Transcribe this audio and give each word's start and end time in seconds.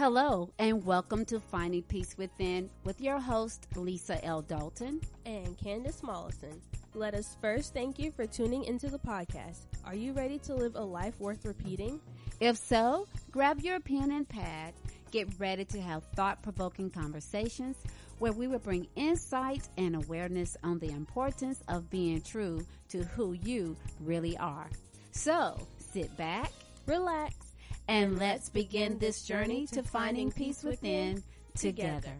Hello, 0.00 0.48
and 0.58 0.82
welcome 0.86 1.26
to 1.26 1.38
Finding 1.38 1.82
Peace 1.82 2.16
Within 2.16 2.70
with 2.84 3.02
your 3.02 3.20
host, 3.20 3.66
Lisa 3.76 4.24
L. 4.24 4.40
Dalton. 4.40 4.98
and 5.26 5.58
Candace 5.58 6.02
Mollison. 6.02 6.58
Let 6.94 7.12
us 7.12 7.36
first 7.42 7.74
thank 7.74 7.98
you 7.98 8.10
for 8.10 8.26
tuning 8.26 8.64
into 8.64 8.88
the 8.88 8.98
podcast. 8.98 9.66
Are 9.84 9.94
you 9.94 10.14
ready 10.14 10.38
to 10.38 10.54
live 10.54 10.74
a 10.76 10.80
life 10.80 11.20
worth 11.20 11.44
repeating? 11.44 12.00
If 12.40 12.56
so, 12.56 13.08
grab 13.30 13.60
your 13.60 13.78
pen 13.78 14.10
and 14.12 14.26
pad, 14.26 14.72
get 15.10 15.28
ready 15.38 15.66
to 15.66 15.82
have 15.82 16.02
thought 16.16 16.42
provoking 16.42 16.88
conversations 16.88 17.76
where 18.20 18.32
we 18.32 18.46
will 18.46 18.58
bring 18.58 18.86
insight 18.96 19.68
and 19.76 19.94
awareness 19.94 20.56
on 20.64 20.78
the 20.78 20.88
importance 20.88 21.62
of 21.68 21.90
being 21.90 22.22
true 22.22 22.64
to 22.88 23.04
who 23.04 23.34
you 23.34 23.76
really 24.00 24.34
are. 24.38 24.70
So, 25.12 25.58
sit 25.92 26.16
back, 26.16 26.50
Relax. 26.86 27.49
And 27.88 28.18
let's 28.18 28.48
begin 28.48 28.98
this 28.98 29.22
journey 29.22 29.66
to 29.68 29.82
finding 29.82 30.30
peace 30.30 30.62
within 30.62 31.22
together. 31.56 32.12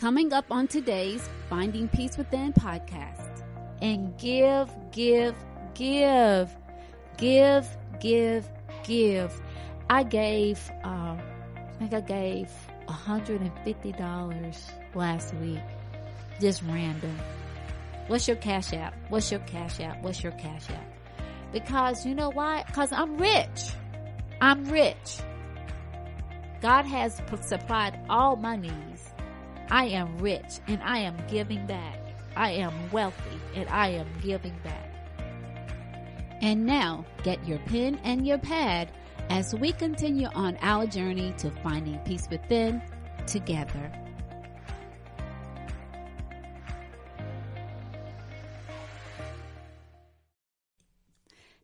Coming 0.00 0.32
up 0.32 0.46
on 0.50 0.66
today's 0.66 1.28
Finding 1.50 1.86
Peace 1.86 2.16
Within 2.16 2.54
podcast. 2.54 3.44
And 3.82 4.16
give, 4.18 4.70
give, 4.92 5.34
give, 5.74 6.56
give, 7.18 7.66
give, 8.00 8.48
give. 8.82 9.38
I 9.90 10.02
gave, 10.04 10.58
uh, 10.84 11.18
I 11.18 11.74
think 11.78 11.92
I 11.92 12.00
gave 12.00 12.48
$150 12.88 14.79
last 14.94 15.34
week. 15.34 15.60
Just 16.40 16.62
random. 16.62 17.16
What's 18.08 18.26
your 18.26 18.36
cash 18.38 18.72
app? 18.72 18.94
What's 19.08 19.30
your 19.30 19.40
cash 19.40 19.80
app? 19.80 20.02
What's 20.02 20.22
your 20.22 20.32
cash 20.32 20.68
app? 20.70 20.84
Because 21.52 22.06
you 22.06 22.14
know 22.14 22.30
why? 22.30 22.64
Because 22.66 22.92
I'm 22.92 23.16
rich. 23.18 23.72
I'm 24.40 24.64
rich. 24.64 25.20
God 26.60 26.84
has 26.86 27.20
supplied 27.40 27.98
all 28.08 28.36
my 28.36 28.56
needs. 28.56 29.12
I 29.70 29.86
am 29.86 30.18
rich 30.18 30.60
and 30.66 30.82
I 30.82 30.98
am 30.98 31.16
giving 31.28 31.66
back. 31.66 31.98
I 32.36 32.50
am 32.52 32.90
wealthy 32.90 33.40
and 33.54 33.68
I 33.68 33.88
am 33.88 34.08
giving 34.22 34.54
back. 34.64 34.90
And 36.42 36.66
now 36.66 37.04
get 37.22 37.46
your 37.46 37.58
pen 37.60 38.00
and 38.02 38.26
your 38.26 38.38
pad 38.38 38.90
as 39.28 39.54
we 39.54 39.72
continue 39.72 40.28
on 40.34 40.58
our 40.62 40.86
journey 40.86 41.34
to 41.38 41.50
finding 41.62 41.98
peace 42.00 42.26
within 42.30 42.82
together. 43.26 43.92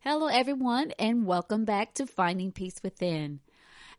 Hello, 0.08 0.28
everyone, 0.28 0.92
and 1.00 1.26
welcome 1.26 1.64
back 1.64 1.94
to 1.94 2.06
Finding 2.06 2.52
Peace 2.52 2.80
Within. 2.80 3.40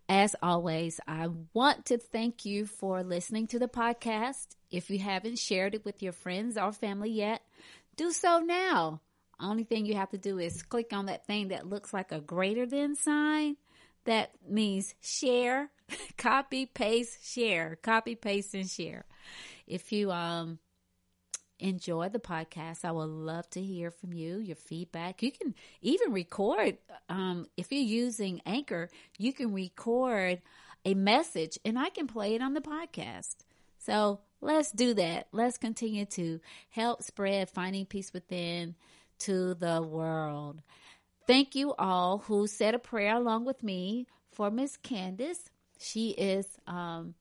As 0.08 0.38
always, 0.42 1.02
I 1.06 1.28
want 1.54 1.88
to 1.88 1.98
thank 1.98 2.46
you 2.46 2.66
for 2.66 3.04
listening 3.04 3.48
to 3.48 3.60
the 3.60 3.68
podcast. 3.68 4.56
If 4.72 4.90
you 4.90 5.00
haven't 5.00 5.38
shared 5.38 5.76
it 5.76 5.84
with 5.84 6.02
your 6.02 6.14
friends 6.14 6.58
or 6.58 6.72
family 6.72 7.10
yet, 7.10 7.42
do 7.98 8.14
so 8.14 8.40
now. 8.40 9.02
Only 9.38 9.66
thing 9.66 9.86
you 9.86 9.96
have 9.96 10.12
to 10.12 10.18
do 10.18 10.40
is 10.40 10.64
click 10.64 10.94
on 10.94 11.08
that 11.08 11.28
thing 11.28 11.50
that 11.50 11.68
looks 11.68 11.94
like 11.94 12.14
a 12.14 12.22
greater 12.22 12.66
than 12.66 12.96
sign. 12.96 13.58
That 14.06 14.32
means 14.48 14.96
share, 15.02 15.72
copy, 16.18 16.68
paste, 16.68 17.18
share, 17.22 17.76
copy, 17.82 18.16
paste, 18.16 18.54
and 18.54 18.70
share. 18.70 19.04
If 19.68 19.92
you 19.92 20.12
um 20.12 20.60
enjoy 21.60 22.10
the 22.10 22.20
podcast, 22.20 22.86
I 22.86 22.92
would 22.92 23.10
love 23.10 23.50
to 23.52 23.62
hear 23.62 23.92
from 23.92 24.14
you, 24.14 24.38
your 24.38 24.56
feedback. 24.56 25.24
You 25.24 25.32
can 25.32 25.56
even 25.82 26.14
record, 26.14 26.78
um, 27.10 27.48
if 27.58 27.72
you're 27.72 27.82
using 27.82 28.42
Anchor, 28.46 28.90
you 29.18 29.34
can 29.34 29.54
record 29.54 30.42
a 30.86 30.94
message 30.94 31.60
and 31.66 31.78
I 31.78 31.90
can 31.90 32.08
play 32.08 32.36
it 32.36 32.42
on 32.42 32.54
the 32.54 32.62
podcast. 32.62 33.38
So 33.78 34.20
let's 34.42 34.72
do 34.72 34.94
that. 34.96 35.28
Let's 35.32 35.58
continue 35.58 36.06
to 36.06 36.40
help 36.70 37.04
spread 37.04 37.50
finding 37.50 37.86
peace 37.86 38.14
within 38.14 38.76
to 39.20 39.54
the 39.56 39.82
world. 39.82 40.62
Thank 41.26 41.56
you 41.56 41.74
all 41.74 42.20
who 42.20 42.48
said 42.48 42.74
a 42.74 42.80
prayer 42.80 43.16
along 43.16 43.46
with 43.46 43.64
me 43.64 44.08
for 44.32 44.50
Miss 44.50 44.78
Candace. 44.78 45.50
She 45.80 46.12
is 46.12 46.48
um, 46.68 47.16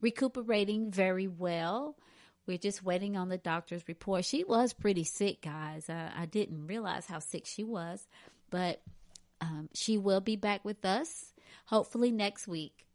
recuperating 0.00 0.90
very 0.90 1.28
well. 1.28 1.96
We're 2.46 2.58
just 2.58 2.84
waiting 2.84 3.16
on 3.16 3.28
the 3.28 3.38
doctor's 3.38 3.82
report. 3.88 4.24
She 4.24 4.44
was 4.44 4.72
pretty 4.72 5.04
sick, 5.04 5.42
guys. 5.42 5.90
I, 5.90 6.10
I 6.16 6.26
didn't 6.26 6.66
realize 6.66 7.06
how 7.06 7.18
sick 7.18 7.44
she 7.46 7.64
was, 7.64 8.06
but 8.50 8.80
um, 9.40 9.68
she 9.74 9.98
will 9.98 10.20
be 10.20 10.36
back 10.36 10.64
with 10.64 10.84
us 10.84 11.32
hopefully 11.66 12.10
next 12.10 12.48
week. 12.48 12.86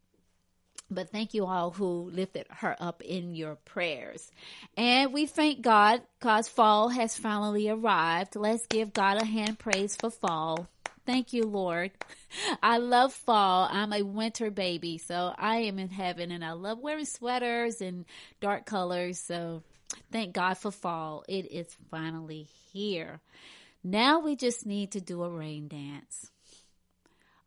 But 0.90 1.10
thank 1.10 1.34
you 1.34 1.46
all 1.46 1.72
who 1.72 2.10
lifted 2.10 2.48
her 2.50 2.76
up 2.80 3.02
in 3.02 3.34
your 3.34 3.56
prayers. 3.56 4.30
And 4.76 5.14
we 5.14 5.26
thank 5.26 5.62
God 5.62 6.02
because 6.20 6.50
fall 6.50 6.90
has 6.90 7.18
finally 7.18 7.70
arrived. 7.70 8.36
Let's 8.36 8.66
give 8.66 8.92
God 8.92 9.22
a 9.22 9.26
hand 9.26 9.58
praise 9.58 9.96
for 9.96 10.10
fall. 10.10 10.68
Thank 11.06 11.34
you, 11.34 11.44
Lord. 11.44 11.92
I 12.64 12.78
love 12.78 13.14
fall. 13.14 13.68
I'm 13.72 13.92
a 13.92 14.04
winter 14.04 14.52
baby, 14.52 14.98
so 14.98 15.34
I 15.38 15.58
am 15.58 15.80
in 15.80 15.90
heaven 15.90 16.32
and 16.32 16.46
I 16.46 16.52
love 16.52 16.80
wearing 16.80 17.06
sweaters 17.06 17.82
and 17.82 18.06
dark 18.40 18.66
colors. 18.66 19.20
So 19.20 19.64
thank 20.12 20.34
God 20.34 20.58
for 20.58 20.72
fall. 20.72 21.24
It 21.28 21.52
is 21.52 21.68
finally 21.90 22.48
here. 22.72 23.20
Now 23.84 24.20
we 24.20 24.36
just 24.36 24.66
need 24.66 24.92
to 24.92 25.02
do 25.02 25.24
a 25.24 25.30
rain 25.30 25.68
dance. 25.68 26.30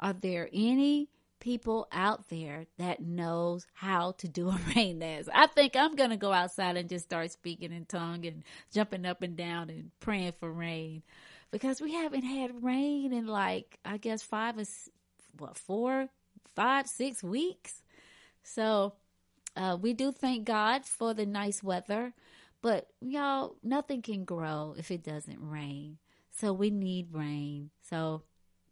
Are 0.00 0.12
there 0.12 0.48
any 0.53 1.09
people 1.38 1.87
out 1.93 2.28
there 2.28 2.66
that 2.78 3.00
knows 3.00 3.66
how 3.75 4.12
to 4.12 4.26
do 4.28 4.48
a 4.48 4.59
rain 4.76 4.98
dance? 4.98 5.28
I 5.32 5.47
think 5.47 5.76
I'm 5.76 5.94
going 5.94 6.10
to 6.10 6.16
go 6.16 6.32
outside 6.32 6.76
and 6.76 6.88
just 6.88 7.04
start 7.04 7.31
speaking 7.31 7.72
in 7.72 7.84
tongue 7.84 8.26
and 8.26 8.43
jumping 8.72 9.06
up 9.06 9.22
and 9.22 9.37
down 9.37 9.70
and 9.70 9.93
praying 10.00 10.32
for 10.41 10.50
rain 10.50 11.04
because 11.54 11.81
we 11.81 11.92
haven't 11.92 12.25
had 12.25 12.65
rain 12.65 13.12
in 13.12 13.28
like 13.28 13.78
I 13.84 13.97
guess 13.97 14.22
five 14.22 14.59
or 14.59 14.65
what 15.38 15.56
four, 15.56 16.09
five, 16.56 16.88
six 16.88 17.22
weeks. 17.22 17.81
So 18.42 18.94
uh, 19.54 19.78
we 19.81 19.93
do 19.93 20.10
thank 20.10 20.47
God 20.47 20.84
for 20.84 21.14
the 21.14 21.25
nice 21.25 21.62
weather, 21.62 22.12
but 22.60 22.88
y'all, 23.00 23.54
nothing 23.62 24.03
can 24.03 24.25
grow 24.25 24.75
if 24.76 24.91
it 24.91 25.04
doesn't 25.04 25.38
rain. 25.41 25.98
So 26.32 26.53
we 26.53 26.70
need 26.70 27.14
rain. 27.14 27.70
So 27.88 28.25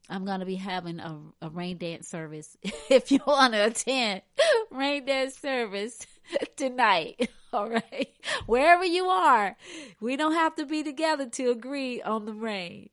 I'm 0.09 0.25
gonna 0.25 0.45
be 0.45 0.57
having 0.57 0.99
a, 0.99 1.21
a 1.41 1.51
rain 1.51 1.79
dance 1.79 2.09
service 2.09 2.57
if 2.91 3.13
you 3.13 3.21
want 3.25 3.53
to 3.53 3.67
attend 3.67 4.23
rain 4.73 5.05
dance 5.05 5.39
service 5.39 6.05
tonight. 6.57 7.31
All 7.53 7.69
right, 7.69 8.09
wherever 8.47 8.85
you 8.85 9.07
are, 9.07 9.57
we 10.01 10.17
don't 10.17 10.33
have 10.33 10.55
to 10.57 10.65
be 10.65 10.83
together 10.83 11.29
to 11.29 11.51
agree 11.51 12.01
on 12.01 12.25
the 12.25 12.33
rain. 12.33 12.89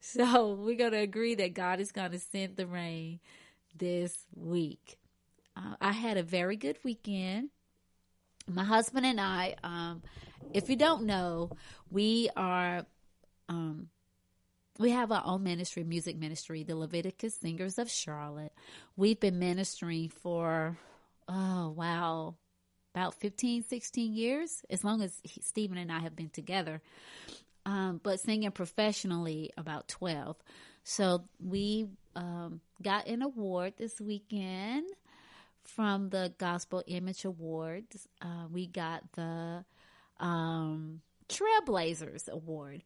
So 0.00 0.52
we're 0.52 0.76
gonna 0.76 0.98
agree 0.98 1.34
that 1.36 1.54
God 1.54 1.80
is 1.80 1.90
gonna 1.90 2.18
send 2.18 2.56
the 2.56 2.66
rain 2.66 3.20
this 3.74 4.26
week. 4.34 4.98
Uh, 5.56 5.76
I 5.80 5.92
had 5.92 6.18
a 6.18 6.22
very 6.22 6.56
good 6.56 6.76
weekend. 6.84 7.48
My 8.46 8.64
husband 8.64 9.06
and 9.06 9.18
I, 9.18 9.54
um, 9.64 10.02
if 10.52 10.68
you 10.68 10.76
don't 10.76 11.04
know, 11.04 11.50
we 11.90 12.28
are 12.36 12.84
um, 13.48 13.88
we 14.78 14.90
have 14.90 15.12
our 15.12 15.22
own 15.24 15.42
ministry, 15.44 15.84
music 15.84 16.18
ministry, 16.18 16.64
the 16.64 16.76
Leviticus 16.76 17.34
Singers 17.36 17.78
of 17.78 17.90
Charlotte. 17.90 18.52
We've 18.96 19.20
been 19.20 19.38
ministering 19.38 20.08
for, 20.08 20.76
oh, 21.28 21.70
wow, 21.76 22.34
about 22.94 23.14
15, 23.14 23.64
16 23.64 24.12
years, 24.12 24.62
as 24.70 24.84
long 24.84 25.02
as 25.02 25.20
he, 25.24 25.40
Stephen 25.42 25.76
and 25.78 25.90
I 25.90 26.00
have 26.00 26.14
been 26.14 26.30
together. 26.30 26.80
Um, 27.66 28.00
but 28.02 28.20
singing 28.20 28.50
professionally, 28.50 29.50
about 29.56 29.88
12. 29.88 30.36
So 30.84 31.24
we 31.42 31.88
um, 32.14 32.60
got 32.82 33.06
an 33.06 33.22
award 33.22 33.74
this 33.78 34.00
weekend 34.00 34.86
from 35.64 36.10
the 36.10 36.32
Gospel 36.38 36.82
Image 36.86 37.24
Awards. 37.24 38.06
Uh, 38.20 38.46
we 38.52 38.66
got 38.66 39.02
the 39.12 39.64
um, 40.20 41.00
Trailblazers 41.28 42.28
Award. 42.28 42.82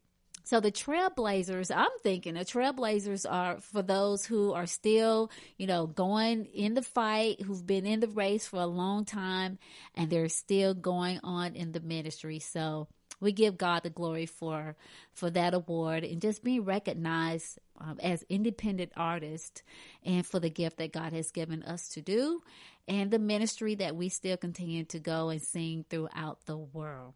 So 0.49 0.59
the 0.59 0.71
trailblazers, 0.71 1.69
I'm 1.69 1.91
thinking 2.01 2.33
the 2.33 2.39
trailblazers 2.39 3.31
are 3.31 3.59
for 3.59 3.83
those 3.83 4.25
who 4.25 4.51
are 4.53 4.65
still, 4.65 5.29
you 5.57 5.67
know, 5.67 5.85
going 5.85 6.45
in 6.45 6.73
the 6.73 6.81
fight, 6.81 7.39
who've 7.39 7.67
been 7.67 7.85
in 7.85 7.99
the 7.99 8.07
race 8.07 8.47
for 8.47 8.59
a 8.59 8.65
long 8.65 9.05
time, 9.05 9.59
and 9.93 10.09
they're 10.09 10.27
still 10.27 10.73
going 10.73 11.19
on 11.23 11.55
in 11.55 11.71
the 11.71 11.81
ministry. 11.81 12.39
So 12.39 12.87
we 13.19 13.31
give 13.31 13.59
God 13.59 13.83
the 13.83 13.91
glory 13.91 14.25
for 14.25 14.75
for 15.13 15.29
that 15.29 15.53
award 15.53 16.03
and 16.03 16.19
just 16.19 16.43
being 16.43 16.65
recognized 16.65 17.59
um, 17.79 17.99
as 18.01 18.25
independent 18.27 18.91
artists, 18.97 19.61
and 20.03 20.25
for 20.25 20.39
the 20.39 20.49
gift 20.49 20.77
that 20.77 20.93
God 20.93 21.13
has 21.13 21.29
given 21.29 21.61
us 21.61 21.89
to 21.89 22.01
do, 22.01 22.41
and 22.87 23.11
the 23.11 23.19
ministry 23.19 23.75
that 23.75 23.95
we 23.95 24.09
still 24.09 24.35
continue 24.35 24.83
to 24.85 24.97
go 24.97 25.29
and 25.29 25.43
sing 25.43 25.85
throughout 25.91 26.47
the 26.47 26.57
world. 26.57 27.13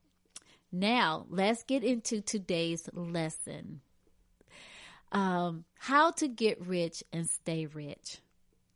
Now, 0.75 1.27
let's 1.29 1.61
get 1.61 1.83
into 1.83 2.19
today's 2.19 2.89
lesson. 2.93 3.81
Um, 5.11 5.65
how 5.77 6.09
to 6.13 6.27
get 6.27 6.65
rich 6.65 7.03
and 7.13 7.29
stay 7.29 7.67
rich. 7.67 8.17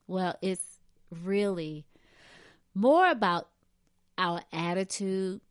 Well, 0.06 0.36
it's 0.44 0.78
really 1.10 1.88
more 2.76 3.10
about 3.10 3.50
our 4.16 4.42
attitude 4.54 5.42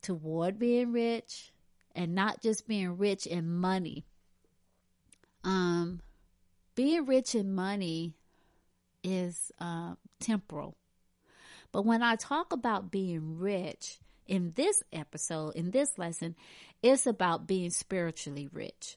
toward 0.00 0.60
being 0.60 0.92
rich 0.92 1.50
and 1.92 2.14
not 2.14 2.40
just 2.40 2.68
being 2.68 2.96
rich 2.96 3.26
in 3.26 3.50
money. 3.52 4.04
Um, 5.42 6.02
being 6.76 7.04
rich 7.04 7.34
in 7.34 7.52
money 7.52 8.14
is 9.02 9.50
uh, 9.58 9.94
temporal. 10.20 10.76
But 11.72 11.84
when 11.84 12.00
I 12.00 12.14
talk 12.14 12.52
about 12.52 12.92
being 12.92 13.38
rich 13.38 13.98
in 14.26 14.52
this 14.56 14.82
episode, 14.92 15.54
in 15.54 15.70
this 15.70 15.98
lesson, 15.98 16.34
it's 16.82 17.06
about 17.06 17.46
being 17.46 17.70
spiritually 17.70 18.48
rich. 18.52 18.96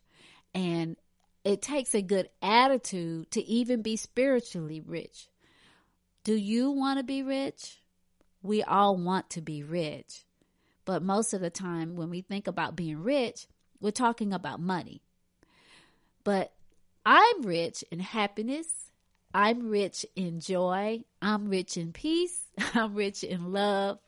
And 0.53 0.95
it 1.43 1.61
takes 1.61 1.95
a 1.95 2.01
good 2.01 2.29
attitude 2.41 3.31
to 3.31 3.43
even 3.45 3.81
be 3.81 3.95
spiritually 3.95 4.81
rich. 4.81 5.27
Do 6.23 6.35
you 6.35 6.71
want 6.71 6.99
to 6.99 7.03
be 7.03 7.23
rich? 7.23 7.81
We 8.41 8.63
all 8.63 8.97
want 8.97 9.29
to 9.31 9.41
be 9.41 9.63
rich. 9.63 10.25
But 10.83 11.03
most 11.03 11.33
of 11.33 11.41
the 11.41 11.49
time, 11.49 11.95
when 11.95 12.09
we 12.09 12.21
think 12.21 12.47
about 12.47 12.75
being 12.75 13.03
rich, 13.03 13.47
we're 13.79 13.91
talking 13.91 14.33
about 14.33 14.59
money. 14.59 15.01
But 16.23 16.53
I'm 17.05 17.43
rich 17.43 17.83
in 17.91 17.99
happiness. 17.99 18.91
I'm 19.33 19.69
rich 19.69 20.05
in 20.15 20.39
joy. 20.39 21.03
I'm 21.21 21.49
rich 21.49 21.77
in 21.77 21.93
peace. 21.93 22.41
I'm 22.73 22.95
rich 22.95 23.23
in 23.23 23.51
love. 23.53 23.99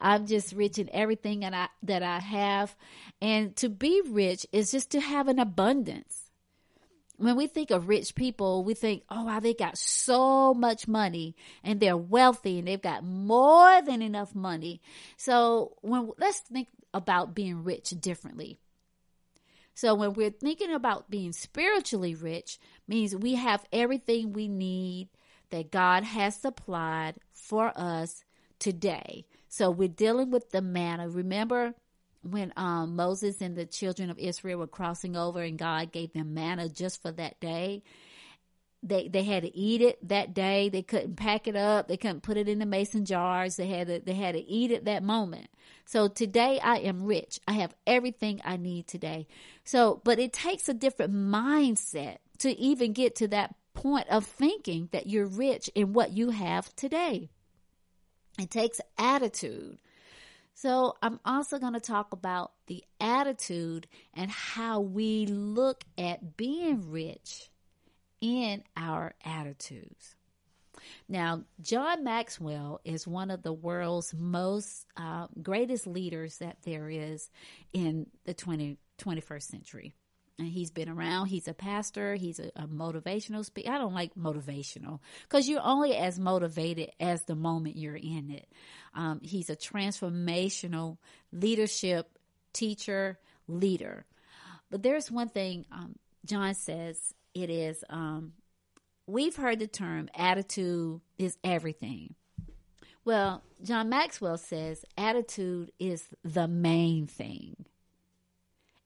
I'm 0.00 0.26
just 0.26 0.52
rich 0.52 0.78
in 0.78 0.88
everything 0.92 1.40
that 1.40 1.54
I, 1.54 1.68
that 1.82 2.02
I 2.02 2.18
have. 2.18 2.74
And 3.20 3.54
to 3.56 3.68
be 3.68 4.02
rich 4.06 4.46
is 4.52 4.70
just 4.70 4.90
to 4.92 5.00
have 5.00 5.28
an 5.28 5.38
abundance 5.38 6.30
when 7.20 7.36
we 7.36 7.46
think 7.46 7.70
of 7.70 7.86
rich 7.86 8.14
people, 8.14 8.64
we 8.64 8.72
think, 8.72 9.02
oh, 9.10 9.24
wow, 9.24 9.40
they 9.40 9.52
got 9.52 9.76
so 9.76 10.54
much 10.54 10.88
money 10.88 11.36
and 11.62 11.78
they're 11.78 11.96
wealthy 11.96 12.58
and 12.58 12.66
they've 12.66 12.80
got 12.80 13.04
more 13.04 13.82
than 13.82 14.00
enough 14.00 14.34
money. 14.34 14.80
So 15.18 15.76
when 15.82 16.12
let's 16.16 16.40
think 16.40 16.68
about 16.94 17.34
being 17.34 17.62
rich 17.62 17.90
differently. 17.90 18.58
So 19.74 19.94
when 19.94 20.14
we're 20.14 20.30
thinking 20.30 20.72
about 20.72 21.10
being 21.10 21.32
spiritually 21.32 22.14
rich 22.14 22.58
means 22.88 23.14
we 23.14 23.34
have 23.34 23.66
everything 23.70 24.32
we 24.32 24.48
need 24.48 25.10
that 25.50 25.70
God 25.70 26.04
has 26.04 26.34
supplied 26.36 27.16
for 27.32 27.70
us 27.76 28.24
today. 28.58 29.26
So 29.50 29.68
we're 29.68 29.88
dealing 29.88 30.30
with 30.30 30.50
the 30.50 30.62
manna. 30.62 31.08
Remember 31.08 31.74
when 32.22 32.52
um, 32.56 32.94
Moses 32.94 33.40
and 33.40 33.56
the 33.56 33.66
children 33.66 34.08
of 34.08 34.18
Israel 34.18 34.60
were 34.60 34.68
crossing 34.68 35.16
over 35.16 35.42
and 35.42 35.58
God 35.58 35.90
gave 35.90 36.12
them 36.12 36.34
manna 36.34 36.68
just 36.68 37.02
for 37.02 37.10
that 37.12 37.40
day. 37.40 37.82
They 38.82 39.08
they 39.08 39.24
had 39.24 39.42
to 39.42 39.54
eat 39.54 39.82
it 39.82 40.08
that 40.08 40.32
day. 40.32 40.68
They 40.68 40.82
couldn't 40.82 41.16
pack 41.16 41.48
it 41.48 41.56
up. 41.56 41.88
They 41.88 41.96
couldn't 41.96 42.22
put 42.22 42.36
it 42.36 42.48
in 42.48 42.60
the 42.60 42.64
mason 42.64 43.04
jars. 43.04 43.56
They 43.56 43.66
had 43.66 43.88
to 43.88 43.98
they 43.98 44.14
had 44.14 44.36
to 44.36 44.40
eat 44.40 44.70
it 44.70 44.84
that 44.84 45.02
moment. 45.02 45.48
So 45.84 46.06
today 46.06 46.60
I 46.60 46.76
am 46.76 47.02
rich. 47.02 47.40
I 47.48 47.54
have 47.54 47.74
everything 47.88 48.40
I 48.44 48.56
need 48.56 48.86
today. 48.86 49.26
So, 49.64 50.00
but 50.04 50.20
it 50.20 50.32
takes 50.32 50.68
a 50.68 50.74
different 50.74 51.12
mindset 51.12 52.18
to 52.38 52.56
even 52.56 52.92
get 52.92 53.16
to 53.16 53.28
that 53.28 53.56
point 53.74 54.08
of 54.08 54.24
thinking 54.24 54.88
that 54.92 55.08
you're 55.08 55.26
rich 55.26 55.68
in 55.74 55.92
what 55.92 56.12
you 56.12 56.30
have 56.30 56.74
today. 56.76 57.30
It 58.40 58.50
takes 58.50 58.80
attitude. 58.96 59.78
So, 60.54 60.94
I'm 61.02 61.20
also 61.24 61.58
going 61.58 61.74
to 61.74 61.80
talk 61.80 62.12
about 62.12 62.52
the 62.66 62.82
attitude 63.00 63.86
and 64.14 64.30
how 64.30 64.80
we 64.80 65.26
look 65.26 65.84
at 65.96 66.36
being 66.36 66.90
rich 66.90 67.50
in 68.20 68.62
our 68.76 69.14
attitudes. 69.24 70.16
Now, 71.08 71.44
John 71.60 72.04
Maxwell 72.04 72.80
is 72.84 73.06
one 73.06 73.30
of 73.30 73.42
the 73.42 73.52
world's 73.52 74.14
most 74.14 74.86
uh, 74.96 75.26
greatest 75.42 75.86
leaders 75.86 76.38
that 76.38 76.58
there 76.62 76.88
is 76.88 77.30
in 77.72 78.06
the 78.24 78.34
20, 78.34 78.78
21st 78.98 79.42
century 79.42 79.94
and 80.40 80.48
he's 80.48 80.70
been 80.70 80.88
around. 80.88 81.26
He's 81.26 81.48
a 81.48 81.54
pastor. 81.54 82.14
He's 82.14 82.40
a, 82.40 82.50
a 82.56 82.66
motivational 82.66 83.44
speaker. 83.44 83.70
I 83.70 83.78
don't 83.78 83.94
like 83.94 84.14
motivational 84.14 85.00
because 85.22 85.48
you're 85.48 85.62
only 85.62 85.94
as 85.96 86.18
motivated 86.18 86.90
as 86.98 87.22
the 87.22 87.36
moment 87.36 87.76
you're 87.76 87.96
in 87.96 88.30
it. 88.30 88.48
Um, 88.94 89.20
he's 89.22 89.50
a 89.50 89.56
transformational 89.56 90.98
leadership 91.32 92.18
teacher, 92.52 93.18
leader. 93.46 94.06
But 94.70 94.82
there's 94.82 95.10
one 95.10 95.28
thing 95.28 95.66
um, 95.70 95.96
John 96.24 96.54
says 96.54 96.98
it 97.34 97.50
is 97.50 97.84
um, 97.90 98.32
we've 99.06 99.36
heard 99.36 99.58
the 99.58 99.66
term 99.66 100.08
attitude 100.14 101.00
is 101.18 101.36
everything. 101.44 102.14
Well, 103.04 103.42
John 103.62 103.88
Maxwell 103.88 104.38
says 104.38 104.84
attitude 104.96 105.72
is 105.78 106.06
the 106.22 106.48
main 106.48 107.06
thing 107.06 107.56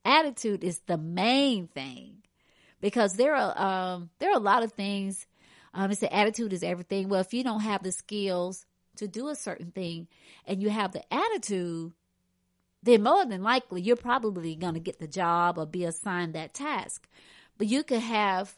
attitude 0.05 0.63
is 0.63 0.79
the 0.85 0.97
main 0.97 1.67
thing 1.67 2.17
because 2.81 3.15
there 3.15 3.35
are 3.35 3.57
um, 3.57 4.09
there 4.19 4.29
are 4.31 4.37
a 4.37 4.39
lot 4.39 4.63
of 4.63 4.73
things. 4.73 5.25
Um, 5.73 5.91
it's 5.91 5.99
the 5.99 6.13
attitude 6.13 6.53
is 6.53 6.63
everything. 6.63 7.09
Well, 7.09 7.19
if 7.19 7.33
you 7.33 7.43
don't 7.43 7.61
have 7.61 7.83
the 7.83 7.91
skills 7.91 8.65
to 8.97 9.07
do 9.07 9.27
a 9.27 9.35
certain 9.35 9.71
thing 9.71 10.07
and 10.45 10.61
you 10.61 10.69
have 10.69 10.93
the 10.93 11.03
attitude, 11.13 11.91
then 12.83 13.03
more 13.03 13.25
than 13.25 13.43
likely 13.43 13.81
you're 13.81 13.95
probably 13.95 14.55
going 14.55 14.75
to 14.75 14.79
get 14.79 14.99
the 14.99 15.07
job 15.07 15.57
or 15.57 15.65
be 15.65 15.83
assigned 15.83 16.33
that 16.33 16.53
task. 16.53 17.07
But 17.57 17.67
you 17.67 17.83
could 17.83 18.01
have 18.01 18.55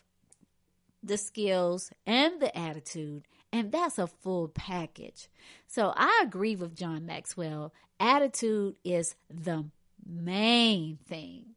the 1.02 1.18
skills 1.18 1.92
and 2.06 2.40
the 2.42 2.56
attitude, 2.58 3.24
and 3.52 3.72
that's 3.72 3.98
a 3.98 4.08
full 4.08 4.50
package. 4.50 5.30
So 5.68 5.94
I 5.96 6.22
agree 6.24 6.56
with 6.56 6.76
John 6.76 7.06
Maxwell. 7.06 7.74
Attitude 8.00 8.76
is 8.84 9.16
the 9.30 9.66
main 10.08 10.98
thing. 11.08 11.56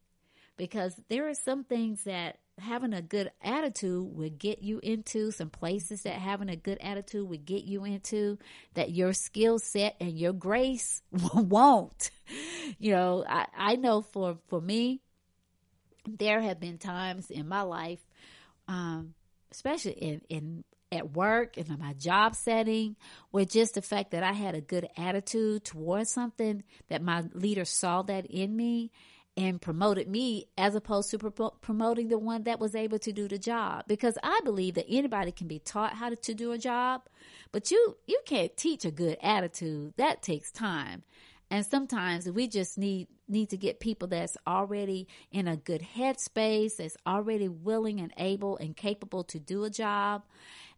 Because 0.56 0.94
there 1.08 1.28
are 1.28 1.34
some 1.34 1.64
things 1.64 2.04
that 2.04 2.38
having 2.60 2.92
a 2.92 3.02
good 3.02 3.30
attitude 3.42 4.14
would 4.14 4.38
get 4.38 4.62
you 4.62 4.78
into 4.82 5.30
some 5.30 5.50
places 5.50 6.02
that 6.02 6.14
having 6.14 6.48
a 6.48 6.56
good 6.56 6.78
attitude 6.80 7.28
would 7.28 7.44
get 7.44 7.64
you 7.64 7.84
into 7.84 8.38
that 8.74 8.90
your 8.90 9.12
skill 9.12 9.58
set 9.58 9.96
and 10.00 10.18
your 10.18 10.32
grace 10.32 11.02
won't. 11.34 12.10
You 12.78 12.92
know 12.92 13.24
I, 13.28 13.46
I 13.56 13.76
know 13.76 14.02
for 14.02 14.38
for 14.48 14.60
me 14.60 15.00
there 16.06 16.40
have 16.40 16.60
been 16.60 16.78
times 16.78 17.30
in 17.30 17.48
my 17.48 17.62
life 17.62 18.00
um, 18.68 19.14
especially 19.50 19.92
in 19.92 20.20
in 20.28 20.64
at 20.92 21.12
work 21.12 21.56
and 21.56 21.68
in 21.68 21.78
my 21.78 21.92
job 21.94 22.34
setting 22.34 22.96
where 23.30 23.44
just 23.44 23.74
the 23.74 23.82
fact 23.82 24.10
that 24.10 24.22
I 24.22 24.32
had 24.32 24.54
a 24.54 24.60
good 24.60 24.88
attitude 24.96 25.64
towards 25.64 26.10
something 26.10 26.62
that 26.88 27.02
my 27.02 27.24
leader 27.32 27.64
saw 27.64 28.02
that 28.02 28.26
in 28.26 28.56
me 28.56 28.90
and 29.36 29.62
promoted 29.62 30.08
me 30.08 30.48
as 30.58 30.74
opposed 30.74 31.10
to 31.10 31.18
pro- 31.18 31.50
promoting 31.50 32.08
the 32.08 32.18
one 32.18 32.42
that 32.42 32.58
was 32.58 32.74
able 32.74 32.98
to 32.98 33.12
do 33.12 33.28
the 33.28 33.38
job. 33.38 33.84
Because 33.86 34.18
I 34.22 34.40
believe 34.44 34.74
that 34.74 34.86
anybody 34.88 35.30
can 35.30 35.46
be 35.46 35.60
taught 35.60 35.94
how 35.94 36.08
to, 36.08 36.16
to 36.16 36.34
do 36.34 36.52
a 36.52 36.58
job 36.58 37.02
but 37.52 37.70
you 37.70 37.96
you 38.06 38.20
can't 38.24 38.56
teach 38.56 38.84
a 38.84 38.90
good 38.90 39.18
attitude. 39.22 39.94
That 39.96 40.22
takes 40.22 40.50
time. 40.50 41.02
And 41.52 41.66
sometimes 41.66 42.30
we 42.30 42.46
just 42.46 42.78
need 42.78 43.08
need 43.28 43.50
to 43.50 43.56
get 43.56 43.80
people 43.80 44.08
that's 44.08 44.36
already 44.46 45.08
in 45.32 45.48
a 45.48 45.56
good 45.56 45.84
headspace 45.96 46.76
that's 46.76 46.96
already 47.06 47.48
willing 47.48 48.00
and 48.00 48.12
able 48.16 48.56
and 48.56 48.76
capable 48.76 49.24
to 49.24 49.38
do 49.38 49.64
a 49.64 49.70
job 49.70 50.22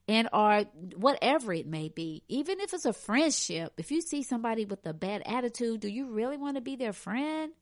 and 0.08 0.28
or 0.32 0.64
whatever 0.96 1.52
it 1.52 1.66
may 1.66 1.88
be 1.88 2.22
even 2.28 2.60
if 2.60 2.74
it's 2.74 2.84
a 2.84 2.92
friendship 2.92 3.72
if 3.76 3.90
you 3.90 4.00
see 4.00 4.22
somebody 4.22 4.64
with 4.64 4.84
a 4.86 4.92
bad 4.92 5.22
attitude 5.26 5.80
do 5.80 5.88
you 5.88 6.06
really 6.08 6.36
want 6.36 6.56
to 6.56 6.60
be 6.60 6.76
their 6.76 6.92
friend 6.92 7.52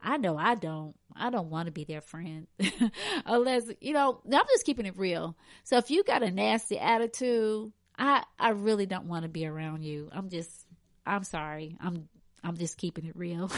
I 0.00 0.16
know 0.16 0.36
I 0.36 0.54
don't. 0.54 0.94
I 1.14 1.30
don't 1.30 1.50
want 1.50 1.66
to 1.66 1.72
be 1.72 1.84
their 1.84 2.00
friend 2.00 2.46
unless, 3.26 3.64
you 3.80 3.92
know, 3.92 4.20
I'm 4.24 4.46
just 4.48 4.64
keeping 4.64 4.86
it 4.86 4.96
real. 4.96 5.36
So 5.64 5.76
if 5.78 5.90
you 5.90 6.04
got 6.04 6.22
a 6.22 6.30
nasty 6.30 6.78
attitude, 6.78 7.72
I, 7.98 8.22
I 8.38 8.50
really 8.50 8.86
don't 8.86 9.06
want 9.06 9.24
to 9.24 9.28
be 9.28 9.46
around 9.46 9.82
you. 9.84 10.08
I'm 10.12 10.28
just, 10.28 10.66
I'm 11.04 11.24
sorry. 11.24 11.76
I'm, 11.80 12.08
I'm 12.44 12.56
just 12.56 12.78
keeping 12.78 13.06
it 13.06 13.16
real. 13.16 13.50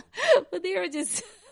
but 0.50 0.62
there 0.62 0.82
are 0.82 0.88
just, 0.88 1.22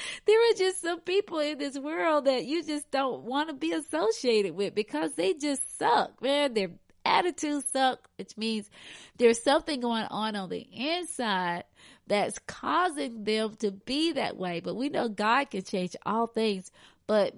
there 0.26 0.38
are 0.50 0.54
just 0.56 0.82
some 0.82 1.00
people 1.00 1.38
in 1.40 1.58
this 1.58 1.78
world 1.78 2.26
that 2.26 2.44
you 2.44 2.62
just 2.62 2.90
don't 2.90 3.24
want 3.24 3.48
to 3.48 3.54
be 3.54 3.72
associated 3.72 4.54
with 4.54 4.74
because 4.74 5.12
they 5.12 5.34
just 5.34 5.78
suck, 5.78 6.20
man. 6.22 6.54
Their 6.54 6.70
attitudes 7.04 7.66
suck, 7.72 8.08
which 8.16 8.36
means 8.36 8.70
there's 9.16 9.42
something 9.42 9.80
going 9.80 10.04
on 10.04 10.36
on 10.36 10.48
the 10.48 10.66
inside 10.72 11.64
that's 12.06 12.38
causing 12.46 13.24
them 13.24 13.54
to 13.56 13.70
be 13.70 14.12
that 14.12 14.36
way. 14.36 14.60
But 14.60 14.74
we 14.74 14.88
know 14.88 15.08
God 15.08 15.50
can 15.50 15.62
change 15.62 15.96
all 16.04 16.26
things. 16.26 16.70
But 17.06 17.34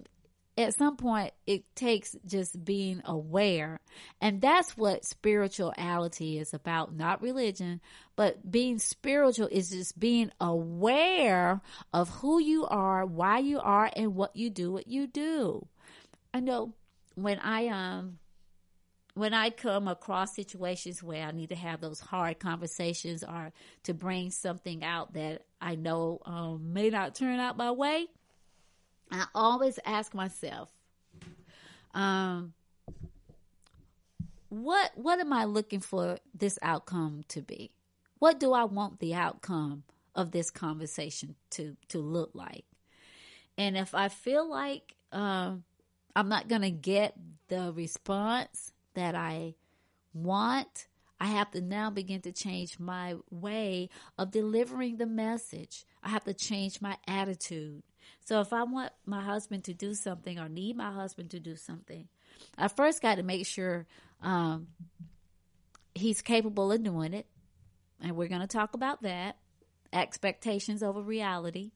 at 0.61 0.77
some 0.77 0.97
point 0.97 1.33
it 1.47 1.65
takes 1.75 2.17
just 2.27 2.65
being 2.65 3.03
aware. 3.05 3.81
And 4.21 4.41
that's 4.41 4.77
what 4.77 5.05
spirituality 5.05 6.39
is 6.39 6.55
about, 6.55 6.95
not 6.95 7.23
religion, 7.23 7.81
but 8.17 8.51
being 8.51 8.79
spiritual 8.79 9.49
is 9.51 9.71
just 9.71 9.99
being 9.99 10.31
aware 10.41 11.61
of 11.93 12.09
who 12.09 12.41
you 12.41 12.67
are, 12.67 13.05
why 13.05 13.39
you 13.39 13.61
are, 13.61 13.91
and 13.95 14.15
what 14.15 14.37
you 14.37 14.51
do, 14.51 14.73
what 14.73 14.89
you 14.89 15.07
do. 15.07 15.67
I 16.33 16.41
know 16.41 16.75
when 17.15 17.39
I, 17.39 17.69
um, 17.69 18.19
when 19.15 19.35
I 19.35 19.51
come 19.51 19.89
across 19.89 20.35
situations 20.35 21.03
where 21.03 21.27
I 21.27 21.33
need 21.33 21.49
to 21.49 21.57
have 21.57 21.81
those 21.81 22.01
hard 22.01 22.39
conversations 22.39 23.25
or 23.25 23.53
to 23.85 23.95
bring 23.95 24.31
something 24.31 24.85
out 24.85 25.15
that 25.15 25.43
I 25.61 25.75
know 25.75 26.21
um, 26.25 26.73
may 26.73 26.91
not 26.91 27.15
turn 27.15 27.41
out 27.41 27.57
my 27.57 27.73
way, 27.73 28.07
I 29.11 29.27
always 29.35 29.79
ask 29.85 30.15
myself, 30.15 30.71
um, 31.95 32.55
what 34.49 34.93
what 34.95 35.21
am 35.21 35.33
I 35.33 35.45
looking 35.45 35.81
for 35.81 36.19
this 36.35 36.59
outcome 36.63 37.25
to 37.29 37.41
be? 37.41 37.73
What 38.19 38.39
do 38.39 38.53
I 38.53 38.65
want 38.65 39.01
the 39.01 39.15
outcome 39.15 39.85
of 40.15 40.31
this 40.33 40.51
conversation 40.51 41.37
to 41.51 41.77
to 41.89 41.99
look 41.99 42.31
like? 42.35 42.65
And 43.57 43.77
if 43.77 43.95
I 43.95 44.09
feel 44.09 44.49
like 44.49 44.95
um, 45.13 45.65
I'm 46.15 46.29
not 46.29 46.49
going 46.49 46.63
to 46.63 46.71
get 46.71 47.15
the 47.49 47.73
response 47.73 48.73
that 48.95 49.15
I 49.15 49.55
want, 50.13 50.87
I 51.21 51.27
have 51.27 51.51
to 51.53 51.61
now 51.61 51.91
begin 51.91 52.21
to 52.23 52.33
change 52.33 52.79
my 52.79 53.17
way 53.31 53.91
of 54.19 54.31
delivering 54.31 54.97
the 54.97 55.07
message. 55.07 55.85
I 56.03 56.09
have 56.09 56.25
to 56.25 56.35
change 56.35 56.81
my 56.81 56.97
attitude. 57.07 57.83
So 58.25 58.41
if 58.41 58.53
I 58.53 58.63
want 58.65 58.93
my 59.07 59.23
husband 59.23 59.65
to 59.65 59.75
do 59.75 59.95
something 59.95 60.39
or 60.39 60.49
need 60.49 60.77
my 60.77 60.93
husband 60.93 61.31
to 61.31 61.41
do 61.41 61.57
something, 61.57 62.09
I 62.57 62.69
first 62.69 63.03
got 63.03 63.17
to 63.17 63.23
make 63.23 63.47
sure 63.47 63.87
um, 64.23 64.69
he's 65.95 66.23
capable 66.23 66.73
of 66.73 66.83
doing 66.83 67.15
it. 67.15 67.27
And 68.03 68.17
we're 68.17 68.29
going 68.29 68.41
to 68.41 68.47
talk 68.47 68.75
about 68.75 69.03
that 69.03 69.37
expectations 69.93 70.83
over 70.83 71.03
reality. 71.03 71.73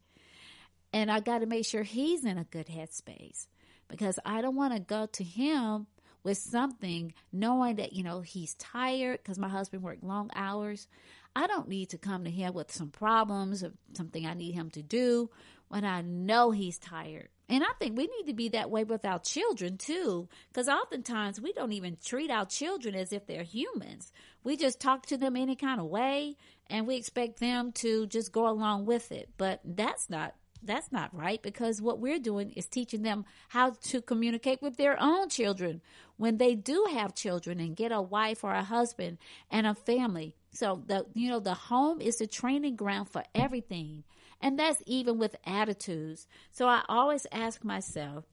And 0.93 1.11
I 1.11 1.21
got 1.21 1.41
to 1.41 1.47
make 1.47 1.67
sure 1.67 1.83
he's 1.83 2.25
in 2.25 2.39
a 2.39 2.45
good 2.45 2.69
headspace 2.69 3.47
because 3.89 4.19
I 4.25 4.41
don't 4.41 4.57
want 4.57 4.75
to 4.75 4.81
go 4.81 5.07
to 5.07 5.25
him 5.25 5.87
with 6.23 6.39
something 6.39 7.13
knowing 7.33 7.77
that, 7.77 7.93
you 7.93 8.03
know, 8.03 8.21
he's 8.21 8.55
tired 8.55 9.19
because 9.19 9.39
my 9.39 9.49
husband 9.49 9.83
worked 9.83 10.05
long 10.05 10.31
hours. 10.35 10.89
I 11.37 11.47
don't 11.47 11.69
need 11.69 11.91
to 11.91 11.99
come 11.99 12.25
to 12.25 12.31
him 12.31 12.55
with 12.55 12.73
some 12.73 12.91
problems 12.91 13.65
or 13.65 13.73
something 13.95 14.25
I 14.25 14.35
need 14.35 14.53
him 14.53 14.71
to 14.71 14.83
do 14.83 15.31
when 15.69 15.85
I 15.85 16.03
know 16.03 16.51
he's 16.51 16.79
tired. 16.79 17.29
And 17.49 17.63
I 17.63 17.73
think 17.79 17.97
we 17.97 18.07
need 18.07 18.27
to 18.27 18.35
be 18.35 18.49
that 18.51 18.71
way 18.71 18.85
with 18.85 19.05
our 19.05 19.19
children 19.19 19.77
too, 19.77 20.29
because 20.49 20.69
oftentimes 20.69 21.41
we 21.41 21.53
don't 21.53 21.73
even 21.73 21.99
treat 22.03 22.31
our 22.31 22.47
children 22.47 22.95
as 22.95 23.13
if 23.13 23.27
they're 23.27 23.43
humans. 23.43 24.13
We 24.43 24.57
just 24.57 24.81
talk 24.81 25.07
to 25.07 25.19
them 25.19 25.37
any 25.37 25.55
kind 25.55 25.81
of 25.81 25.87
way 25.87 26.37
and 26.71 26.87
we 26.87 26.97
expect 26.97 27.41
them 27.41 27.73
to 27.73 28.07
just 28.07 28.33
go 28.33 28.49
along 28.49 28.87
with 28.87 29.13
it. 29.13 29.29
But 29.37 29.61
that's 29.65 30.09
not 30.09 30.35
that's 30.67 30.91
not 30.91 31.15
right 31.15 31.43
because 31.43 31.83
what 31.83 31.99
we're 31.99 32.19
doing 32.19 32.51
is 32.53 32.67
teaching 32.67 33.03
them 33.03 33.27
how 33.49 33.71
to 33.83 34.01
communicate 34.01 34.63
with 34.63 34.79
their 34.79 34.97
own 34.99 35.29
children 35.29 35.83
when 36.17 36.39
they 36.39 36.55
do 36.55 36.87
have 36.91 37.15
children 37.15 37.61
and 37.61 37.77
get 37.77 37.93
a 37.93 38.01
wife 38.01 38.43
or 38.45 38.55
a 38.55 38.65
husband 38.65 39.19
and 39.51 39.67
a 39.67 39.75
family. 39.75 40.35
So 40.53 40.83
the 40.87 41.05
you 41.15 41.29
know 41.29 41.41
the 41.41 41.55
home 41.55 42.01
is 42.01 42.17
the 42.17 42.27
training 42.27 42.77
ground 42.77 43.11
for 43.11 43.25
everything. 43.35 44.05
And 44.41 44.59
that's 44.59 44.83
even 44.87 45.19
with 45.19 45.37
attitudes. 45.45 46.27
So 46.51 46.67
I 46.67 46.83
always 46.89 47.27
ask 47.33 47.65
myself, 47.65 48.25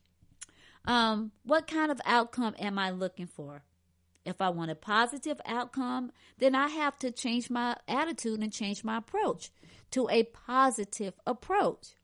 um, 0.85 1.31
what 1.43 1.67
kind 1.67 1.91
of 1.91 2.01
outcome 2.05 2.55
am 2.59 2.79
I 2.79 2.91
looking 2.91 3.27
for? 3.27 3.63
If 4.25 4.41
I 4.41 4.49
want 4.49 4.71
a 4.71 4.75
positive 4.75 5.41
outcome, 5.45 6.11
then 6.37 6.53
I 6.53 6.67
have 6.67 6.97
to 6.99 7.11
change 7.11 7.49
my 7.49 7.75
attitude 7.87 8.41
and 8.41 8.53
change 8.53 8.83
my 8.83 8.97
approach 8.97 9.51
to 9.91 10.07
a 10.09 10.23
positive 10.23 11.13
approach. 11.25 11.95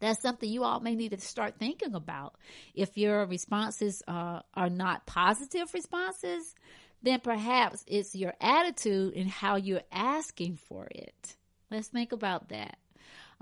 That's 0.00 0.20
something 0.20 0.50
you 0.50 0.64
all 0.64 0.80
may 0.80 0.94
need 0.94 1.12
to 1.12 1.20
start 1.20 1.58
thinking 1.58 1.94
about. 1.94 2.34
If 2.74 2.98
your 2.98 3.24
responses 3.26 4.02
uh, 4.08 4.40
are 4.54 4.70
not 4.70 5.06
positive 5.06 5.72
responses, 5.72 6.54
then 7.02 7.20
perhaps 7.20 7.84
it's 7.86 8.14
your 8.14 8.34
attitude 8.40 9.14
and 9.14 9.30
how 9.30 9.56
you're 9.56 9.82
asking 9.92 10.56
for 10.56 10.88
it. 10.90 11.36
Let's 11.70 11.88
think 11.88 12.12
about 12.12 12.48
that. 12.48 12.76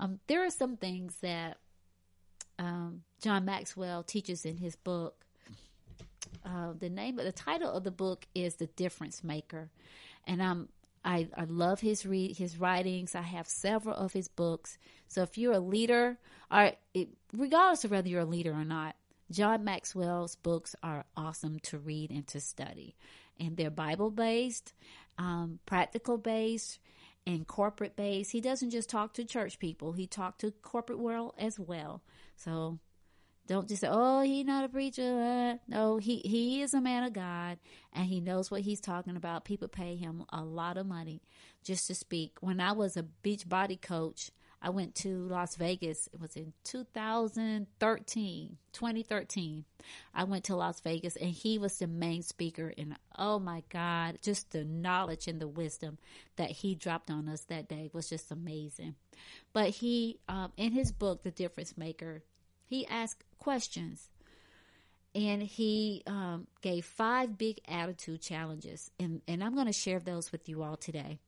Um, 0.03 0.19
there 0.27 0.45
are 0.45 0.49
some 0.49 0.75
things 0.75 1.15
that 1.21 1.57
um, 2.59 3.03
John 3.21 3.45
Maxwell 3.45 4.03
teaches 4.03 4.43
in 4.43 4.57
his 4.57 4.75
book. 4.75 5.15
Uh, 6.45 6.73
the 6.77 6.89
name 6.89 7.19
of 7.19 7.25
the 7.25 7.31
title 7.31 7.71
of 7.71 7.85
the 7.85 7.91
book 7.91 8.25
is 8.35 8.55
The 8.55 8.67
Difference 8.67 9.23
Maker, 9.23 9.69
and 10.27 10.43
I'm 10.43 10.67
I, 11.05 11.29
I 11.37 11.45
love 11.45 11.79
his 11.79 12.05
read 12.05 12.37
his 12.37 12.57
writings. 12.57 13.15
I 13.15 13.21
have 13.21 13.47
several 13.47 13.95
of 13.95 14.11
his 14.11 14.27
books. 14.27 14.77
So 15.07 15.21
if 15.21 15.37
you're 15.37 15.53
a 15.53 15.59
leader, 15.59 16.17
or 16.51 16.71
it, 16.93 17.09
regardless 17.31 17.85
of 17.85 17.91
whether 17.91 18.09
you're 18.09 18.21
a 18.21 18.25
leader 18.25 18.51
or 18.51 18.65
not, 18.65 18.95
John 19.31 19.63
Maxwell's 19.63 20.35
books 20.35 20.75
are 20.83 21.05
awesome 21.15 21.59
to 21.63 21.77
read 21.77 22.11
and 22.11 22.27
to 22.27 22.41
study, 22.41 22.95
and 23.39 23.55
they're 23.55 23.69
Bible 23.69 24.11
based, 24.11 24.73
um, 25.17 25.59
practical 25.65 26.17
based, 26.17 26.79
and 27.25 27.47
corporate 27.47 27.95
base. 27.95 28.31
He 28.31 28.41
doesn't 28.41 28.71
just 28.71 28.89
talk 28.89 29.13
to 29.13 29.25
church 29.25 29.59
people; 29.59 29.93
he 29.93 30.07
talked 30.07 30.41
to 30.41 30.51
corporate 30.51 30.99
world 30.99 31.33
as 31.37 31.59
well. 31.59 32.03
So 32.35 32.79
don't 33.47 33.67
just 33.67 33.81
say, 33.81 33.87
"Oh, 33.89 34.21
he's 34.21 34.45
not 34.45 34.63
a 34.63 34.69
preacher." 34.69 35.59
No, 35.67 35.97
he 35.97 36.17
he 36.19 36.61
is 36.61 36.73
a 36.73 36.81
man 36.81 37.03
of 37.03 37.13
God, 37.13 37.59
and 37.91 38.05
he 38.05 38.21
knows 38.21 38.49
what 38.49 38.61
he's 38.61 38.79
talking 38.79 39.17
about. 39.17 39.45
People 39.45 39.67
pay 39.67 39.95
him 39.95 40.23
a 40.29 40.43
lot 40.43 40.77
of 40.77 40.85
money 40.85 41.21
just 41.63 41.87
to 41.87 41.95
speak. 41.95 42.37
When 42.41 42.59
I 42.59 42.71
was 42.71 42.95
a 42.95 43.05
Beachbody 43.23 43.81
coach, 43.81 44.31
I 44.63 44.69
went 44.69 44.95
to 44.95 45.27
Las 45.27 45.55
Vegas. 45.57 46.07
It 46.13 46.21
was 46.21 46.35
in 46.35 46.53
2013, 46.63 48.57
2013. 48.71 49.65
I 50.15 50.23
went 50.23 50.45
to 50.45 50.55
Las 50.55 50.79
Vegas, 50.79 51.17
and 51.17 51.29
he 51.29 51.57
was 51.57 51.77
the 51.77 51.87
main 51.87 52.23
speaker. 52.23 52.73
And 52.77 52.95
oh 53.17 53.37
my 53.37 53.63
God, 53.69 54.19
just 54.23 54.51
the 54.51 54.63
knowledge 54.63 55.27
and 55.27 55.39
the 55.41 55.47
wisdom 55.47 55.97
that 56.37 56.49
he 56.49 56.73
dropped 56.73 57.11
on 57.11 57.27
us 57.27 57.41
that 57.45 57.67
day 57.67 57.89
was 57.93 58.09
just 58.09 58.31
amazing. 58.31 58.95
But 59.51 59.69
he, 59.69 60.19
um, 60.29 60.53
in 60.57 60.71
his 60.71 60.91
book, 60.93 61.23
The 61.23 61.31
Difference 61.31 61.77
Maker 61.77 62.23
he 62.73 62.87
asked 62.87 63.23
questions 63.37 64.09
and 65.13 65.43
he 65.43 66.01
um, 66.07 66.47
gave 66.61 66.85
five 66.85 67.37
big 67.37 67.59
attitude 67.67 68.21
challenges. 68.21 68.89
And, 68.99 69.21
and 69.27 69.43
I'm 69.43 69.53
going 69.53 69.67
to 69.67 69.73
share 69.73 69.99
those 69.99 70.31
with 70.31 70.49
you 70.49 70.63
all 70.63 70.75
today. 70.75 71.19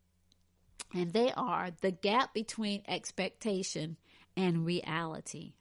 And 0.93 1.13
they 1.13 1.31
are 1.33 1.71
the 1.81 1.91
gap 1.91 2.33
between 2.33 2.83
expectation 2.87 3.97
and 4.37 4.65
reality. 4.65 5.53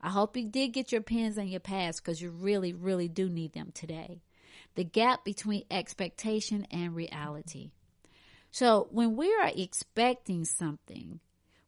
I 0.00 0.10
hope 0.10 0.36
you 0.36 0.48
did 0.48 0.68
get 0.68 0.92
your 0.92 1.00
pens 1.00 1.36
and 1.38 1.50
your 1.50 1.60
pads 1.60 2.00
because 2.00 2.20
you 2.20 2.30
really, 2.30 2.72
really 2.72 3.08
do 3.08 3.28
need 3.28 3.52
them 3.52 3.72
today. 3.72 4.22
The 4.74 4.84
gap 4.84 5.24
between 5.24 5.64
expectation 5.70 6.66
and 6.70 6.94
reality. 6.94 7.70
So 8.50 8.88
when 8.90 9.16
we 9.16 9.32
are 9.34 9.50
expecting 9.54 10.44
something, 10.44 11.20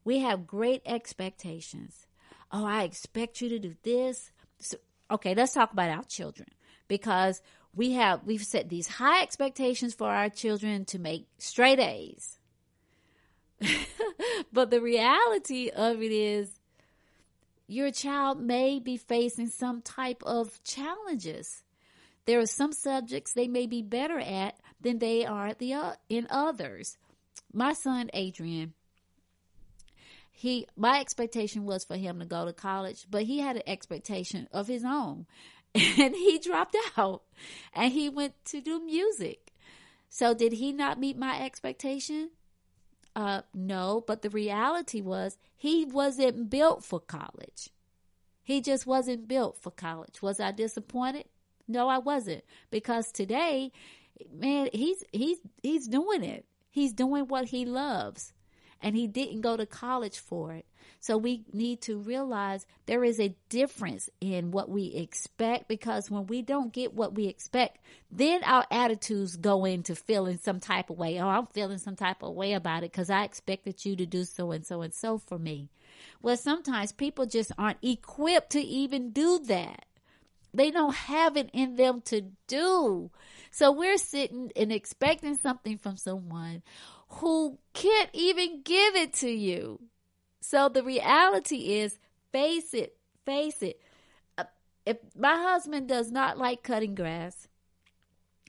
we 0.03 0.19
have 0.19 0.47
great 0.47 0.81
expectations 0.85 2.07
oh, 2.51 2.65
I 2.65 2.83
expect 2.83 3.41
you 3.41 3.49
to 3.49 3.59
do 3.59 3.75
this. 3.83 4.31
So, 4.59 4.77
okay, 5.09 5.33
let's 5.33 5.53
talk 5.53 5.73
about 5.73 5.89
our 5.89 6.03
children 6.03 6.49
because 6.87 7.41
we 7.73 7.93
have 7.93 8.23
we've 8.25 8.43
set 8.43 8.69
these 8.69 8.87
high 8.87 9.21
expectations 9.21 9.93
for 9.93 10.09
our 10.09 10.29
children 10.29 10.85
to 10.85 10.99
make 10.99 11.27
straight 11.37 11.79
A's. 11.79 12.37
but 14.53 14.69
the 14.69 14.81
reality 14.81 15.69
of 15.69 16.01
it 16.01 16.11
is 16.11 16.59
your 17.67 17.91
child 17.91 18.41
may 18.41 18.79
be 18.79 18.97
facing 18.97 19.47
some 19.47 19.81
type 19.81 20.21
of 20.25 20.61
challenges. 20.63 21.63
There 22.25 22.39
are 22.39 22.45
some 22.45 22.73
subjects 22.73 23.33
they 23.33 23.47
may 23.47 23.65
be 23.65 23.81
better 23.81 24.19
at 24.19 24.59
than 24.81 24.99
they 24.99 25.25
are 25.25 25.53
the 25.53 25.73
uh, 25.73 25.93
in 26.09 26.27
others. 26.29 26.97
My 27.53 27.73
son 27.73 28.09
Adrian, 28.13 28.73
he 30.31 30.67
my 30.75 30.99
expectation 30.99 31.65
was 31.65 31.83
for 31.83 31.95
him 31.95 32.19
to 32.19 32.25
go 32.25 32.45
to 32.45 32.53
college, 32.53 33.05
but 33.09 33.23
he 33.23 33.39
had 33.39 33.55
an 33.57 33.63
expectation 33.67 34.47
of 34.51 34.67
his 34.67 34.83
own. 34.83 35.25
And 35.73 36.13
he 36.13 36.37
dropped 36.37 36.75
out 36.97 37.21
and 37.73 37.93
he 37.93 38.09
went 38.09 38.33
to 38.45 38.59
do 38.59 38.83
music. 38.83 39.53
So 40.09 40.33
did 40.33 40.51
he 40.51 40.73
not 40.73 40.99
meet 40.99 41.17
my 41.17 41.41
expectation? 41.41 42.31
Uh 43.15 43.41
no, 43.53 44.03
but 44.07 44.21
the 44.21 44.29
reality 44.29 45.01
was 45.01 45.37
he 45.57 45.85
wasn't 45.85 46.49
built 46.49 46.83
for 46.83 46.99
college. 46.99 47.69
He 48.43 48.61
just 48.61 48.87
wasn't 48.87 49.27
built 49.27 49.57
for 49.57 49.71
college. 49.71 50.21
Was 50.21 50.39
I 50.39 50.51
disappointed? 50.51 51.25
No, 51.67 51.87
I 51.87 51.97
wasn't. 51.97 52.43
Because 52.69 53.11
today, 53.11 53.71
man, 54.33 54.69
he's 54.73 55.03
he's 55.11 55.39
he's 55.61 55.87
doing 55.87 56.23
it. 56.23 56.45
He's 56.69 56.93
doing 56.93 57.27
what 57.27 57.45
he 57.45 57.65
loves 57.65 58.33
and 58.81 58.95
he 58.95 59.07
didn't 59.07 59.41
go 59.41 59.57
to 59.57 59.65
college 59.65 60.19
for 60.19 60.53
it. 60.53 60.65
So 60.99 61.17
we 61.17 61.45
need 61.51 61.81
to 61.81 61.97
realize 61.97 62.67
there 62.85 63.03
is 63.03 63.19
a 63.19 63.35
difference 63.49 64.07
in 64.21 64.51
what 64.51 64.69
we 64.69 64.93
expect 64.93 65.67
because 65.67 66.11
when 66.11 66.27
we 66.27 66.43
don't 66.43 66.71
get 66.71 66.93
what 66.93 67.15
we 67.15 67.25
expect, 67.25 67.79
then 68.11 68.43
our 68.43 68.65
attitudes 68.69 69.35
go 69.35 69.65
into 69.65 69.95
feeling 69.95 70.37
some 70.37 70.59
type 70.59 70.91
of 70.91 70.99
way. 70.99 71.19
Oh, 71.19 71.27
I'm 71.27 71.47
feeling 71.47 71.79
some 71.79 71.95
type 71.95 72.21
of 72.21 72.35
way 72.35 72.53
about 72.53 72.83
it 72.83 72.91
because 72.91 73.09
I 73.09 73.23
expected 73.23 73.83
you 73.83 73.95
to 73.95 74.05
do 74.05 74.25
so 74.25 74.51
and 74.51 74.65
so 74.65 74.81
and 74.81 74.93
so 74.93 75.17
for 75.17 75.39
me. 75.39 75.69
Well, 76.21 76.37
sometimes 76.37 76.91
people 76.91 77.25
just 77.25 77.51
aren't 77.57 77.83
equipped 77.83 78.51
to 78.51 78.61
even 78.61 79.09
do 79.09 79.39
that. 79.45 79.85
They 80.53 80.69
don't 80.69 80.93
have 80.93 81.37
it 81.37 81.49
in 81.53 81.77
them 81.77 82.01
to 82.05 82.21
do. 82.47 83.09
So 83.51 83.71
we're 83.71 83.97
sitting 83.97 84.51
and 84.55 84.71
expecting 84.71 85.37
something 85.37 85.77
from 85.77 85.97
someone 85.97 86.61
who 87.13 87.57
can't 87.73 88.09
even 88.13 88.61
give 88.63 88.95
it 88.95 89.13
to 89.13 89.29
you. 89.29 89.79
So 90.41 90.69
the 90.69 90.83
reality 90.83 91.79
is, 91.79 91.97
face 92.31 92.73
it, 92.73 92.95
face 93.25 93.61
it. 93.61 93.79
Uh, 94.37 94.45
if 94.85 94.97
my 95.15 95.35
husband 95.35 95.87
does 95.87 96.11
not 96.11 96.37
like 96.37 96.63
cutting 96.63 96.95
grass, 96.95 97.47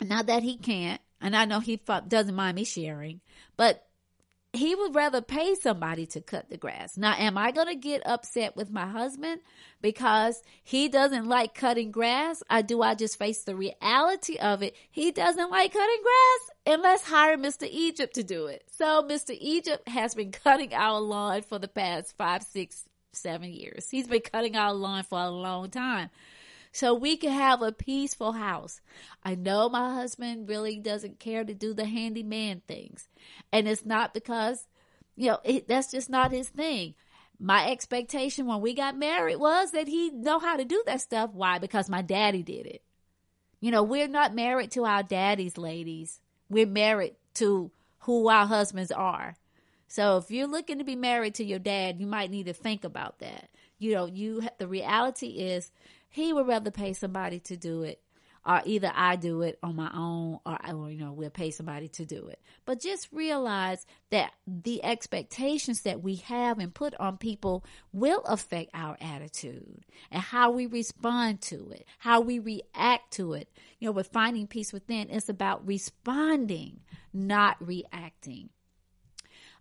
not 0.00 0.26
that 0.26 0.42
he 0.42 0.56
can't, 0.56 1.00
and 1.20 1.36
I 1.36 1.44
know 1.44 1.60
he 1.60 1.80
doesn't 2.08 2.34
mind 2.34 2.56
me 2.56 2.64
sharing, 2.64 3.20
but 3.56 3.86
he 4.52 4.74
would 4.74 4.94
rather 4.94 5.22
pay 5.22 5.54
somebody 5.54 6.04
to 6.06 6.20
cut 6.20 6.50
the 6.50 6.58
grass. 6.58 6.98
Now, 6.98 7.14
am 7.16 7.38
I 7.38 7.52
going 7.52 7.68
to 7.68 7.74
get 7.74 8.06
upset 8.06 8.54
with 8.54 8.70
my 8.70 8.86
husband 8.86 9.40
because 9.80 10.42
he 10.62 10.88
doesn't 10.88 11.26
like 11.26 11.54
cutting 11.54 11.90
grass? 11.90 12.42
Or 12.50 12.62
do 12.62 12.82
I 12.82 12.94
just 12.94 13.18
face 13.18 13.42
the 13.44 13.56
reality 13.56 14.36
of 14.36 14.62
it? 14.62 14.76
He 14.90 15.10
doesn't 15.10 15.50
like 15.50 15.72
cutting 15.72 16.02
grass 16.02 16.50
and 16.66 16.82
let's 16.82 17.04
hire 17.04 17.38
Mr. 17.38 17.66
Egypt 17.70 18.14
to 18.16 18.22
do 18.22 18.46
it. 18.46 18.64
So 18.76 19.02
Mr. 19.02 19.34
Egypt 19.40 19.88
has 19.88 20.14
been 20.14 20.32
cutting 20.32 20.74
our 20.74 21.00
lawn 21.00 21.42
for 21.42 21.58
the 21.58 21.68
past 21.68 22.14
five, 22.18 22.42
six, 22.42 22.84
seven 23.12 23.50
years. 23.50 23.88
He's 23.88 24.06
been 24.06 24.20
cutting 24.20 24.56
our 24.56 24.74
lawn 24.74 25.04
for 25.04 25.18
a 25.18 25.30
long 25.30 25.70
time 25.70 26.10
so 26.72 26.94
we 26.94 27.18
can 27.18 27.32
have 27.32 27.60
a 27.60 27.70
peaceful 27.70 28.32
house. 28.32 28.80
I 29.22 29.34
know 29.34 29.68
my 29.68 29.94
husband 29.94 30.48
really 30.48 30.78
doesn't 30.78 31.20
care 31.20 31.44
to 31.44 31.54
do 31.54 31.74
the 31.74 31.84
handyman 31.84 32.62
things. 32.66 33.08
And 33.52 33.68
it's 33.68 33.84
not 33.84 34.14
because, 34.14 34.66
you 35.14 35.28
know, 35.28 35.38
it, 35.44 35.68
that's 35.68 35.90
just 35.90 36.08
not 36.08 36.32
his 36.32 36.48
thing. 36.48 36.94
My 37.38 37.70
expectation 37.70 38.46
when 38.46 38.62
we 38.62 38.72
got 38.72 38.96
married 38.96 39.36
was 39.36 39.72
that 39.72 39.86
he 39.86 40.10
know 40.10 40.38
how 40.38 40.56
to 40.56 40.64
do 40.64 40.82
that 40.86 41.02
stuff. 41.02 41.30
Why? 41.34 41.58
Because 41.58 41.90
my 41.90 42.00
daddy 42.00 42.42
did 42.42 42.66
it. 42.66 42.82
You 43.60 43.70
know, 43.70 43.82
we're 43.82 44.08
not 44.08 44.34
married 44.34 44.70
to 44.72 44.84
our 44.84 45.02
daddies, 45.02 45.58
ladies. 45.58 46.20
We're 46.48 46.66
married 46.66 47.16
to 47.34 47.70
who 48.00 48.28
our 48.28 48.46
husbands 48.46 48.90
are. 48.90 49.36
So 49.88 50.16
if 50.16 50.30
you're 50.30 50.46
looking 50.46 50.78
to 50.78 50.84
be 50.84 50.96
married 50.96 51.34
to 51.34 51.44
your 51.44 51.58
dad, 51.58 52.00
you 52.00 52.06
might 52.06 52.30
need 52.30 52.46
to 52.46 52.54
think 52.54 52.82
about 52.82 53.18
that. 53.18 53.50
You 53.78 53.92
know, 53.92 54.06
you 54.06 54.48
the 54.58 54.66
reality 54.66 55.26
is 55.26 55.70
he 56.12 56.32
would 56.32 56.46
rather 56.46 56.70
pay 56.70 56.92
somebody 56.92 57.40
to 57.40 57.56
do 57.56 57.82
it 57.82 58.00
or 58.44 58.60
either 58.64 58.90
I 58.94 59.16
do 59.16 59.42
it 59.42 59.58
on 59.62 59.76
my 59.76 59.90
own 59.94 60.40
or, 60.44 60.58
or, 60.74 60.90
you 60.90 60.98
know, 60.98 61.12
we'll 61.12 61.30
pay 61.30 61.50
somebody 61.50 61.88
to 61.88 62.04
do 62.04 62.26
it. 62.26 62.40
But 62.64 62.80
just 62.80 63.08
realize 63.12 63.86
that 64.10 64.32
the 64.46 64.84
expectations 64.84 65.82
that 65.82 66.02
we 66.02 66.16
have 66.16 66.58
and 66.58 66.74
put 66.74 66.94
on 66.96 67.18
people 67.18 67.64
will 67.92 68.20
affect 68.22 68.70
our 68.74 68.96
attitude 69.00 69.84
and 70.10 70.22
how 70.22 70.50
we 70.50 70.66
respond 70.66 71.40
to 71.42 71.70
it, 71.70 71.86
how 71.98 72.20
we 72.20 72.40
react 72.40 73.12
to 73.12 73.34
it. 73.34 73.48
You 73.78 73.86
know, 73.86 73.92
with 73.92 74.08
finding 74.08 74.48
peace 74.48 74.72
within, 74.72 75.08
it's 75.08 75.28
about 75.28 75.66
responding, 75.66 76.80
not 77.12 77.56
reacting. 77.64 78.50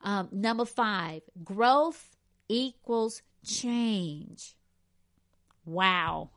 Um, 0.03 0.29
number 0.31 0.65
five, 0.65 1.21
growth 1.43 2.15
equals 2.49 3.21
change. 3.45 4.55
Wow. 5.65 6.31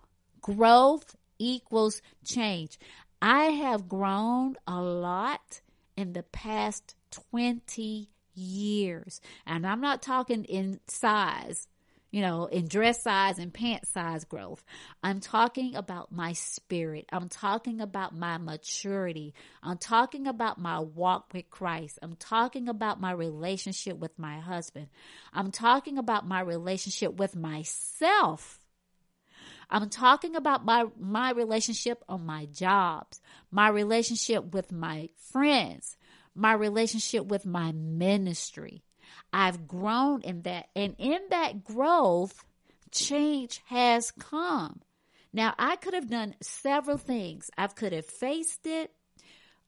Growth 0.45 1.17
equals 1.39 2.03
change. 2.23 2.79
I 3.23 3.45
have 3.45 3.89
grown 3.89 4.57
a 4.67 4.83
lot 4.83 5.63
in 5.97 6.13
the 6.13 6.23
past 6.23 6.95
20 7.13 8.11
years. 8.35 9.23
And 9.47 9.67
I'm 9.67 9.81
not 9.81 10.03
talking 10.03 10.45
in 10.45 10.81
size, 10.87 11.67
you 12.11 12.21
know, 12.21 12.45
in 12.45 12.69
dress 12.69 13.03
size 13.03 13.39
and 13.39 13.55
pant 13.55 13.87
size 13.87 14.27
growth. 14.27 14.63
I'm 15.03 15.21
talking 15.21 15.77
about 15.77 16.13
my 16.13 16.35
spirit. 16.35 17.07
I'm 17.11 17.31
talking 17.31 17.81
about 17.81 18.15
my 18.15 18.37
maturity. 18.37 19.33
I'm 19.63 19.79
talking 19.79 20.27
about 20.27 20.61
my 20.61 20.81
walk 20.81 21.33
with 21.33 21.49
Christ. 21.49 21.99
I'm 22.03 22.17
talking 22.17 22.69
about 22.69 23.01
my 23.01 23.13
relationship 23.13 23.97
with 23.97 24.19
my 24.19 24.41
husband. 24.41 24.89
I'm 25.33 25.53
talking 25.53 25.97
about 25.97 26.29
my 26.29 26.41
relationship 26.43 27.15
with 27.15 27.35
myself. 27.35 28.61
I'm 29.71 29.89
talking 29.89 30.37
about 30.37 30.65
my, 30.65 30.87
my 30.99 31.31
relationship 31.33 32.03
on 32.09 32.27
my 32.27 32.47
jobs, 32.47 33.21
my 33.51 33.69
relationship 33.69 34.53
with 34.53 34.73
my 34.73 35.09
friends, 35.17 35.97
my 36.35 36.53
relationship 36.53 37.27
with 37.27 37.47
my 37.47 37.73
ministry. 37.73 38.83
I've 39.33 39.67
grown 39.67 40.23
in 40.23 40.43
that. 40.43 40.69
And 40.75 40.95
in 40.99 41.21
that 41.31 41.65
growth, 41.65 42.45
change 42.91 43.61
has 43.67 44.11
come. 44.13 44.81
Now, 45.33 45.55
I 45.59 45.77
could 45.77 45.95
have 45.95 46.09
done 46.09 46.37
several 46.41 46.97
things. 46.97 47.51
I 47.59 47.67
could 47.67 47.93
have 47.93 48.07
faced 48.07 48.67
it 48.67 48.93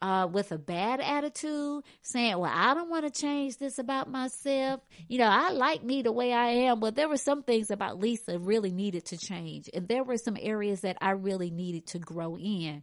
uh, 0.03 0.29
with 0.31 0.53
a 0.53 0.59
bad 0.59 1.01
attitude, 1.01 1.83
saying, 2.03 2.39
Well, 2.39 2.53
I 2.53 2.75
don't 2.75 2.91
want 2.91 3.05
to 3.05 3.21
change 3.21 3.59
this 3.59 3.79
about 3.79 4.11
myself. 4.11 4.81
You 5.09 5.19
know, 5.19 5.29
I 5.29 5.51
like 5.51 5.83
me 5.83 6.03
the 6.03 6.13
way 6.13 6.33
I 6.33 6.49
am, 6.49 6.81
but 6.81 6.97
there 6.97 7.09
were 7.09 7.17
some 7.17 7.43
things 7.43 7.71
about 7.71 7.99
Lisa 7.99 8.39
really 8.39 8.73
needed 8.73 9.07
to 9.07 9.19
change. 9.19 9.71
And 9.73 9.89
there 9.89 10.05
were 10.05 10.19
some 10.19 10.37
areas 10.41 10.83
that 10.83 10.99
I 11.01 11.11
really 11.11 11.51
needed 11.51 11.87
to 11.89 11.99
grow 11.99 12.37
in. 12.37 12.83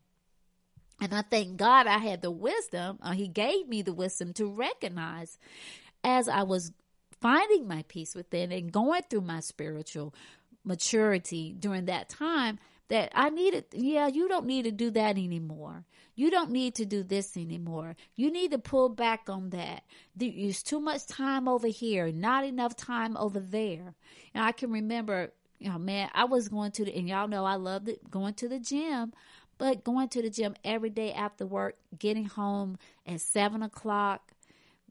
And 1.02 1.14
I 1.14 1.22
thank 1.22 1.58
God 1.58 1.88
I 1.88 1.98
had 1.98 2.22
the 2.22 2.32
wisdom, 2.32 3.00
uh, 3.02 3.12
He 3.12 3.28
gave 3.28 3.68
me 3.68 3.82
the 3.82 3.94
wisdom 3.94 4.34
to 4.34 4.46
recognize 4.48 5.38
as 6.04 6.28
I 6.28 6.44
was 6.44 6.72
finding 7.22 7.68
my 7.68 7.84
peace 7.88 8.16
within 8.16 8.52
and 8.52 8.72
going 8.72 9.02
through 9.10 9.22
my 9.22 9.40
spiritual 9.40 10.14
maturity 10.66 11.56
during 11.58 11.86
that 11.86 12.10
time 12.10 12.60
that 12.90 13.12
I 13.16 13.30
needed, 13.30 13.66
yeah, 13.72 14.08
you 14.08 14.28
don't 14.28 14.46
need 14.46 14.64
to 14.64 14.72
do 14.72 14.92
that 14.92 15.18
anymore. 15.18 15.86
You 16.16 16.30
don't 16.30 16.52
need 16.52 16.76
to 16.76 16.86
do 16.86 17.02
this 17.04 17.36
anymore. 17.38 17.96
You 18.16 18.32
need 18.32 18.52
to 18.52 18.60
pull 18.60 18.90
back 18.90 19.30
on 19.30 19.50
that. 19.50 19.84
There's 20.16 20.62
too 20.62 20.80
much 20.80 21.08
time 21.08 21.48
over 21.48 21.68
here, 21.68 22.12
not 22.12 22.46
enough 22.46 22.76
time 22.76 23.18
over 23.18 23.40
there. 23.40 23.96
And 24.34 24.44
I 24.44 24.52
can 24.52 24.72
remember, 24.72 25.32
you 25.60 25.70
know, 25.70 25.80
man, 25.80 26.10
I 26.14 26.26
was 26.26 26.50
going 26.50 26.72
to 26.74 26.86
the, 26.86 26.96
and 26.96 27.08
y'all 27.08 27.28
know 27.28 27.46
I 27.46 27.56
loved 27.56 27.90
it, 27.90 28.12
going 28.12 28.36
to 28.36 28.48
the 28.48 28.60
gym, 28.60 29.14
but 29.58 29.84
going 29.84 30.10
to 30.10 30.22
the 30.22 30.30
gym 30.30 30.56
every 30.64 30.90
day 30.90 31.14
after 31.14 31.46
work, 31.46 31.78
getting 31.98 32.26
home 32.26 32.78
at 33.08 33.22
seven 33.22 33.64
o'clock, 33.64 34.34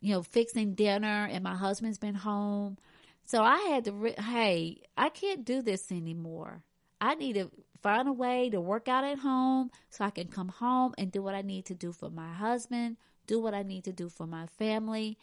you 0.01 0.15
know, 0.15 0.23
fixing 0.23 0.75
dinner, 0.75 1.29
and 1.31 1.45
my 1.45 1.55
husband's 1.55 1.99
been 1.99 2.15
home. 2.15 2.79
So 3.25 3.43
I 3.45 3.59
had 3.59 3.85
to, 3.85 3.93
re- 3.93 4.15
hey, 4.19 4.83
I 4.97 5.09
can't 5.11 5.45
do 5.45 5.63
this 5.63 5.93
anymore. 5.93 6.65
I 7.01 7.15
need 7.15 7.35
to 7.35 7.51
find 7.83 8.09
a 8.09 8.13
way 8.13 8.49
to 8.51 8.61
work 8.61 8.89
out 8.89 9.05
at 9.05 9.19
home 9.19 9.71
so 9.91 10.05
I 10.05 10.11
can 10.11 10.29
come 10.29 10.49
home 10.49 10.95
and 10.97 11.11
do 11.11 11.23
what 11.23 11.35
I 11.35 11.43
need 11.43 11.67
to 11.67 11.75
do 11.75 11.93
for 11.93 12.11
my 12.11 12.33
husband, 12.33 12.97
do 13.27 13.41
what 13.41 13.55
I 13.55 13.63
need 13.63 13.85
to 13.85 13.93
do 13.93 14.09
for 14.09 14.27
my 14.27 14.47
family. 14.47 15.19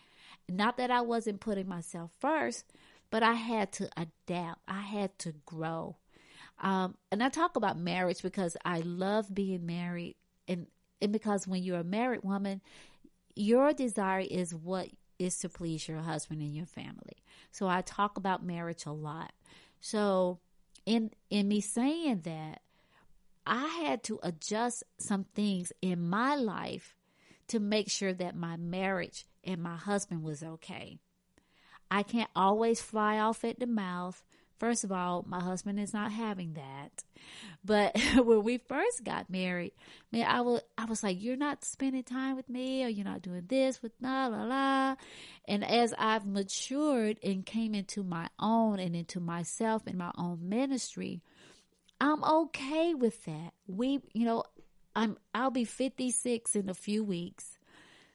Not 0.48 0.78
that 0.78 0.92
I 0.92 1.02
wasn't 1.02 1.40
putting 1.40 1.68
myself 1.68 2.12
first, 2.20 2.66
but 3.10 3.24
I 3.24 3.34
had 3.34 3.72
to 3.74 3.90
adapt. 3.98 4.60
I 4.68 4.82
had 4.82 5.18
to 5.20 5.34
grow. 5.46 5.98
Um, 6.60 6.96
and 7.12 7.24
I 7.24 7.30
talk 7.30 7.56
about 7.56 7.80
marriage 7.80 8.22
because 8.22 8.58
I 8.66 8.80
love 8.82 9.34
being 9.34 9.66
married, 9.66 10.16
and 10.48 10.68
and 11.02 11.14
because 11.14 11.48
when 11.48 11.64
you're 11.64 11.80
a 11.80 11.84
married 11.86 12.24
woman, 12.24 12.62
your 13.36 13.72
desire 13.72 14.26
is 14.30 14.54
what 14.54 14.90
is 15.18 15.38
to 15.40 15.50
please 15.50 15.88
your 15.88 16.00
husband 16.00 16.42
and 16.42 16.54
your 16.54 16.66
family. 16.66 17.24
So 17.52 17.68
I 17.68 17.82
talk 17.82 18.18
about 18.18 18.46
marriage 18.46 18.86
a 18.86 18.92
lot. 18.92 19.32
So 19.80 20.40
in 20.86 21.12
in 21.30 21.48
me 21.48 21.62
saying 21.62 22.22
that, 22.22 22.62
I 23.46 23.68
had 23.84 24.04
to 24.04 24.20
adjust 24.22 24.84
some 24.98 25.26
things 25.36 25.72
in 25.82 26.08
my 26.10 26.36
life 26.36 26.96
to 27.48 27.60
make 27.60 27.90
sure 27.90 28.14
that 28.14 28.36
my 28.36 28.58
marriage 28.58 29.26
and 29.44 29.62
my 29.62 29.76
husband 29.76 30.24
was 30.24 30.44
okay. 30.44 31.00
I 31.90 32.04
can't 32.04 32.30
always 32.36 32.82
fly 32.82 33.18
off 33.18 33.44
at 33.44 33.60
the 33.60 33.66
mouth. 33.66 34.24
First 34.60 34.84
of 34.84 34.92
all, 34.92 35.24
my 35.28 35.40
husband 35.40 35.80
is 35.80 35.94
not 35.94 36.12
having 36.12 36.54
that. 36.54 37.04
But 37.64 37.98
when 38.16 38.44
we 38.44 38.58
first 38.58 39.04
got 39.04 39.30
married, 39.30 39.72
man, 40.12 40.26
I 40.28 40.42
was 40.42 40.62
I 40.78 40.86
was 40.86 41.02
like, 41.02 41.22
"You're 41.22 41.38
not 41.38 41.64
spending 41.64 42.04
time 42.04 42.36
with 42.36 42.50
me, 42.50 42.84
or 42.84 42.88
you're 42.88 43.06
not 43.06 43.22
doing 43.22 43.44
this 43.48 43.82
with 43.82 43.94
la 44.02 44.28
la 44.28 44.44
la." 44.44 44.96
And 45.48 45.64
as 45.64 45.94
I've 45.98 46.28
matured 46.28 47.18
and 47.24 47.46
came 47.46 47.74
into 47.74 48.04
my 48.04 48.30
own 48.40 48.80
and 48.80 48.96
into 48.96 49.20
myself 49.20 49.84
and 49.88 49.98
my 49.98 50.12
own 50.18 50.50
ministry, 50.50 51.22
I'm 52.02 52.24
okay 52.24 52.94
with 52.94 53.24
that. 53.26 53.54
We, 53.68 54.02
you 54.14 54.26
know, 54.26 54.44
I'm 54.96 55.18
I'll 55.34 55.52
be 55.52 55.66
56 55.66 56.56
in 56.56 56.70
a 56.70 56.74
few 56.74 57.04
weeks. 57.04 57.58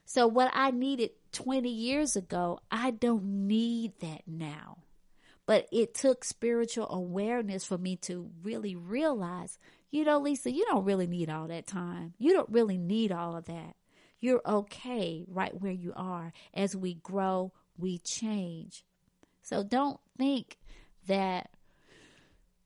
So 0.05 0.27
what 0.27 0.51
I 0.53 0.69
needed 0.69 1.11
20 1.31 1.67
years 1.67 2.15
ago, 2.15 2.59
I 2.69 2.91
don't 2.91 3.47
need 3.47 3.93
that 4.01 4.21
now. 4.27 4.77
But 5.45 5.67
it 5.71 5.93
took 5.93 6.23
spiritual 6.23 6.87
awareness 6.89 7.63
for 7.63 7.77
me 7.77 7.97
to 7.97 8.31
really 8.43 8.75
realize, 8.75 9.59
you 9.91 10.03
know, 10.03 10.19
Lisa, 10.19 10.51
you 10.51 10.65
don't 10.65 10.85
really 10.85 11.07
need 11.07 11.29
all 11.29 11.47
that 11.47 11.67
time. 11.67 12.13
You 12.17 12.33
don't 12.33 12.49
really 12.49 12.77
need 12.77 13.11
all 13.11 13.35
of 13.35 13.45
that. 13.45 13.75
You're 14.19 14.41
okay 14.45 15.23
right 15.27 15.59
where 15.59 15.71
you 15.71 15.93
are. 15.95 16.33
As 16.53 16.75
we 16.75 16.95
grow, 16.95 17.51
we 17.77 17.99
change. 17.99 18.83
So 19.43 19.63
don't 19.63 19.99
think 20.17 20.57
that 21.05 21.51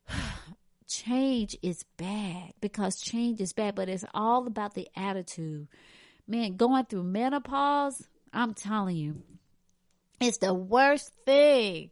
change 0.88 1.58
is 1.62 1.84
bad 1.98 2.54
because 2.62 3.02
change 3.02 3.42
is 3.42 3.52
bad, 3.52 3.76
but 3.76 3.90
it's 3.90 4.06
all 4.14 4.48
about 4.48 4.74
the 4.74 4.88
attitude. 4.96 5.68
Man, 6.28 6.56
going 6.56 6.86
through 6.86 7.04
menopause, 7.04 8.08
I'm 8.32 8.54
telling 8.54 8.96
you, 8.96 9.24
it's 10.22 10.38
the 10.38 10.54
worst 10.54 11.12
thing. 11.26 11.90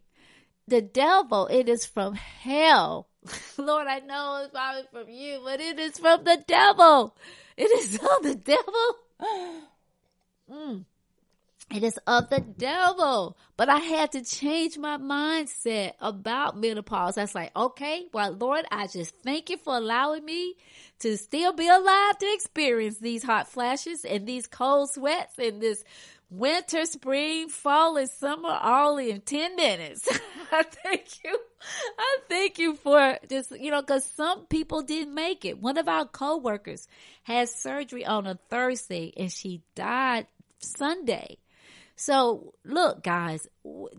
The 0.68 0.82
devil, 0.82 1.46
it 1.46 1.66
is 1.68 1.86
from 1.86 2.14
hell. 2.14 3.08
Lord, 3.58 3.86
I 3.86 4.00
know 4.00 4.42
it's 4.42 4.52
probably 4.52 4.82
from 4.92 5.08
you, 5.08 5.40
but 5.42 5.60
it 5.60 5.78
is 5.78 5.98
from 5.98 6.24
the 6.24 6.44
devil. 6.46 7.16
It 7.56 7.70
is 7.78 7.94
of 8.16 8.22
the 8.22 8.34
devil. 8.34 8.94
Mm. 10.50 10.84
It 11.74 11.82
is 11.82 11.98
of 12.06 12.30
the 12.30 12.40
devil. 12.40 13.36
But 13.56 13.68
I 13.68 13.78
had 13.78 14.12
to 14.12 14.22
change 14.22 14.78
my 14.78 14.96
mindset 14.98 15.92
about 16.00 16.56
menopause. 16.56 17.16
That's 17.16 17.34
like, 17.34 17.54
okay, 17.56 18.06
well, 18.12 18.32
Lord, 18.32 18.64
I 18.70 18.86
just 18.86 19.14
thank 19.22 19.50
you 19.50 19.56
for 19.58 19.76
allowing 19.76 20.24
me 20.24 20.54
to 21.00 21.16
still 21.16 21.52
be 21.52 21.68
alive 21.68 22.18
to 22.18 22.32
experience 22.34 22.98
these 22.98 23.22
hot 23.22 23.48
flashes 23.48 24.04
and 24.04 24.26
these 24.26 24.46
cold 24.46 24.90
sweats 24.90 25.38
and 25.38 25.60
this 25.60 25.84
winter, 26.30 26.84
spring, 26.84 27.48
fall, 27.48 27.96
and 27.96 28.10
summer 28.10 28.50
all 28.50 28.98
in 28.98 29.20
10 29.20 29.56
minutes. 29.56 30.08
I 30.52 30.62
thank 30.62 31.24
you. 31.24 31.38
I 31.98 32.18
thank 32.28 32.58
you 32.58 32.74
for 32.74 33.18
just, 33.28 33.50
you 33.58 33.70
know, 33.70 33.82
cause 33.82 34.04
some 34.04 34.46
people 34.46 34.82
didn't 34.82 35.14
make 35.14 35.44
it. 35.44 35.60
One 35.60 35.78
of 35.78 35.88
our 35.88 36.06
coworkers 36.06 36.86
had 37.22 37.48
surgery 37.48 38.04
on 38.04 38.26
a 38.26 38.38
Thursday 38.50 39.12
and 39.16 39.32
she 39.32 39.62
died 39.74 40.26
Sunday. 40.60 41.38
So 41.96 42.54
look, 42.64 43.02
guys, 43.02 43.48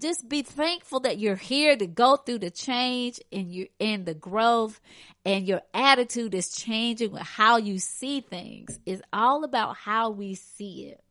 just 0.02 0.30
be 0.30 0.42
thankful 0.42 1.02
that 1.02 1.20
you're 1.20 1.36
here 1.36 1.76
to 1.76 1.86
go 1.86 2.16
through 2.16 2.40
the 2.40 2.50
change 2.50 3.20
and 3.30 3.52
you 3.52 3.68
in 3.78 4.06
the 4.06 4.14
growth 4.14 4.80
and 5.26 5.46
your 5.46 5.62
attitude 5.74 6.34
is 6.34 6.50
changing 6.50 7.12
with 7.12 7.24
how 7.24 7.58
you 7.58 7.78
see 7.78 8.22
things. 8.22 8.80
It's 8.86 9.02
all 9.12 9.44
about 9.44 9.76
how 9.76 10.12
we 10.12 10.36
see 10.36 10.86
it. 10.86 11.04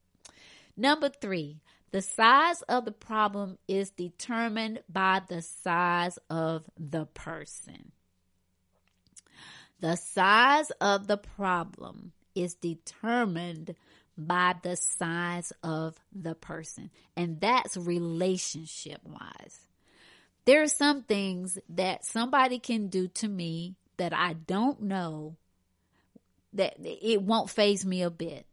Number 0.79 1.09
three, 1.09 1.61
the 1.91 2.01
size 2.01 2.63
of 2.63 2.85
the 2.85 2.93
problem 2.93 3.59
is 3.67 3.91
determined 3.91 4.81
by 4.89 5.23
the 5.29 5.43
size 5.43 6.21
of 6.31 6.63
the 6.79 7.07
person. 7.07 7.91
The 9.81 9.97
size 9.97 10.71
of 10.81 11.09
the 11.09 11.17
problem 11.17 12.13
is 12.37 12.55
determined 12.55 13.75
by 14.17 14.55
the 14.63 14.77
size 14.77 15.53
of 15.65 15.99
the 16.13 16.37
person. 16.37 16.91
And 17.17 17.41
that's 17.41 17.77
relationship 17.77 19.01
wise. 19.05 19.59
There 20.45 20.63
are 20.63 20.69
some 20.69 21.03
things 21.03 21.59
that 21.71 22.05
somebody 22.05 22.61
can 22.61 22.87
do 22.87 23.09
to 23.09 23.27
me 23.27 23.75
that 23.97 24.13
I 24.13 24.35
don't 24.35 24.83
know 24.83 25.37
that 26.53 26.77
it 26.79 27.21
won't 27.21 27.51
phase 27.51 27.85
me 27.85 28.03
a 28.03 28.11
bit. 28.11 28.47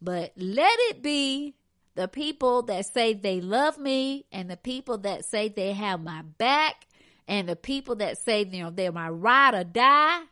But 0.00 0.32
let 0.36 0.76
it 0.90 1.02
be 1.02 1.54
the 1.94 2.08
people 2.08 2.62
that 2.62 2.86
say 2.86 3.14
they 3.14 3.40
love 3.40 3.78
me 3.78 4.24
and 4.30 4.48
the 4.48 4.56
people 4.56 4.98
that 4.98 5.24
say 5.24 5.48
they 5.48 5.72
have 5.72 6.00
my 6.00 6.22
back 6.22 6.86
and 7.26 7.48
the 7.48 7.56
people 7.56 7.96
that 7.96 8.18
say 8.18 8.44
you 8.44 8.62
know 8.62 8.70
they're 8.70 8.92
my 8.92 9.08
ride 9.08 9.54
or 9.54 9.64
die. 9.64 10.22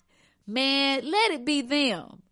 Man, 0.47 1.01
let 1.05 1.33
it 1.33 1.45
be 1.45 1.63
them. 1.63 2.23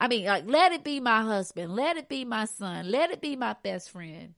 I 0.00 0.08
mean, 0.08 0.26
like, 0.26 0.44
let 0.46 0.72
it 0.72 0.84
be 0.84 1.00
my 1.00 1.22
husband, 1.22 1.74
let 1.74 1.96
it 1.96 2.08
be 2.08 2.24
my 2.24 2.44
son, 2.44 2.90
let 2.90 3.10
it 3.10 3.20
be 3.20 3.36
my 3.36 3.56
best 3.62 3.90
friend, 3.90 4.34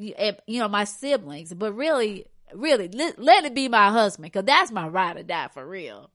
eh, 0.00 0.32
you, 0.46 0.58
know, 0.58 0.68
my 0.68 0.84
siblings. 0.84 1.52
But 1.52 1.74
really, 1.74 2.26
really, 2.54 2.88
let, 2.88 3.18
let 3.18 3.44
it 3.44 3.54
be 3.54 3.68
my 3.68 3.90
husband 3.90 4.32
because 4.32 4.46
that's 4.46 4.72
my 4.72 4.88
ride 4.88 5.16
or 5.16 5.22
die 5.22 5.48
for 5.52 5.66
real. 5.66 6.10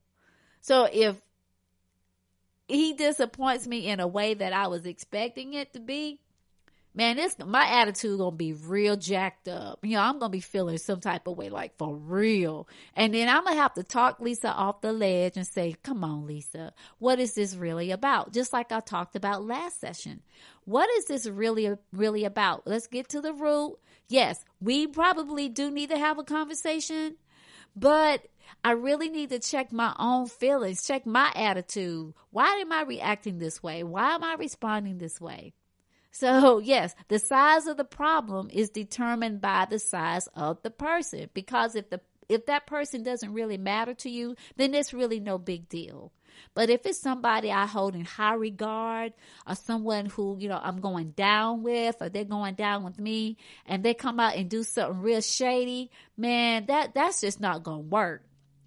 So 0.62 0.88
if 0.92 1.16
he 2.72 2.94
disappoints 2.94 3.68
me 3.68 3.88
in 3.88 4.00
a 4.00 4.08
way 4.08 4.34
that 4.34 4.54
I 4.54 4.68
was 4.68 4.86
expecting 4.86 5.54
it 5.54 5.74
to 5.74 5.80
be, 5.80 6.20
man, 6.94 7.18
this 7.18 7.36
my 7.46 7.66
attitude 7.66 8.18
gonna 8.18 8.36
be 8.36 8.54
real 8.54 8.96
jacked 8.96 9.48
up. 9.48 9.80
You 9.84 9.96
know, 9.96 10.02
I'm 10.02 10.20
gonna 10.20 10.30
be 10.30 10.40
feeling 10.40 10.78
some 10.78 11.00
type 11.00 11.28
of 11.28 11.38
way, 11.38 11.50
like 11.50 11.78
for 11.78 11.96
real. 11.96 12.68
And 12.96 13.14
then 13.14 13.30
I'm 13.30 13.44
gonna 13.44 13.56
have 13.56 13.74
to 13.76 13.84
talk 13.84 14.20
Lisa 14.20 14.50
off 14.50 14.82
the 14.82 14.94
ledge 14.94 15.38
and 15.38 15.48
say, 15.48 15.76
"Come 15.84 16.04
on, 16.04 16.26
Lisa, 16.26 16.74
what 17.00 17.20
is 17.20 17.34
this 17.34 17.56
really 17.56 17.92
about?" 17.92 18.34
Just 18.34 18.54
like 18.54 18.72
I 18.72 18.80
talked 18.80 19.16
about 19.16 19.46
last 19.46 19.80
session. 19.80 20.22
What 20.66 20.90
is 20.98 21.06
this 21.06 21.28
really, 21.28 21.76
really 21.92 22.24
about? 22.24 22.66
Let's 22.68 22.88
get 22.88 23.10
to 23.10 23.22
the 23.22 23.34
root. 23.34 23.78
Yes, 24.08 24.44
we 24.60 24.88
probably 24.88 25.50
do 25.50 25.72
need 25.72 25.90
to 25.90 25.98
have 25.98 26.20
a 26.20 26.24
conversation, 26.24 27.16
but 27.76 28.28
I 28.64 28.72
really 28.72 29.10
need 29.10 29.30
to 29.30 29.40
check 29.40 29.72
my 29.72 29.94
own 29.98 30.28
feelings, 30.28 30.86
check 30.86 31.06
my 31.06 31.32
attitude. 31.36 32.14
Why 32.30 32.56
am 32.56 32.72
I 32.72 32.84
reacting 32.84 33.40
this 33.40 33.62
way? 33.62 33.84
Why 33.84 34.16
am 34.16 34.24
I 34.24 34.36
responding 34.36 34.98
this 34.98 35.20
way? 35.20 35.54
So, 36.12 36.60
yes, 36.64 36.96
the 37.08 37.20
size 37.20 37.68
of 37.68 37.78
the 37.78 37.86
problem 37.86 38.50
is 38.52 38.70
determined 38.70 39.42
by 39.42 39.68
the 39.70 39.80
size 39.80 40.28
of 40.36 40.62
the 40.62 40.72
person 40.72 41.30
because 41.34 41.76
if 41.76 41.90
the 41.90 42.02
if 42.30 42.46
that 42.46 42.66
person 42.66 43.04
doesn't 43.04 43.34
really 43.34 43.58
matter 43.58 43.94
to 43.94 44.10
you, 44.10 44.38
then 44.56 44.74
it's 44.74 44.94
really 44.94 45.20
no 45.20 45.38
big 45.38 45.68
deal. 45.68 46.14
But 46.54 46.70
if 46.70 46.86
it's 46.86 46.98
somebody 46.98 47.52
I 47.52 47.66
hold 47.66 47.94
in 47.94 48.06
high 48.06 48.36
regard 48.36 49.14
or 49.46 49.56
someone 49.56 50.06
who, 50.06 50.38
you 50.40 50.48
know, 50.48 50.60
I'm 50.62 50.80
going 50.80 51.12
down 51.12 51.62
with 51.62 51.98
or 52.02 52.08
they're 52.08 52.24
going 52.24 52.56
down 52.56 52.84
with 52.84 53.00
me 53.00 53.38
and 53.66 53.84
they 53.84 53.94
come 53.94 54.20
out 54.20 54.36
and 54.36 54.50
do 54.50 54.64
something 54.64 55.02
real 55.02 55.22
shady, 55.22 55.92
man, 56.16 56.68
that 56.68 56.94
that's 56.94 57.20
just 57.20 57.42
not 57.42 57.64
going 57.64 57.84
to 57.84 57.90
work. 57.90 58.24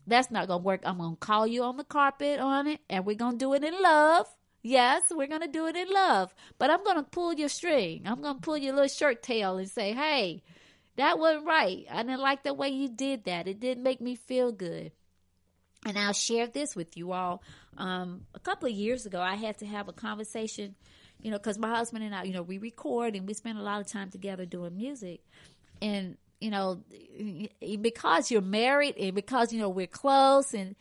That's 0.06 0.30
not 0.30 0.48
going 0.48 0.60
to 0.60 0.64
work. 0.64 0.80
I'm 0.84 0.98
going 0.98 1.14
to 1.14 1.16
call 1.16 1.46
you 1.46 1.62
on 1.64 1.76
the 1.76 1.84
carpet 1.84 2.40
on 2.40 2.66
it 2.66 2.80
and 2.90 3.06
we're 3.06 3.16
going 3.16 3.32
to 3.32 3.38
do 3.38 3.54
it 3.54 3.64
in 3.64 3.74
love 3.82 4.26
Yes, 4.66 5.02
we're 5.10 5.26
going 5.26 5.42
to 5.42 5.46
do 5.46 5.66
it 5.66 5.76
in 5.76 5.90
love, 5.90 6.34
but 6.58 6.70
I'm 6.70 6.82
going 6.84 6.96
to 6.96 7.02
pull 7.02 7.34
your 7.34 7.50
string. 7.50 8.04
I'm 8.06 8.22
going 8.22 8.36
to 8.36 8.40
pull 8.40 8.56
your 8.56 8.72
little 8.72 8.88
shirt 8.88 9.22
tail 9.22 9.58
and 9.58 9.68
say, 9.68 9.92
hey, 9.92 10.42
that 10.96 11.18
wasn't 11.18 11.46
right. 11.46 11.84
I 11.90 12.02
didn't 12.02 12.22
like 12.22 12.44
the 12.44 12.54
way 12.54 12.70
you 12.70 12.88
did 12.88 13.24
that. 13.24 13.46
It 13.46 13.60
didn't 13.60 13.82
make 13.82 14.00
me 14.00 14.16
feel 14.16 14.52
good. 14.52 14.92
And 15.84 15.98
I'll 15.98 16.14
share 16.14 16.46
this 16.46 16.74
with 16.74 16.96
you 16.96 17.12
all. 17.12 17.42
Um, 17.76 18.22
a 18.34 18.40
couple 18.40 18.66
of 18.66 18.74
years 18.74 19.04
ago, 19.04 19.20
I 19.20 19.34
had 19.34 19.58
to 19.58 19.66
have 19.66 19.88
a 19.88 19.92
conversation, 19.92 20.76
you 21.20 21.30
know, 21.30 21.36
because 21.36 21.58
my 21.58 21.68
husband 21.68 22.02
and 22.02 22.14
I, 22.14 22.22
you 22.22 22.32
know, 22.32 22.40
we 22.40 22.56
record 22.56 23.16
and 23.16 23.28
we 23.28 23.34
spend 23.34 23.58
a 23.58 23.62
lot 23.62 23.82
of 23.82 23.86
time 23.86 24.08
together 24.08 24.46
doing 24.46 24.74
music. 24.74 25.20
And, 25.82 26.16
you 26.44 26.50
know, 26.50 26.78
because 27.80 28.30
you're 28.30 28.42
married 28.42 28.96
and 28.98 29.14
because, 29.14 29.50
you 29.50 29.58
know, 29.58 29.70
we're 29.70 29.86
close 29.86 30.52
and, 30.52 30.76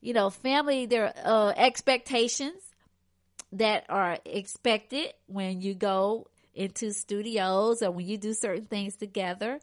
you 0.00 0.12
know, 0.12 0.30
family, 0.30 0.86
there 0.86 1.12
are 1.24 1.48
uh, 1.48 1.52
expectations 1.56 2.62
that 3.50 3.84
are 3.88 4.18
expected 4.24 5.12
when 5.26 5.60
you 5.60 5.74
go 5.74 6.28
into 6.54 6.92
studios 6.92 7.82
or 7.82 7.90
when 7.90 8.06
you 8.06 8.16
do 8.16 8.32
certain 8.32 8.66
things 8.66 8.94
together. 8.94 9.58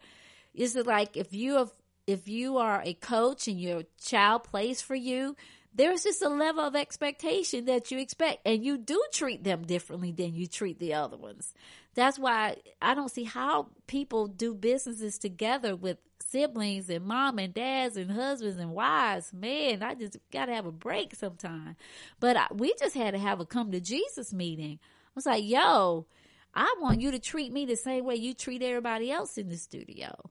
Is 0.54 0.76
it 0.76 0.86
like 0.86 1.15
if 1.15 1.34
you 1.34 1.56
have, 1.56 1.72
if 2.06 2.28
you 2.28 2.58
are 2.58 2.82
a 2.84 2.94
coach 2.94 3.48
and 3.48 3.58
your 3.58 3.84
child 4.04 4.44
plays 4.44 4.82
for 4.82 4.96
you, 4.96 5.38
there's 5.74 6.04
just 6.04 6.22
a 6.22 6.28
level 6.28 6.65
of 6.65 6.76
expectation 6.76 7.65
that 7.65 7.91
you 7.91 8.00
expect 8.00 8.46
and 8.46 8.65
you 8.65 8.78
do 8.78 9.02
treat 9.13 9.46
them 9.46 9.63
differently 9.63 10.12
than 10.12 10.34
you 10.34 10.48
treat 10.48 10.80
the 10.80 10.96
other 10.96 11.15
ones. 11.15 11.54
That's 11.95 12.19
why 12.19 12.58
I 12.81 12.93
don't 12.93 13.12
see 13.12 13.23
how 13.23 13.69
people 13.88 14.27
do 14.27 14.53
businesses 14.53 15.17
together 15.17 15.75
with 15.75 15.97
siblings 16.21 16.89
and 16.89 17.05
mom 17.05 17.39
and 17.39 17.53
dads 17.53 17.97
and 17.97 18.12
husbands 18.12 18.58
and 18.58 18.71
wives. 18.71 19.31
Man, 19.34 19.81
I 19.81 19.95
just 19.95 20.17
got 20.31 20.47
to 20.47 20.53
have 20.53 20.65
a 20.65 20.71
break 20.71 21.15
sometime. 21.15 21.77
But 22.19 22.36
I, 22.36 22.47
we 22.51 22.73
just 22.79 22.95
had 22.95 23.12
to 23.12 23.19
have 23.19 23.39
a 23.39 23.45
come 23.45 23.71
to 23.71 23.79
Jesus 23.79 24.34
meeting. 24.34 24.79
I 24.81 25.12
was 25.15 25.25
like, 25.25 25.45
yo, 25.45 26.05
I 26.53 26.75
want 26.81 27.01
you 27.01 27.12
to 27.12 27.19
treat 27.19 27.53
me 27.53 27.65
the 27.65 27.77
same 27.77 28.05
way 28.05 28.15
you 28.15 28.34
treat 28.34 28.62
everybody 28.62 29.12
else 29.12 29.38
in 29.38 29.49
the 29.49 29.58
studio. 29.58 30.29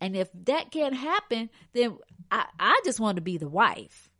And 0.00 0.14
if 0.14 0.28
that 0.44 0.70
can't 0.70 0.94
happen, 0.94 1.48
then 1.72 1.96
I, 2.30 2.46
I 2.60 2.80
just 2.84 3.00
want 3.00 3.16
to 3.16 3.22
be 3.22 3.38
the 3.38 3.48
wife. 3.48 4.10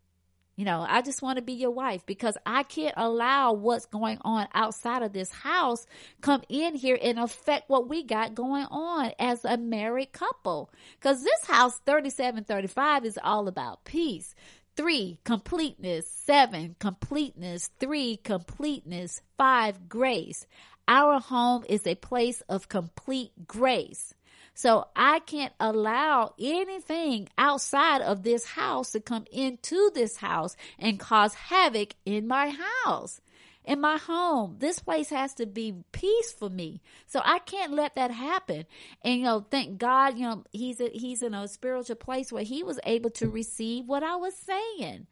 You 0.57 0.64
know, 0.64 0.87
I 0.88 1.03
just 1.03 1.21
want 1.21 1.37
to 1.37 1.42
be 1.42 1.53
your 1.53 1.71
wife 1.71 2.07
because 2.07 2.37
I 2.47 2.62
can't 2.62 2.95
allow 2.97 3.53
what's 3.53 3.85
going 3.85 4.19
on 4.23 4.49
outside 4.55 5.03
of 5.03 5.12
this 5.12 5.31
house 5.31 5.87
come 6.23 6.42
in 6.49 6.75
here 6.75 6.99
and 7.01 7.19
affect 7.19 7.69
what 7.69 7.90
we 7.90 8.03
got 8.03 8.35
going 8.35 8.64
on 8.64 9.12
as 9.19 9.45
a 9.45 9.59
married 9.59 10.12
couple. 10.12 10.71
Cause 11.01 11.23
this 11.23 11.45
house 11.47 11.79
3735 11.85 13.05
is 13.05 13.19
all 13.23 13.49
about 13.49 13.85
peace. 13.85 14.35
Three, 14.77 15.19
completeness. 15.25 16.09
Seven, 16.09 16.77
completeness. 16.79 17.71
Three, 17.79 18.16
completeness. 18.16 19.21
Five, 19.37 19.90
grace. 19.90 20.47
Our 20.88 21.21
home 21.21 21.64
is 21.69 21.87
a 21.87 21.97
place 21.97 22.42
of 22.49 22.69
complete 22.69 23.33
grace. 23.47 24.14
So 24.57 24.88
I 24.97 25.19
can't 25.19 25.53
allow 25.61 26.33
anything 26.38 27.29
outside 27.37 28.01
of 28.01 28.23
this 28.23 28.47
house 28.47 28.92
to 28.92 29.01
come 29.01 29.27
into 29.31 29.90
this 29.95 30.16
house 30.16 30.57
and 30.79 30.99
cause 30.99 31.35
havoc 31.35 31.95
in 32.07 32.27
my 32.27 32.57
house 32.85 33.21
in 33.66 33.81
my 33.81 33.99
home. 33.99 34.57
This 34.59 34.79
place 34.79 35.11
has 35.11 35.35
to 35.35 35.47
be 35.47 35.75
peace 35.92 36.33
for 36.33 36.49
me. 36.49 36.81
So 37.07 37.21
I 37.23 37.40
can't 37.40 37.73
let 37.73 37.97
that 37.97 38.11
happen. 38.11 38.64
And 39.03 39.19
you 39.19 39.25
know, 39.25 39.45
thank 39.51 39.79
God, 39.79 40.16
you 40.16 40.25
know, 40.25 40.45
he's 40.53 40.81
a, 40.81 40.88
he's 40.88 41.23
in 41.23 41.35
a 41.35 41.49
spiritual 41.49 41.97
place 41.97 42.33
where 42.33 42.45
he 42.45 42.62
was 42.62 42.81
able 42.85 43.11
to 43.11 43.29
receive 43.29 43.87
what 43.87 44.03
I 44.03 44.16
was 44.16 44.35
saying. 44.37 45.07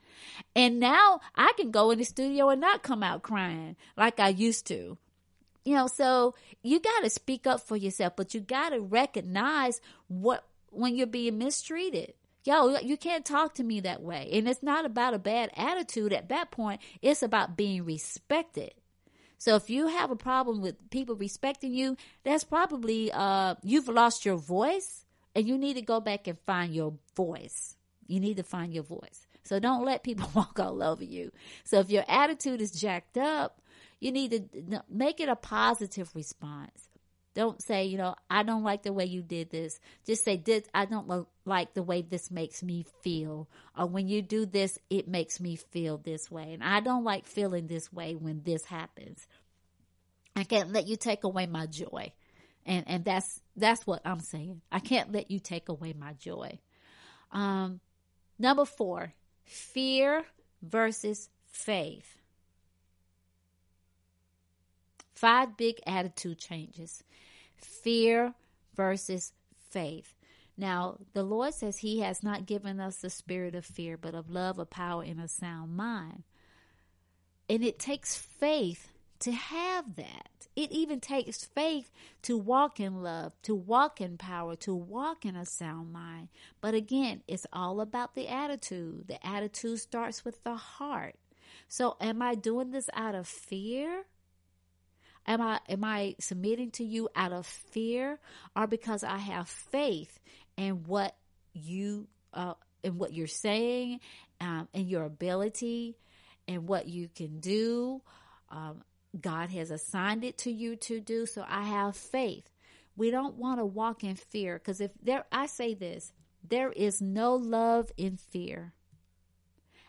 And 0.55 0.81
now 0.81 1.21
I 1.35 1.53
can 1.59 1.71
go 1.71 1.91
in 1.91 1.99
the 1.99 2.05
studio 2.05 2.49
and 2.49 2.61
not 2.61 2.83
come 2.83 3.03
out 3.03 3.23
crying 3.23 3.77
like 3.97 4.21
I 4.21 4.29
used 4.29 4.67
to. 4.69 4.97
You 5.65 5.75
know, 5.75 5.87
so 5.87 6.35
you 6.63 6.79
got 6.79 7.05
to 7.05 7.11
speak 7.11 7.47
up 7.47 7.61
for 7.61 7.77
yourself, 7.77 8.15
but 8.17 8.35
you 8.35 8.41
got 8.41 8.71
to 8.71 8.81
recognize 8.81 9.81
what 10.09 10.47
when 10.71 10.97
you're 10.97 11.07
being 11.07 11.39
mistreated 11.39 12.15
yo, 12.45 12.77
you 12.79 12.97
can't 12.97 13.25
talk 13.25 13.55
to 13.55 13.65
me 13.65 13.81
that 13.81 14.03
way. 14.03 14.29
And 14.33 14.49
it's 14.49 14.63
not 14.63 14.85
about 14.85 15.15
a 15.15 15.19
bad 15.19 15.51
attitude 15.57 16.13
at 16.13 16.29
that 16.29 16.51
point, 16.51 16.81
it's 17.03 17.23
about 17.23 17.57
being 17.57 17.85
respected. 17.85 18.75
So 19.39 19.57
if 19.57 19.69
you 19.69 19.89
have 19.89 20.11
a 20.11 20.17
problem 20.17 20.61
with 20.61 20.91
people 20.91 21.17
respecting 21.17 21.75
you, 21.75 21.97
that's 22.23 22.45
probably 22.45 23.11
uh, 23.13 23.57
you've 23.63 23.89
lost 23.89 24.25
your 24.25 24.37
voice 24.37 25.05
and 25.35 25.47
you 25.47 25.59
need 25.59 25.75
to 25.75 25.83
go 25.83 26.01
back 26.01 26.27
and 26.27 26.39
find 26.47 26.75
your 26.75 26.95
voice. 27.17 27.77
You 28.07 28.21
need 28.21 28.37
to 28.37 28.43
find 28.43 28.73
your 28.73 28.85
voice. 28.85 29.27
So 29.43 29.59
don't 29.59 29.85
let 29.85 30.03
people 30.03 30.31
walk 30.35 30.59
all 30.61 30.83
over 30.83 31.05
you. 31.05 31.33
So 31.65 31.81
if 31.81 31.91
your 31.91 32.05
attitude 32.09 32.63
is 32.63 32.71
jacked 32.71 33.19
up, 33.19 33.61
you 34.05 34.13
need 34.13 34.33
to 34.53 34.83
make 34.91 35.19
it 35.19 35.31
a 35.31 35.35
positive 35.35 36.15
response. 36.15 36.91
Don't 37.35 37.61
say, 37.63 37.87
you 37.87 37.97
know, 37.97 38.15
I 38.29 38.43
don't 38.43 38.63
like 38.63 38.83
the 38.83 38.93
way 38.93 39.07
you 39.07 39.23
did 39.23 39.49
this. 39.49 39.81
Just 40.07 40.27
say, 40.27 40.37
this, 40.37 40.65
I 40.75 40.85
don't 40.85 41.27
like 41.47 41.73
the 41.73 41.83
way 41.83 42.03
this 42.03 42.31
makes 42.31 42.63
me 42.63 42.85
feel. 43.03 43.49
Or 43.77 43.87
when 43.87 44.07
you 44.07 44.21
do 44.21 44.45
this, 44.45 44.79
it 44.91 45.09
makes 45.09 45.41
me 45.41 45.57
feel 45.57 45.97
this 45.97 46.31
way. 46.31 46.53
And 46.53 46.63
I 46.63 46.81
don't 46.81 47.03
like 47.03 47.25
feeling 47.27 47.67
this 47.67 47.91
way 47.91 48.15
when 48.15 48.43
this 48.43 48.67
happens. 48.67 49.27
I 50.37 50.45
can't 50.45 50.71
let 50.71 50.87
you 50.87 50.97
take 50.97 51.25
away 51.25 51.47
my 51.47 51.65
joy. 51.65 52.13
And, 52.67 52.85
and 52.87 53.05
that's, 53.07 53.41
that's 53.57 53.87
what 53.87 54.03
I'm 54.05 54.21
saying. 54.21 54.61
I 54.71 54.81
can't 54.81 55.13
let 55.13 55.31
you 55.31 55.41
take 55.41 55.71
away 55.71 55.95
my 55.99 56.13
joy. 56.13 56.59
Um, 57.33 57.81
number 58.39 58.67
four, 58.67 59.15
fear 59.45 60.25
versus 60.63 61.31
faith. 61.47 62.19
Five 65.15 65.57
big 65.57 65.81
attitude 65.87 66.39
changes 66.39 67.03
fear 67.57 68.35
versus 68.77 69.33
faith. 69.71 70.15
Now, 70.57 70.99
the 71.15 71.23
Lord 71.23 71.55
says 71.55 71.79
He 71.79 72.01
has 72.01 72.23
not 72.23 72.47
given 72.47 72.81
us 72.81 72.97
the 72.97 73.11
spirit 73.11 73.55
of 73.55 73.65
fear, 73.65 73.97
but 73.97 74.15
of 74.15 74.31
love, 74.31 74.59
of 74.59 74.71
power, 74.71 75.03
and 75.03 75.21
a 75.21 75.29
sound 75.29 75.77
mind. 75.77 76.25
And 77.49 77.65
it 77.65 77.79
takes 77.79 78.17
faith 78.17 78.93
to 79.21 79.33
have 79.33 79.97
that. 79.97 80.29
It 80.57 80.71
even 80.71 81.01
takes 81.01 81.45
faith 81.45 81.91
to 82.23 82.39
walk 82.39 82.79
in 82.79 83.03
love, 83.03 83.33
to 83.43 83.55
walk 83.55 84.01
in 84.01 84.17
power, 84.17 84.55
to 84.57 84.75
walk 84.75 85.25
in 85.25 85.35
a 85.35 85.45
sound 85.45 85.93
mind. 85.93 86.29
But 86.61 86.75
again, 86.75 87.23
it's 87.27 87.47
all 87.53 87.81
about 87.81 88.15
the 88.15 88.29
attitude. 88.29 89.09
The 89.09 89.25
attitude 89.27 89.81
starts 89.81 90.25
with 90.25 90.45
the 90.45 90.55
heart. 90.55 91.17
So, 91.67 91.97
am 92.01 92.23
I 92.23 92.35
doing 92.37 92.71
this 92.71 92.89
out 92.95 93.15
of 93.15 93.27
fear? 93.27 94.05
Am 95.27 95.41
I 95.41 95.61
am 95.69 95.85
I 95.85 96.17
submitting 96.21 96.71
to 96.73 96.85
you 96.85 97.09
out 97.15 97.33
of 97.33 97.47
fear 97.47 98.19
or 98.55 98.67
because 98.67 99.03
I 99.03 99.19
have 99.19 99.49
faith 99.49 100.21
in 100.57 100.85
what 100.85 101.17
you 101.55 102.09
uh, 102.33 102.55
in 102.83 102.99
what 102.99 103.13
you're 103.13 103.27
saying, 103.27 104.01
um, 104.41 104.69
in 104.73 104.89
your 104.89 105.05
ability, 105.05 105.97
and 106.47 106.69
what 106.69 106.89
you 106.89 107.09
can 107.09 107.41
do? 107.41 108.03
Um, 108.51 108.83
God 109.19 109.51
has 109.51 109.71
assigned 109.71 110.25
it 110.25 110.39
to 110.39 110.51
you 110.51 110.77
to 110.77 111.01
do. 111.01 111.27
So 111.27 111.45
I 111.49 111.63
have 111.63 111.97
faith. 111.97 112.45
We 112.97 113.11
don't 113.11 113.37
want 113.37 113.59
to 113.59 113.65
walk 113.65 114.05
in 114.05 114.17
fear 114.17 114.59
because 114.59 114.81
if 114.81 114.91
there, 115.03 115.25
I 115.33 115.47
say 115.47 115.75
this, 115.75 116.13
there 116.47 116.71
is 116.71 117.01
no 117.01 117.35
love 117.35 117.91
in 117.97 118.19
fear, 118.19 118.73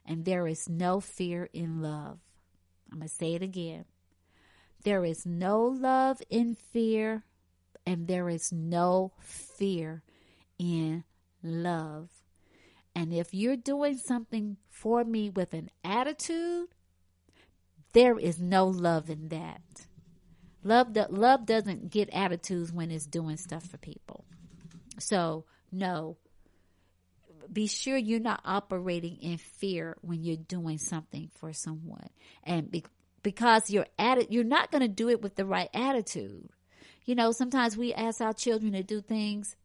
and 0.05 0.23
there 0.25 0.47
is 0.47 0.69
no 0.69 0.99
fear 0.99 1.49
in 1.53 1.81
love. 1.81 2.19
I'm 2.91 2.99
going 2.99 3.09
to 3.09 3.13
say 3.13 3.33
it 3.33 3.41
again. 3.41 3.85
There 4.85 5.03
is 5.03 5.25
no 5.25 5.63
love 5.63 6.21
in 6.29 6.53
fear, 6.53 7.23
and 7.87 8.07
there 8.07 8.29
is 8.29 8.51
no 8.51 9.13
fear 9.19 10.03
in 10.59 11.03
love. 11.41 12.09
And 12.95 13.11
if 13.11 13.33
you're 13.33 13.57
doing 13.57 13.97
something 13.97 14.57
for 14.69 15.03
me 15.03 15.31
with 15.31 15.55
an 15.55 15.71
attitude, 15.83 16.67
there 17.93 18.19
is 18.19 18.39
no 18.39 18.67
love 18.67 19.09
in 19.09 19.29
that. 19.29 19.87
Love, 20.63 20.93
do, 20.93 21.05
love 21.09 21.47
doesn't 21.47 21.89
get 21.89 22.11
attitudes 22.11 22.71
when 22.71 22.91
it's 22.91 23.07
doing 23.07 23.37
stuff 23.37 23.65
for 23.65 23.77
people. 23.79 24.23
So, 24.99 25.45
no. 25.71 26.17
Be 27.51 27.65
sure 27.65 27.97
you're 27.97 28.19
not 28.19 28.41
operating 28.45 29.17
in 29.17 29.37
fear 29.39 29.97
when 30.01 30.23
you're 30.23 30.37
doing 30.37 30.77
something 30.77 31.31
for 31.33 31.53
someone. 31.53 32.09
And 32.43 32.69
be, 32.69 32.83
because 33.25 33.71
you're 33.71 33.87
at 33.97 34.19
it, 34.19 34.31
you're 34.31 34.43
not 34.43 34.71
going 34.71 34.83
to 34.83 34.87
do 34.87 35.09
it 35.09 35.21
with 35.21 35.35
the 35.35 35.45
right 35.45 35.69
attitude. 35.73 36.47
You 37.05 37.15
know, 37.15 37.31
sometimes 37.31 37.75
we 37.75 37.91
ask 37.91 38.21
our 38.21 38.33
children 38.33 38.73
to 38.73 38.83
do 38.83 39.01
things 39.01 39.55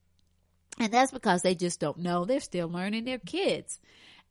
and 0.81 0.91
that's 0.91 1.13
because 1.13 1.43
they 1.43 1.55
just 1.55 1.79
don't 1.79 1.99
know. 1.99 2.25
They're 2.25 2.41
still 2.41 2.69
learning. 2.69 3.05
They're 3.05 3.19
kids. 3.19 3.79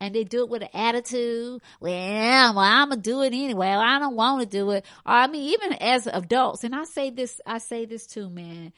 And 0.02 0.16
they 0.16 0.24
do 0.24 0.44
it 0.44 0.50
with 0.50 0.64
an 0.64 0.70
attitude. 0.74 1.62
Well, 1.80 2.54
well, 2.56 2.60
I'm 2.60 2.90
gonna 2.90 3.02
do 3.02 3.22
it 3.22 3.28
anyway. 3.28 3.68
I 3.68 4.00
don't 4.00 4.16
want 4.16 4.42
to 4.42 4.48
do 4.48 4.72
it. 4.72 4.86
Or 5.06 5.12
I 5.12 5.28
mean, 5.28 5.54
even 5.54 5.74
as 5.74 6.08
adults, 6.08 6.64
and 6.64 6.74
I 6.74 6.86
say 6.86 7.12
this, 7.12 7.40
I 7.46 7.60
say 7.60 7.86
this 7.86 8.08
too, 8.08 8.30
man. 8.30 8.74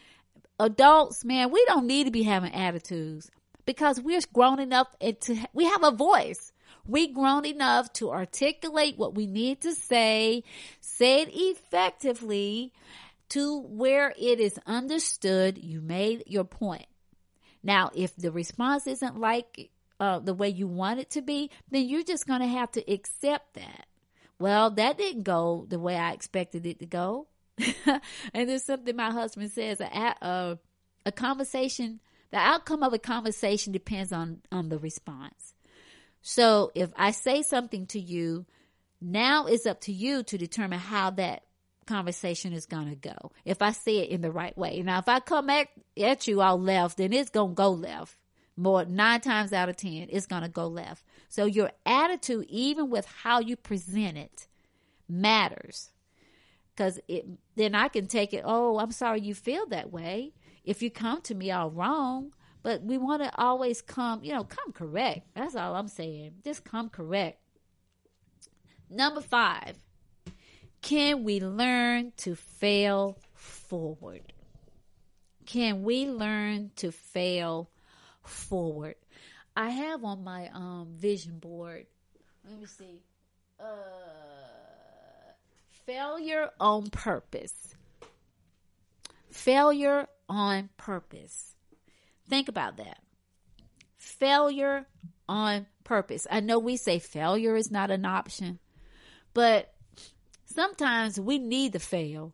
Adults, 0.59 1.23
man, 1.23 1.51
we 1.51 1.63
don't 1.67 1.87
need 1.87 2.05
to 2.05 2.11
be 2.11 2.23
having 2.23 2.53
attitudes 2.53 3.29
because 3.65 4.01
we're 4.01 4.19
grown 4.33 4.59
enough 4.59 4.87
to, 4.99 5.37
we 5.53 5.65
have 5.65 5.83
a 5.83 5.91
voice. 5.91 6.50
We 6.85 7.07
grown 7.07 7.45
enough 7.45 7.93
to 7.93 8.11
articulate 8.11 8.97
what 8.97 9.15
we 9.15 9.27
need 9.27 9.61
to 9.61 9.73
say, 9.73 10.43
say 10.79 11.21
it 11.21 11.29
effectively 11.31 12.73
to 13.29 13.61
where 13.61 14.13
it 14.17 14.39
is 14.39 14.59
understood. 14.65 15.57
You 15.57 15.81
made 15.81 16.23
your 16.27 16.43
point. 16.43 16.87
Now, 17.63 17.91
if 17.93 18.15
the 18.15 18.31
response 18.31 18.87
isn't 18.87 19.19
like 19.19 19.69
uh, 19.99 20.19
the 20.19 20.33
way 20.33 20.49
you 20.49 20.67
want 20.67 20.99
it 20.99 21.11
to 21.11 21.21
be, 21.21 21.51
then 21.69 21.87
you're 21.87 22.03
just 22.03 22.27
going 22.27 22.41
to 22.41 22.47
have 22.47 22.71
to 22.71 22.91
accept 22.91 23.53
that. 23.53 23.85
Well, 24.39 24.71
that 24.71 24.97
didn't 24.97 25.23
go 25.23 25.65
the 25.69 25.77
way 25.77 25.95
I 25.95 26.11
expected 26.13 26.65
it 26.65 26.79
to 26.79 26.87
go. 26.87 27.27
and 27.85 28.49
there's 28.49 28.63
something 28.63 28.95
my 28.95 29.11
husband 29.11 29.51
says 29.51 29.79
a, 29.79 29.85
a, 29.85 30.57
a 31.05 31.11
conversation, 31.11 31.99
the 32.31 32.37
outcome 32.37 32.81
of 32.81 32.93
a 32.93 32.99
conversation 32.99 33.71
depends 33.71 34.11
on, 34.11 34.41
on 34.51 34.69
the 34.69 34.79
response. 34.79 35.53
So 36.21 36.71
if 36.75 36.91
I 36.95 37.11
say 37.11 37.41
something 37.41 37.87
to 37.87 37.99
you, 37.99 38.45
now 39.01 39.45
it's 39.47 39.65
up 39.65 39.81
to 39.81 39.91
you 39.91 40.23
to 40.23 40.37
determine 40.37 40.79
how 40.79 41.09
that 41.11 41.43
conversation 41.87 42.53
is 42.53 42.65
going 42.65 42.89
to 42.89 42.95
go. 42.95 43.31
If 43.43 43.61
I 43.61 43.71
say 43.71 43.97
it 43.97 44.09
in 44.09 44.21
the 44.21 44.31
right 44.31 44.57
way. 44.57 44.81
Now, 44.81 44.99
if 44.99 45.09
I 45.09 45.19
come 45.19 45.49
at, 45.49 45.67
at 45.99 46.27
you 46.27 46.41
all 46.41 46.59
left, 46.59 46.97
then 46.97 47.11
it's 47.11 47.31
going 47.31 47.51
to 47.51 47.55
go 47.55 47.71
left. 47.71 48.15
More 48.55 48.85
nine 48.85 49.21
times 49.21 49.53
out 49.53 49.69
of 49.69 49.77
ten, 49.77 50.07
it's 50.09 50.27
going 50.27 50.43
to 50.43 50.49
go 50.49 50.67
left. 50.67 51.03
So 51.29 51.45
your 51.45 51.71
attitude, 51.85 52.45
even 52.49 52.89
with 52.89 53.05
how 53.05 53.39
you 53.39 53.55
present 53.55 54.17
it, 54.17 54.47
matters. 55.09 55.89
Because 56.75 56.99
then 57.55 57.75
I 57.75 57.87
can 57.87 58.07
take 58.07 58.33
it, 58.33 58.43
oh, 58.45 58.77
I'm 58.77 58.91
sorry 58.91 59.21
you 59.21 59.33
feel 59.33 59.65
that 59.67 59.91
way. 59.91 60.33
If 60.63 60.81
you 60.81 60.91
come 60.91 61.21
to 61.21 61.35
me 61.35 61.49
all 61.51 61.71
wrong, 61.71 62.33
but 62.63 62.83
we 62.83 62.97
want 62.97 63.23
to 63.23 63.31
always 63.37 63.81
come, 63.81 64.23
you 64.23 64.33
know, 64.33 64.43
come 64.43 64.71
correct. 64.71 65.27
That's 65.35 65.55
all 65.55 65.75
I'm 65.75 65.87
saying. 65.87 66.35
Just 66.43 66.63
come 66.63 66.89
correct. 66.89 67.39
Number 68.89 69.21
five, 69.21 69.77
can 70.81 71.23
we 71.23 71.39
learn 71.39 72.11
to 72.17 72.35
fail 72.35 73.17
forward? 73.33 74.33
Can 75.45 75.83
we 75.83 76.07
learn 76.07 76.71
to 76.77 76.91
fail 76.91 77.69
forward? 78.21 78.95
I 79.55 79.69
have 79.69 80.03
on 80.03 80.23
my 80.23 80.49
um, 80.53 80.89
vision 80.95 81.39
board, 81.39 81.85
let 82.49 82.59
me 82.59 82.65
see, 82.65 83.01
uh, 83.59 83.65
failure 85.85 86.49
on 86.59 86.89
purpose. 86.89 87.75
Failure 89.29 90.07
on 90.29 90.69
purpose. 90.77 91.50
Think 92.29 92.47
about 92.47 92.77
that. 92.77 92.99
Failure 93.97 94.87
on 95.27 95.67
purpose. 95.83 96.27
I 96.29 96.39
know 96.39 96.59
we 96.59 96.77
say 96.77 96.99
failure 96.99 97.55
is 97.55 97.71
not 97.71 97.91
an 97.91 98.05
option, 98.05 98.59
but 99.33 99.73
sometimes 100.45 101.19
we 101.19 101.37
need 101.37 101.73
to 101.73 101.79
fail 101.79 102.33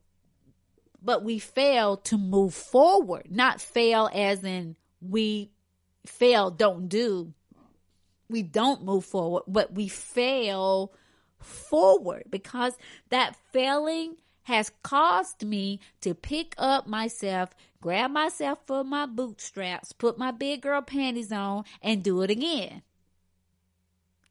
but 1.02 1.24
we 1.24 1.40
fail 1.40 1.98
to 1.98 2.18
move 2.18 2.54
forward, 2.54 3.28
not 3.30 3.62
fail 3.62 4.10
as 4.14 4.44
in 4.44 4.76
we 5.02 5.52
fail, 6.06 6.52
don't 6.52 6.88
do. 6.88 7.34
We 8.30 8.44
don't 8.44 8.84
move 8.84 9.06
forward, 9.06 9.44
but 9.48 9.74
we 9.74 9.88
fail 9.88 10.94
forward 11.40 12.26
because 12.30 12.78
that 13.10 13.38
failing 13.54 14.18
has 14.44 14.72
caused 14.84 15.46
me 15.46 15.80
to 16.02 16.14
pick 16.14 16.56
up 16.58 16.88
myself, 16.88 17.56
grab 17.82 18.12
myself 18.12 18.60
for 18.66 18.84
my 18.84 19.06
bootstraps, 19.06 19.92
put 19.92 20.18
my 20.18 20.32
big 20.32 20.62
girl 20.62 20.82
panties 20.82 21.32
on, 21.32 21.64
and 21.82 22.04
do 22.04 22.22
it 22.22 22.30
again. 22.30 22.82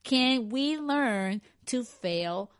Can 0.02 0.50
we 0.50 0.76
learn 0.78 1.42
to 1.66 1.82
fail 1.84 2.50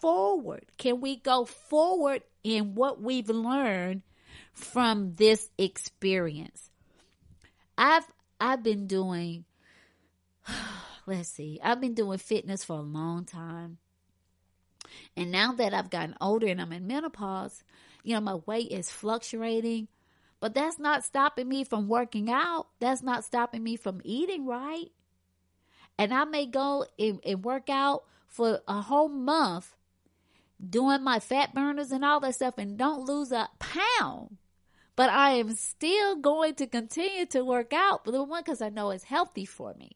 forward? 0.00 0.66
Can 0.76 1.00
we 1.00 1.16
go 1.16 1.44
forward 1.44 2.22
in 2.42 2.74
what 2.74 3.00
we've 3.00 3.28
learned 3.28 4.02
from 4.52 5.14
this 5.14 5.50
experience? 5.58 6.70
I've 7.78 8.06
I've 8.40 8.62
been 8.62 8.86
doing 8.86 9.44
let's 11.06 11.28
see. 11.28 11.60
I've 11.62 11.80
been 11.80 11.94
doing 11.94 12.18
fitness 12.18 12.64
for 12.64 12.76
a 12.78 12.82
long 12.82 13.24
time. 13.24 13.78
And 15.16 15.30
now 15.30 15.52
that 15.52 15.74
I've 15.74 15.90
gotten 15.90 16.16
older 16.20 16.46
and 16.46 16.60
I'm 16.60 16.72
in 16.72 16.86
menopause, 16.86 17.62
you 18.02 18.14
know, 18.14 18.20
my 18.20 18.34
weight 18.46 18.70
is 18.70 18.90
fluctuating, 18.90 19.88
but 20.40 20.54
that's 20.54 20.78
not 20.78 21.04
stopping 21.04 21.48
me 21.48 21.64
from 21.64 21.88
working 21.88 22.30
out. 22.30 22.66
That's 22.80 23.02
not 23.02 23.24
stopping 23.24 23.62
me 23.62 23.76
from 23.76 24.00
eating 24.04 24.46
right. 24.46 24.90
And 25.98 26.12
I 26.12 26.24
may 26.24 26.46
go 26.46 26.86
and, 26.98 27.20
and 27.24 27.44
work 27.44 27.70
out 27.70 28.04
for 28.28 28.60
a 28.68 28.82
whole 28.82 29.08
month 29.08 29.74
doing 30.68 31.02
my 31.02 31.20
fat 31.20 31.54
burners 31.54 31.90
and 31.90 32.04
all 32.04 32.20
that 32.20 32.34
stuff 32.34 32.54
and 32.58 32.76
don't 32.76 33.06
lose 33.06 33.32
a 33.32 33.48
pound. 33.58 34.36
But 34.94 35.10
I 35.10 35.32
am 35.32 35.54
still 35.54 36.16
going 36.16 36.54
to 36.56 36.66
continue 36.66 37.26
to 37.26 37.44
work 37.44 37.72
out, 37.72 38.04
but 38.04 38.12
the 38.12 38.22
one 38.22 38.42
because 38.42 38.62
I 38.62 38.70
know 38.70 38.90
it's 38.90 39.04
healthy 39.04 39.44
for 39.44 39.74
me. 39.74 39.92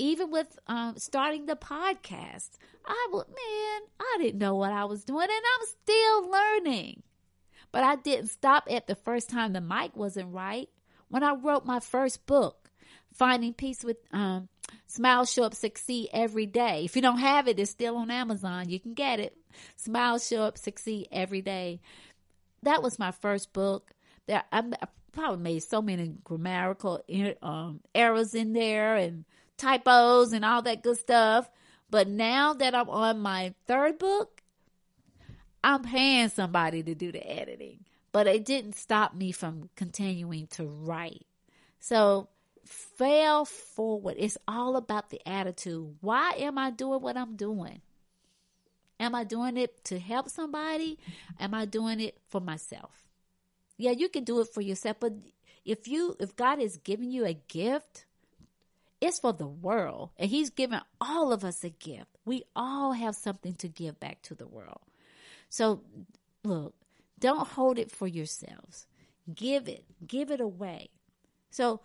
Even 0.00 0.30
with 0.30 0.58
um, 0.68 0.94
starting 0.96 1.46
the 1.46 1.56
podcast, 1.56 2.50
I 2.86 3.08
would, 3.12 3.26
man, 3.28 3.80
I 4.00 4.16
didn't 4.18 4.38
know 4.38 4.54
what 4.54 4.72
I 4.72 4.84
was 4.84 5.04
doing 5.04 5.28
and 5.28 5.30
I'm 5.30 5.66
still 5.66 6.30
learning. 6.30 7.02
But 7.72 7.84
I 7.84 7.96
didn't 7.96 8.28
stop 8.28 8.64
at 8.70 8.86
the 8.86 8.94
first 8.94 9.28
time 9.28 9.52
the 9.52 9.60
mic 9.60 9.96
wasn't 9.96 10.32
right. 10.32 10.68
When 11.08 11.22
I 11.22 11.34
wrote 11.34 11.64
my 11.64 11.80
first 11.80 12.26
book, 12.26 12.70
Finding 13.14 13.54
Peace 13.54 13.82
with 13.82 13.96
um, 14.12 14.48
Smile, 14.86 15.24
Show 15.24 15.44
Up, 15.44 15.54
Succeed 15.54 16.08
Every 16.12 16.46
Day. 16.46 16.84
If 16.84 16.96
you 16.96 17.02
don't 17.02 17.18
have 17.18 17.48
it, 17.48 17.58
it's 17.58 17.70
still 17.70 17.96
on 17.96 18.10
Amazon. 18.10 18.68
You 18.68 18.78
can 18.78 18.94
get 18.94 19.20
it. 19.20 19.36
Smile, 19.76 20.18
Show 20.18 20.42
Up, 20.42 20.58
Succeed 20.58 21.08
Every 21.10 21.42
Day. 21.42 21.80
That 22.62 22.82
was 22.82 22.98
my 22.98 23.10
first 23.10 23.52
book. 23.52 23.90
There, 24.26 24.42
I, 24.52 24.58
I 24.58 24.86
probably 25.12 25.42
made 25.42 25.62
so 25.62 25.82
many 25.82 26.14
grammatical 26.24 27.02
um, 27.42 27.80
errors 27.94 28.34
in 28.34 28.52
there 28.52 28.96
and 28.96 29.24
typos 29.56 30.32
and 30.32 30.44
all 30.44 30.62
that 30.62 30.82
good 30.82 30.98
stuff. 30.98 31.50
But 31.90 32.08
now 32.08 32.54
that 32.54 32.74
I'm 32.74 32.90
on 32.90 33.20
my 33.20 33.54
third 33.66 33.98
book, 33.98 34.42
I'm 35.62 35.82
paying 35.82 36.28
somebody 36.28 36.82
to 36.82 36.94
do 36.94 37.12
the 37.12 37.26
editing. 37.28 37.84
But 38.12 38.26
it 38.26 38.44
didn't 38.44 38.74
stop 38.74 39.14
me 39.14 39.32
from 39.32 39.70
continuing 39.76 40.46
to 40.48 40.64
write. 40.66 41.26
So 41.78 42.28
fail 42.64 43.44
forward. 43.44 44.16
It's 44.18 44.38
all 44.46 44.76
about 44.76 45.10
the 45.10 45.26
attitude. 45.28 45.96
Why 46.00 46.32
am 46.38 46.58
I 46.58 46.70
doing 46.70 47.00
what 47.00 47.16
I'm 47.16 47.36
doing? 47.36 47.80
Am 49.00 49.14
I 49.14 49.24
doing 49.24 49.56
it 49.56 49.84
to 49.84 49.98
help 49.98 50.28
somebody? 50.28 50.98
Am 51.38 51.54
I 51.54 51.64
doing 51.64 52.00
it 52.00 52.18
for 52.28 52.40
myself? 52.40 53.06
Yeah, 53.76 53.92
you 53.92 54.08
can 54.08 54.24
do 54.24 54.40
it 54.40 54.48
for 54.48 54.60
yourself, 54.60 54.96
but 54.98 55.12
if 55.64 55.86
you 55.86 56.16
if 56.18 56.34
God 56.34 56.58
has 56.58 56.78
given 56.78 57.12
you 57.12 57.24
a 57.24 57.34
gift, 57.34 58.06
it's 59.00 59.20
for 59.20 59.32
the 59.32 59.46
world. 59.46 60.10
And 60.16 60.28
he's 60.28 60.50
given 60.50 60.80
all 61.00 61.32
of 61.32 61.44
us 61.44 61.62
a 61.62 61.70
gift. 61.70 62.08
We 62.24 62.42
all 62.56 62.92
have 62.92 63.14
something 63.14 63.54
to 63.54 63.68
give 63.68 64.00
back 64.00 64.22
to 64.22 64.34
the 64.34 64.48
world. 64.48 64.80
So 65.48 65.82
look, 66.44 66.74
don't 67.18 67.48
hold 67.48 67.78
it 67.78 67.90
for 67.90 68.06
yourselves. 68.06 68.86
Give 69.34 69.68
it. 69.68 69.84
Give 70.06 70.30
it 70.30 70.40
away. 70.40 70.90
So 71.50 71.80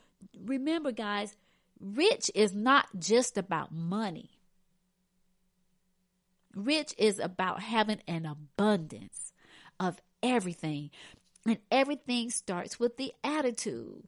remember 0.46 0.92
guys, 0.92 1.36
rich 1.80 2.32
is 2.36 2.54
not 2.54 2.88
just 2.98 3.38
about 3.38 3.72
money. 3.72 4.30
Rich 6.56 6.94
is 6.98 7.20
about 7.20 7.62
having 7.62 8.02
an 8.08 8.26
abundance 8.26 9.34
of 9.80 10.00
everything. 10.22 10.92
And 11.46 11.58
everything 11.72 12.30
starts 12.30 12.80
with 12.80 12.98
the 12.98 13.12
attitude. 13.24 14.04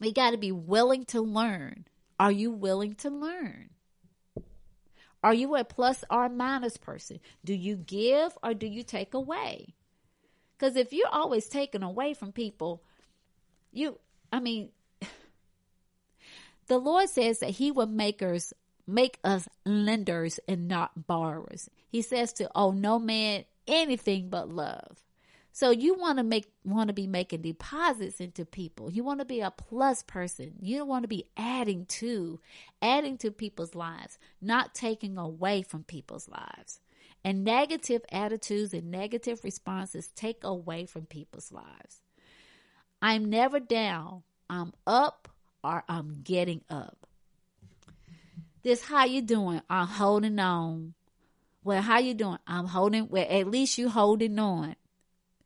We 0.00 0.12
got 0.12 0.30
to 0.30 0.38
be 0.38 0.52
willing 0.52 1.04
to 1.06 1.20
learn. 1.20 1.86
Are 2.18 2.32
you 2.32 2.50
willing 2.50 2.94
to 2.96 3.10
learn? 3.10 3.70
Are 5.24 5.32
you 5.32 5.56
a 5.56 5.64
plus 5.64 6.04
or 6.10 6.28
minus 6.28 6.76
person? 6.76 7.18
Do 7.46 7.54
you 7.54 7.76
give 7.76 8.36
or 8.42 8.52
do 8.52 8.66
you 8.66 8.82
take 8.82 9.14
away? 9.14 9.74
Because 10.56 10.76
if 10.76 10.92
you're 10.92 11.08
always 11.08 11.46
taking 11.46 11.82
away 11.82 12.12
from 12.12 12.30
people, 12.30 12.82
you, 13.72 13.98
I 14.30 14.40
mean, 14.40 14.68
the 16.66 16.76
Lord 16.76 17.08
says 17.08 17.38
that 17.38 17.50
He 17.50 17.70
will 17.70 17.86
make 17.86 18.22
us 18.22 18.52
make 18.86 19.18
us 19.24 19.48
lenders 19.64 20.38
and 20.46 20.68
not 20.68 21.06
borrowers. 21.06 21.70
He 21.88 22.02
says 22.02 22.34
to 22.34 22.50
owe 22.54 22.72
no 22.72 22.98
man 22.98 23.44
anything 23.66 24.28
but 24.28 24.50
love. 24.50 24.98
So 25.54 25.70
you 25.70 25.94
want 25.94 26.18
to 26.18 26.24
make 26.24 26.50
want 26.64 26.88
to 26.88 26.92
be 26.92 27.06
making 27.06 27.42
deposits 27.42 28.18
into 28.18 28.44
people. 28.44 28.90
You 28.90 29.04
want 29.04 29.20
to 29.20 29.24
be 29.24 29.40
a 29.40 29.52
plus 29.52 30.02
person. 30.02 30.54
You 30.60 30.78
don't 30.78 30.88
want 30.88 31.04
to 31.04 31.08
be 31.08 31.28
adding 31.36 31.86
to, 32.00 32.40
adding 32.82 33.18
to 33.18 33.30
people's 33.30 33.76
lives, 33.76 34.18
not 34.42 34.74
taking 34.74 35.16
away 35.16 35.62
from 35.62 35.84
people's 35.84 36.28
lives. 36.28 36.80
And 37.22 37.44
negative 37.44 38.02
attitudes 38.10 38.74
and 38.74 38.90
negative 38.90 39.44
responses 39.44 40.08
take 40.08 40.42
away 40.42 40.86
from 40.86 41.06
people's 41.06 41.52
lives. 41.52 42.02
I'm 43.00 43.26
never 43.26 43.60
down. 43.60 44.24
I'm 44.50 44.72
up 44.88 45.28
or 45.62 45.84
I'm 45.88 46.22
getting 46.24 46.62
up. 46.68 47.06
This 48.64 48.82
how 48.82 49.04
you 49.04 49.22
doing? 49.22 49.62
I'm 49.70 49.86
holding 49.86 50.40
on. 50.40 50.94
Well, 51.62 51.80
how 51.80 52.00
you 52.00 52.14
doing? 52.14 52.38
I'm 52.44 52.66
holding. 52.66 53.08
Well, 53.08 53.26
at 53.30 53.46
least 53.46 53.78
you 53.78 53.88
holding 53.88 54.36
on. 54.40 54.74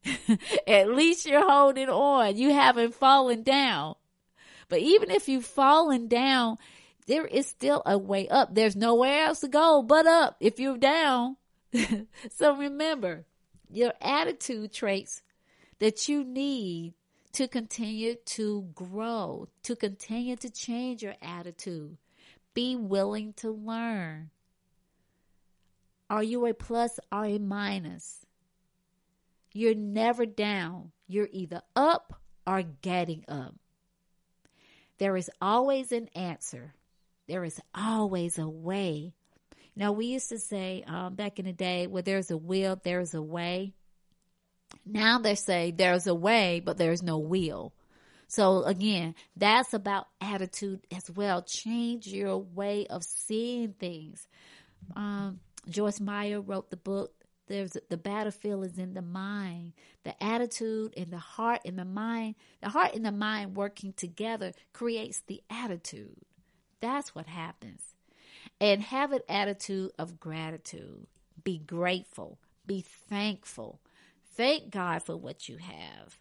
At 0.66 0.88
least 0.88 1.26
you're 1.26 1.48
holding 1.48 1.88
on. 1.88 2.37
You 2.37 2.52
haven't 2.52 2.94
fallen 2.94 3.42
down. 3.42 3.94
But 4.68 4.80
even 4.80 5.11
if 5.11 5.28
you've 5.28 5.46
fallen 5.46 6.08
down, 6.08 6.58
there 7.06 7.26
is 7.26 7.46
still 7.46 7.82
a 7.87 7.96
way 7.96 8.28
up. 8.28 8.54
There's 8.54 8.76
nowhere 8.76 9.24
else 9.24 9.40
to 9.40 9.48
go 9.48 9.82
but 9.82 10.06
up 10.06 10.37
if 10.40 10.61
you're 10.61 10.76
down. 10.76 11.37
so 12.30 12.56
remember 12.56 13.24
your 13.70 13.92
attitude 14.00 14.72
traits 14.72 15.22
that 15.78 16.08
you 16.08 16.24
need 16.24 16.94
to 17.32 17.48
continue 17.48 18.14
to 18.24 18.68
grow, 18.74 19.48
to 19.62 19.76
continue 19.76 20.37
to 20.37 20.50
change 20.50 21.02
your 21.02 21.14
attitude. 21.22 21.96
Be 22.54 22.76
willing 22.76 23.32
to 23.34 23.50
learn. 23.50 24.30
Are 26.11 26.22
you 26.22 26.46
a 26.46 26.54
plus 26.54 26.98
or 27.12 27.26
a 27.26 27.38
minus? 27.38 28.26
You're 29.58 29.74
never 29.74 30.24
down. 30.24 30.92
You're 31.08 31.28
either 31.32 31.62
up 31.74 32.20
or 32.46 32.62
getting 32.62 33.24
up. 33.26 33.56
There 34.98 35.16
is 35.16 35.28
always 35.42 35.90
an 35.90 36.08
answer. 36.14 36.74
There 37.26 37.42
is 37.42 37.60
always 37.74 38.38
a 38.38 38.48
way. 38.48 39.14
Now, 39.74 39.90
we 39.90 40.06
used 40.06 40.28
to 40.28 40.38
say 40.38 40.84
um, 40.86 41.16
back 41.16 41.40
in 41.40 41.44
the 41.44 41.52
day, 41.52 41.88
where 41.88 42.02
there's 42.02 42.30
a 42.30 42.36
will, 42.36 42.80
there's 42.84 43.14
a 43.14 43.20
way. 43.20 43.72
Now 44.86 45.18
they 45.18 45.34
say 45.34 45.72
there's 45.72 46.06
a 46.06 46.14
way, 46.14 46.62
but 46.64 46.78
there's 46.78 47.02
no 47.02 47.18
will. 47.18 47.72
So 48.28 48.62
again, 48.62 49.16
that's 49.36 49.74
about 49.74 50.06
attitude 50.20 50.86
as 50.94 51.10
well. 51.10 51.42
Change 51.42 52.06
your 52.06 52.38
way 52.38 52.86
of 52.86 53.02
seeing 53.02 53.72
things. 53.72 54.28
Um, 54.94 55.40
Joyce 55.68 55.98
Meyer 55.98 56.40
wrote 56.40 56.70
the 56.70 56.76
book 56.76 57.12
there's 57.48 57.76
the 57.88 57.96
battlefield 57.96 58.64
is 58.64 58.78
in 58.78 58.94
the 58.94 59.03
mind, 59.03 59.72
the 60.05 60.22
attitude 60.22 60.94
and 60.96 61.11
the 61.11 61.18
heart 61.18 61.61
and 61.64 61.78
the 61.78 61.84
mind. 61.84 62.36
The 62.62 62.68
heart 62.68 62.94
and 62.94 63.05
the 63.05 63.12
mind 63.12 63.57
working 63.57 63.92
together 63.92 64.53
creates 64.72 65.22
the 65.26 65.42
attitude. 65.51 66.16
That's 66.80 67.14
what 67.14 67.26
happens. 67.26 67.82
And 68.61 68.82
have 68.82 69.12
an 69.12 69.22
attitude 69.28 69.92
of 69.99 70.20
gratitude. 70.20 71.07
Be 71.42 71.59
grateful. 71.59 72.38
Be 72.66 72.84
thankful. 73.09 73.80
Thank 74.34 74.70
God 74.70 75.03
for 75.03 75.16
what 75.16 75.49
you 75.49 75.57
have. 75.59 76.18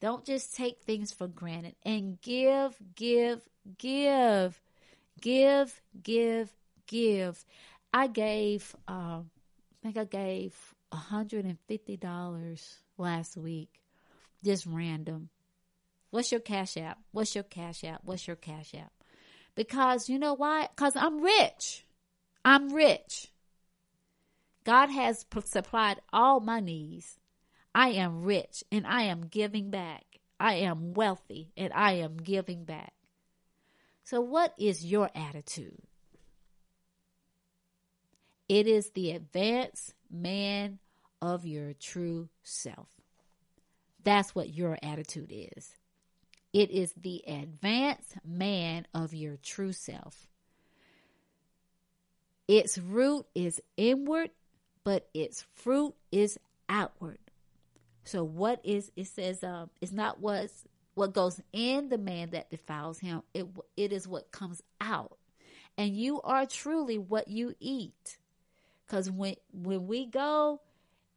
Don't 0.00 0.24
just 0.24 0.56
take 0.56 0.80
things 0.80 1.12
for 1.12 1.28
granted 1.28 1.76
and 1.84 2.20
give, 2.22 2.76
give, 2.96 3.42
give, 3.78 4.60
give, 5.20 5.80
give, 6.02 6.50
give. 6.86 7.44
I 7.92 8.06
gave, 8.06 8.74
um, 8.88 9.30
think 9.82 9.96
I 9.96 10.04
gave 10.04 10.54
$150. 10.92 12.76
last 12.98 13.36
week. 13.36 13.80
Just 14.44 14.66
random. 14.66 15.30
What's 16.10 16.32
your 16.32 16.40
cash 16.40 16.76
app? 16.76 16.98
What's 17.12 17.34
your 17.34 17.44
cash 17.44 17.84
app? 17.84 18.02
What's 18.04 18.26
your 18.26 18.36
cash 18.36 18.74
app? 18.74 18.92
Because 19.54 20.08
you 20.08 20.18
know 20.18 20.34
why? 20.34 20.68
Because 20.74 20.96
I'm 20.96 21.20
rich. 21.20 21.84
I'm 22.44 22.72
rich. 22.72 23.28
God 24.64 24.88
has 24.90 25.24
supplied 25.44 26.00
all 26.12 26.40
my 26.40 26.60
needs. 26.60 27.18
I 27.74 27.90
am 27.90 28.22
rich 28.22 28.64
and 28.72 28.86
I 28.86 29.04
am 29.04 29.26
giving 29.26 29.70
back. 29.70 30.04
I 30.38 30.54
am 30.54 30.94
wealthy 30.94 31.52
and 31.56 31.72
I 31.72 31.92
am 31.94 32.16
giving 32.16 32.64
back. 32.64 32.92
So, 34.04 34.20
what 34.20 34.54
is 34.58 34.84
your 34.84 35.10
attitude? 35.14 35.82
It 38.50 38.66
is 38.66 38.90
the 38.90 39.12
advanced 39.12 39.94
man 40.10 40.80
of 41.22 41.46
your 41.46 41.72
true 41.72 42.30
self. 42.42 42.88
That's 44.02 44.34
what 44.34 44.52
your 44.52 44.76
attitude 44.82 45.30
is. 45.30 45.76
It 46.52 46.72
is 46.72 46.92
the 47.00 47.22
advanced 47.28 48.16
man 48.24 48.88
of 48.92 49.14
your 49.14 49.36
true 49.36 49.72
self. 49.72 50.26
Its 52.48 52.76
root 52.76 53.24
is 53.36 53.62
inward, 53.76 54.30
but 54.82 55.08
its 55.14 55.46
fruit 55.54 55.94
is 56.10 56.36
outward. 56.68 57.18
So 58.02 58.24
what 58.24 58.60
is 58.64 58.90
it 58.96 59.06
says 59.06 59.44
um 59.44 59.70
it's 59.80 59.92
not 59.92 60.18
what's 60.18 60.64
what 60.94 61.14
goes 61.14 61.40
in 61.52 61.88
the 61.88 61.98
man 61.98 62.30
that 62.30 62.50
defiles 62.50 62.98
him. 62.98 63.22
It 63.32 63.46
it 63.76 63.92
is 63.92 64.08
what 64.08 64.32
comes 64.32 64.60
out. 64.80 65.18
And 65.78 65.96
you 65.96 66.20
are 66.22 66.46
truly 66.46 66.98
what 66.98 67.28
you 67.28 67.54
eat. 67.60 68.18
Cuz 68.90 69.10
when 69.10 69.36
when 69.52 69.86
we 69.86 70.06
go 70.06 70.60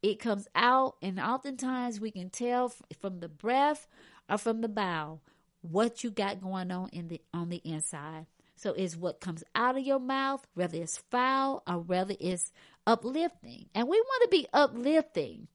it 0.02 0.20
comes 0.20 0.48
out 0.54 0.98
and 1.02 1.20
oftentimes 1.20 2.00
we 2.00 2.12
can 2.12 2.30
tell 2.30 2.72
from 3.00 3.20
the 3.20 3.30
breath 3.30 3.88
or 4.30 4.38
from 4.38 4.62
the 4.62 4.68
bowel 4.68 5.22
what 5.62 6.04
you 6.04 6.12
got 6.12 6.42
going 6.42 6.72
on 6.72 6.90
in 6.90 7.08
the 7.08 7.22
on 7.34 7.50
the 7.50 7.62
inside. 7.64 8.28
So 8.56 8.74
it's 8.74 8.96
what 8.96 9.22
comes 9.22 9.44
out 9.56 9.78
of 9.78 9.84
your 9.84 10.00
mouth, 10.00 10.46
whether 10.54 10.78
it's 10.78 10.98
foul 11.10 11.64
or 11.68 11.80
whether 11.80 12.16
it's 12.20 12.52
uplifting. 12.86 13.68
And 13.74 13.88
we 13.88 14.00
want 14.00 14.24
to 14.24 14.30
be 14.30 14.48
uplifting. 14.54 15.48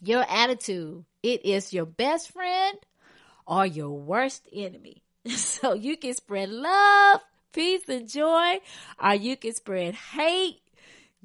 Your 0.00 0.24
attitude, 0.28 1.04
it 1.22 1.44
is 1.44 1.72
your 1.72 1.86
best 1.86 2.32
friend 2.32 2.76
or 3.46 3.66
your 3.66 3.90
worst 3.90 4.48
enemy. 4.52 5.02
So 5.36 5.74
you 5.74 5.96
can 5.96 6.14
spread 6.14 6.48
love, 6.48 7.20
peace, 7.52 7.88
and 7.88 8.08
joy, 8.08 8.58
or 9.00 9.14
you 9.14 9.36
can 9.36 9.54
spread 9.54 9.94
hate, 9.94 10.60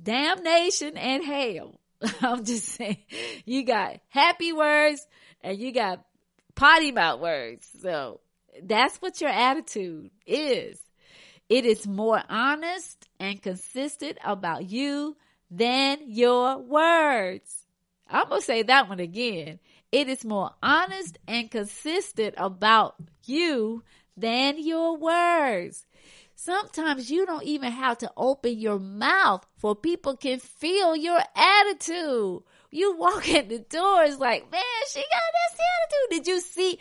damnation, 0.01 0.97
and 0.97 1.23
hell. 1.23 1.79
I'm 2.21 2.45
just 2.45 2.65
saying, 2.65 2.97
you 3.45 3.65
got 3.65 3.99
happy 4.09 4.53
words 4.53 5.05
and 5.41 5.57
you 5.57 5.71
got 5.71 6.05
potty 6.55 6.91
mouth 6.91 7.19
words. 7.19 7.67
So 7.81 8.19
that's 8.61 8.97
what 8.97 9.21
your 9.21 9.29
attitude 9.29 10.11
is. 10.25 10.79
It 11.49 11.65
is 11.65 11.87
more 11.87 12.21
honest 12.29 13.07
and 13.19 13.41
consistent 13.41 14.17
about 14.23 14.69
you 14.69 15.15
than 15.49 15.99
your 16.07 16.57
words. 16.57 17.65
I'm 18.09 18.27
going 18.29 18.41
to 18.41 18.45
say 18.45 18.63
that 18.63 18.89
one 18.89 18.99
again. 18.99 19.59
It 19.91 20.09
is 20.09 20.25
more 20.25 20.51
honest 20.61 21.17
and 21.27 21.49
consistent 21.49 22.35
about 22.37 22.95
you 23.25 23.83
than 24.17 24.61
your 24.61 24.97
words. 24.97 25.85
Sometimes 26.39 27.09
you 27.09 27.25
don't 27.25 27.45
even 27.45 27.71
have 27.71 27.97
to 27.97 28.11
open 28.15 28.59
your 28.59 28.77
mouth 28.77 29.43
for 29.57 29.75
people 29.75 30.15
can 30.15 30.38
feel 30.38 30.95
your 30.95 31.19
attitude. 31.35 32.43
You 32.69 32.95
walk 32.95 33.27
in 33.33 33.47
the 33.47 33.57
door, 33.57 34.03
it's 34.03 34.19
like, 34.19 34.51
man, 34.51 34.61
she 34.88 34.99
got 34.99 35.31
this 35.33 35.59
attitude. 35.59 36.09
Did 36.11 36.27
you 36.27 36.39
see? 36.39 36.79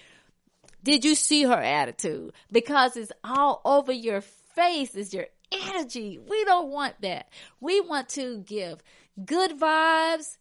Did 0.85 1.07
you 1.07 1.15
see 1.15 1.45
her 1.45 1.55
attitude? 1.55 2.35
Because 2.53 2.99
it's 2.99 3.13
all 3.25 3.63
over 3.65 3.93
your 3.93 4.21
face, 4.21 4.95
it's 4.95 5.15
your 5.15 5.27
energy. 5.51 6.19
We 6.19 6.45
don't 6.45 6.69
want 6.69 7.01
that. 7.01 7.31
We 7.59 7.81
want 7.81 8.11
to 8.11 8.41
give 8.41 8.83
good 9.25 9.59
vibes. 9.59 10.37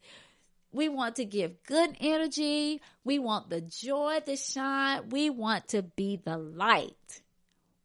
We 0.73 0.89
want 0.89 1.15
to 1.15 1.25
give 1.25 1.63
good 1.63 1.95
energy. 2.01 2.81
We 3.05 3.19
want 3.19 3.49
the 3.49 3.61
joy 3.61 4.19
to 4.25 4.35
shine. 4.35 5.07
We 5.07 5.29
want 5.29 5.69
to 5.69 5.83
be 5.83 6.17
the 6.17 6.37
light. 6.37 7.21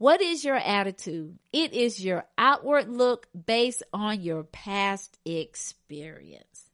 What 0.00 0.22
is 0.22 0.46
your 0.46 0.56
attitude? 0.56 1.38
It 1.52 1.74
is 1.74 2.02
your 2.02 2.24
outward 2.38 2.88
look 2.88 3.26
based 3.44 3.82
on 3.92 4.22
your 4.22 4.44
past 4.44 5.18
experience. 5.26 6.70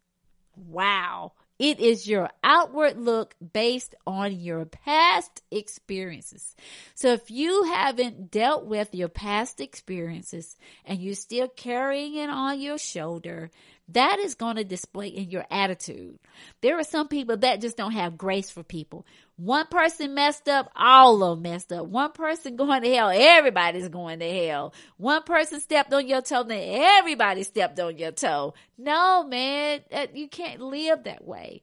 Wow. 0.55 1.33
It 1.59 1.81
is 1.81 2.07
your 2.07 2.31
outward 2.45 3.01
look 3.01 3.35
based 3.53 3.97
on 4.07 4.39
your 4.39 4.65
past 4.65 5.43
experiences. 5.51 6.55
So 6.95 7.15
if 7.15 7.29
you 7.29 7.65
haven't 7.65 8.31
dealt 8.31 8.65
with 8.65 8.95
your 8.95 9.09
past 9.09 9.61
experiences 9.61 10.57
and 10.85 11.01
you're 11.01 11.15
still 11.15 11.49
carrying 11.49 12.15
it 12.15 12.31
on 12.31 12.61
your 12.61 12.79
shoulder, 12.79 13.51
that 13.89 14.21
is 14.21 14.37
going 14.37 14.57
to 14.57 14.65
display 14.65 15.09
in 15.09 15.31
your 15.31 15.47
attitude. 15.51 16.21
There 16.61 16.79
are 16.79 16.85
some 16.85 17.09
people 17.09 17.39
that 17.39 17.61
just 17.61 17.77
don't 17.77 17.93
have 17.93 18.19
grace 18.19 18.51
for 18.51 18.63
people. 18.63 19.05
One 19.37 19.67
person 19.67 20.15
messed 20.15 20.49
up, 20.49 20.71
all 20.75 21.23
of 21.23 21.43
them 21.43 21.51
messed 21.53 21.73
up. 21.73 21.87
One 21.87 22.13
person 22.13 22.57
going 22.57 22.83
to 22.83 22.95
hell, 22.95 23.11
everybody's 23.13 23.89
going 23.89 24.21
to 24.21 24.47
hell. 24.47 24.73
One 24.97 25.23
person 25.25 25.61
stepped 25.61 25.93
on 25.93 26.07
your 26.09 26.23
toe, 26.23 26.43
then 26.45 26.63
everybody 26.67 27.43
stepped 27.43 27.79
on 27.79 27.99
your 27.99 28.13
toe. 28.13 28.55
No, 28.79 29.25
man, 29.25 29.81
you 30.15 30.29
can't 30.29 30.61
live 30.61 31.05
that 31.05 31.27
way. 31.27 31.63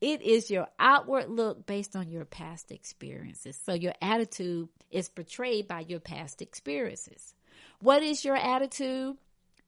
It 0.00 0.22
is 0.22 0.48
your 0.48 0.68
outward 0.78 1.28
look 1.28 1.66
based 1.66 1.96
on 1.96 2.08
your 2.10 2.24
past 2.24 2.70
experiences. 2.70 3.60
So 3.66 3.74
your 3.74 3.94
attitude 4.00 4.68
is 4.92 5.08
portrayed 5.08 5.66
by 5.66 5.80
your 5.80 5.98
past 5.98 6.40
experiences. 6.40 7.34
What 7.80 8.04
is 8.04 8.24
your 8.24 8.36
attitude? 8.36 9.16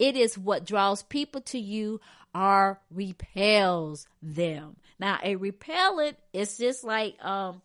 It 0.00 0.16
is 0.16 0.36
what 0.36 0.64
draws 0.64 1.02
people 1.02 1.42
to 1.42 1.58
you 1.58 2.00
or 2.34 2.80
repels 2.90 4.06
them. 4.22 4.76
Now, 4.98 5.18
a 5.22 5.36
repellent 5.36 6.16
is 6.32 6.56
just 6.58 6.82
like 6.82 7.22
um 7.24 7.62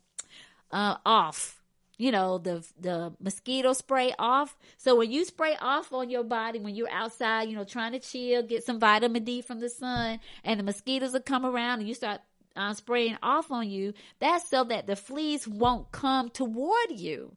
uh 0.71 0.97
off. 1.05 1.61
You 1.97 2.11
know, 2.11 2.37
the 2.39 2.65
the 2.79 3.13
mosquito 3.21 3.71
spray 3.71 4.13
off. 4.19 4.57
So 4.77 4.97
when 4.97 5.11
you 5.11 5.23
spray 5.23 5.55
off 5.61 5.93
on 5.93 6.09
your 6.09 6.25
body 6.25 6.59
when 6.59 6.75
you're 6.75 6.91
outside, 6.91 7.47
you 7.47 7.55
know, 7.55 7.63
trying 7.63 7.93
to 7.93 7.99
chill, 7.99 8.43
get 8.43 8.65
some 8.65 8.81
vitamin 8.81 9.23
D 9.23 9.41
from 9.41 9.61
the 9.61 9.69
sun, 9.69 10.19
and 10.43 10.59
the 10.59 10.63
mosquitoes 10.63 11.13
will 11.13 11.21
come 11.21 11.45
around 11.45 11.79
and 11.79 11.87
you 11.87 11.93
start 11.93 12.19
uh, 12.57 12.73
spraying 12.73 13.17
off 13.23 13.49
on 13.51 13.69
you, 13.69 13.93
that's 14.19 14.49
so 14.49 14.63
that 14.65 14.87
the 14.87 14.95
fleas 14.95 15.47
won't 15.47 15.91
come 15.91 16.29
toward 16.29 16.91
you. 16.91 17.35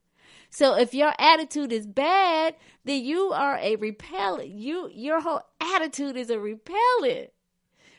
So 0.51 0.75
if 0.75 0.95
your 0.95 1.13
attitude 1.19 1.73
is 1.73 1.87
bad, 1.87 2.55
then 2.85 3.05
you 3.05 3.33
are 3.33 3.59
a 3.59 3.77
repellent. 3.77 4.49
You 4.49 4.89
your 4.93 5.21
whole 5.21 5.43
attitude 5.61 6.17
is 6.17 6.31
a 6.31 6.39
repellent. 6.39 7.31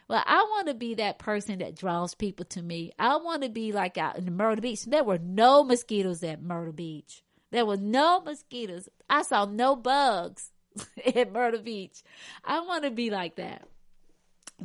Well, 0.07 0.23
I 0.25 0.41
want 0.49 0.67
to 0.67 0.73
be 0.73 0.95
that 0.95 1.19
person 1.19 1.59
that 1.59 1.75
draws 1.75 2.15
people 2.15 2.45
to 2.45 2.63
me. 2.63 2.91
I 2.97 3.17
want 3.17 3.43
to 3.43 3.49
be 3.49 3.71
like 3.71 3.97
out 3.99 4.17
in 4.17 4.25
the 4.25 4.31
Myrtle 4.31 4.61
Beach. 4.61 4.85
There 4.85 5.03
were 5.03 5.19
no 5.19 5.63
mosquitoes 5.63 6.23
at 6.23 6.41
Myrtle 6.41 6.73
Beach. 6.73 7.21
There 7.51 7.65
were 7.65 7.77
no 7.77 8.19
mosquitoes. 8.19 8.89
I 9.07 9.21
saw 9.21 9.45
no 9.45 9.75
bugs 9.75 10.51
at 11.15 11.31
Myrtle 11.31 11.61
Beach. 11.61 12.01
I 12.43 12.61
want 12.61 12.85
to 12.85 12.91
be 12.91 13.11
like 13.11 13.35
that. 13.35 13.67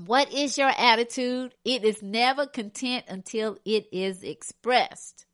What 0.06 0.32
is 0.32 0.56
your 0.56 0.72
attitude? 0.76 1.54
It 1.64 1.84
is 1.84 2.02
never 2.02 2.46
content 2.46 3.04
until 3.08 3.58
it 3.66 3.86
is 3.92 4.22
expressed. 4.22 5.26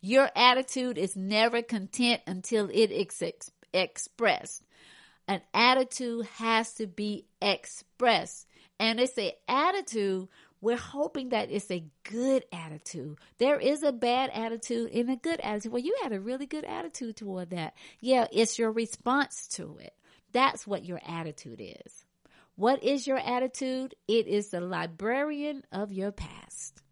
Your 0.00 0.30
attitude 0.34 0.96
is 0.96 1.16
never 1.16 1.62
content 1.62 2.22
until 2.26 2.68
it 2.70 2.90
is 2.90 3.22
ex- 3.22 3.50
expressed. 3.72 4.62
An 5.28 5.42
attitude 5.52 6.26
has 6.38 6.74
to 6.74 6.86
be 6.86 7.26
expressed. 7.40 8.46
And 8.78 8.98
it's 8.98 9.18
an 9.18 9.32
attitude, 9.46 10.28
we're 10.62 10.76
hoping 10.76 11.30
that 11.30 11.50
it's 11.50 11.70
a 11.70 11.84
good 12.04 12.44
attitude. 12.52 13.18
There 13.38 13.58
is 13.58 13.82
a 13.82 13.92
bad 13.92 14.30
attitude 14.32 14.90
and 14.92 15.10
a 15.10 15.16
good 15.16 15.40
attitude. 15.40 15.72
Well, 15.72 15.82
you 15.82 15.96
had 16.02 16.12
a 16.12 16.20
really 16.20 16.46
good 16.46 16.64
attitude 16.64 17.16
toward 17.16 17.50
that. 17.50 17.74
Yeah, 18.00 18.26
it's 18.32 18.58
your 18.58 18.72
response 18.72 19.48
to 19.52 19.78
it. 19.78 19.94
That's 20.32 20.66
what 20.66 20.84
your 20.84 21.00
attitude 21.06 21.60
is. 21.60 22.04
What 22.56 22.82
is 22.82 23.06
your 23.06 23.18
attitude? 23.18 23.94
It 24.08 24.26
is 24.26 24.48
the 24.48 24.60
librarian 24.60 25.64
of 25.72 25.92
your 25.92 26.12
past 26.12 26.82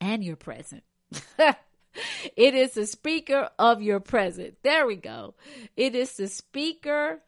and 0.00 0.24
your 0.24 0.36
present. 0.36 0.82
it 1.38 2.54
is 2.54 2.72
the 2.72 2.86
speaker 2.86 3.50
of 3.58 3.82
your 3.82 4.00
present. 4.00 4.56
There 4.62 4.86
we 4.86 4.96
go. 4.96 5.34
It 5.76 5.94
is 5.94 6.16
the 6.16 6.28
speaker 6.28 7.20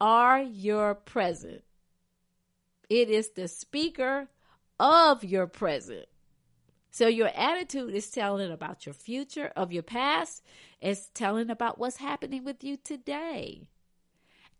are 0.00 0.42
your 0.42 0.94
present. 0.94 1.62
It 2.90 3.08
is 3.08 3.30
the 3.30 3.48
speaker 3.48 4.28
of 4.78 5.24
your 5.24 5.46
present. 5.46 6.06
So 6.90 7.06
your 7.06 7.30
attitude 7.34 7.94
is 7.94 8.10
telling 8.10 8.52
about 8.52 8.84
your 8.84 8.92
future, 8.92 9.50
of 9.56 9.72
your 9.72 9.82
past. 9.82 10.42
It's 10.80 11.08
telling 11.14 11.48
about 11.48 11.78
what's 11.78 11.96
happening 11.96 12.44
with 12.44 12.62
you 12.62 12.76
today. 12.76 13.68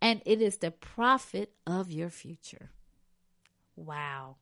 And 0.01 0.23
it 0.25 0.41
is 0.41 0.59
the 0.59 0.71
prophet 0.71 1.53
of 1.67 1.91
your 1.91 2.09
future. 2.09 2.71
Wow. 3.77 4.37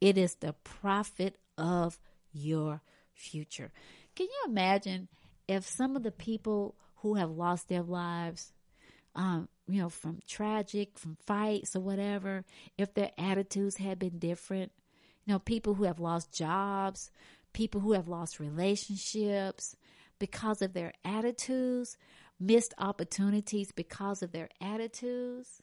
It 0.00 0.16
is 0.16 0.36
the 0.36 0.52
prophet 0.52 1.36
of 1.58 1.98
your 2.32 2.80
future. 3.12 3.72
Can 4.14 4.26
you 4.26 4.50
imagine 4.50 5.08
if 5.48 5.66
some 5.66 5.96
of 5.96 6.02
the 6.02 6.12
people 6.12 6.74
who 6.96 7.14
have 7.14 7.30
lost 7.30 7.68
their 7.68 7.82
lives, 7.82 8.52
um, 9.14 9.48
you 9.66 9.80
know, 9.80 9.88
from 9.88 10.20
tragic, 10.26 10.98
from 10.98 11.16
fights 11.26 11.76
or 11.76 11.80
whatever, 11.80 12.44
if 12.78 12.94
their 12.94 13.10
attitudes 13.18 13.76
had 13.76 13.98
been 13.98 14.18
different, 14.18 14.72
you 15.24 15.32
know, 15.32 15.38
people 15.38 15.74
who 15.74 15.84
have 15.84 16.00
lost 16.00 16.32
jobs, 16.32 17.10
people 17.52 17.80
who 17.80 17.92
have 17.92 18.08
lost 18.08 18.40
relationships 18.40 19.76
because 20.18 20.62
of 20.62 20.72
their 20.72 20.92
attitudes, 21.04 21.96
missed 22.38 22.74
opportunities 22.78 23.72
because 23.72 24.22
of 24.22 24.32
their 24.32 24.48
attitudes. 24.60 25.62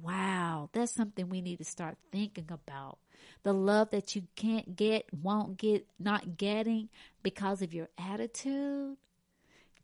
Wow, 0.00 0.68
that's 0.72 0.92
something 0.92 1.28
we 1.28 1.40
need 1.40 1.58
to 1.58 1.64
start 1.64 1.96
thinking 2.12 2.48
about. 2.50 2.98
The 3.42 3.52
love 3.52 3.90
that 3.90 4.14
you 4.14 4.24
can't 4.36 4.76
get, 4.76 5.06
won't 5.22 5.56
get, 5.56 5.86
not 5.98 6.36
getting 6.36 6.88
because 7.22 7.62
of 7.62 7.72
your 7.72 7.88
attitude. 7.96 8.96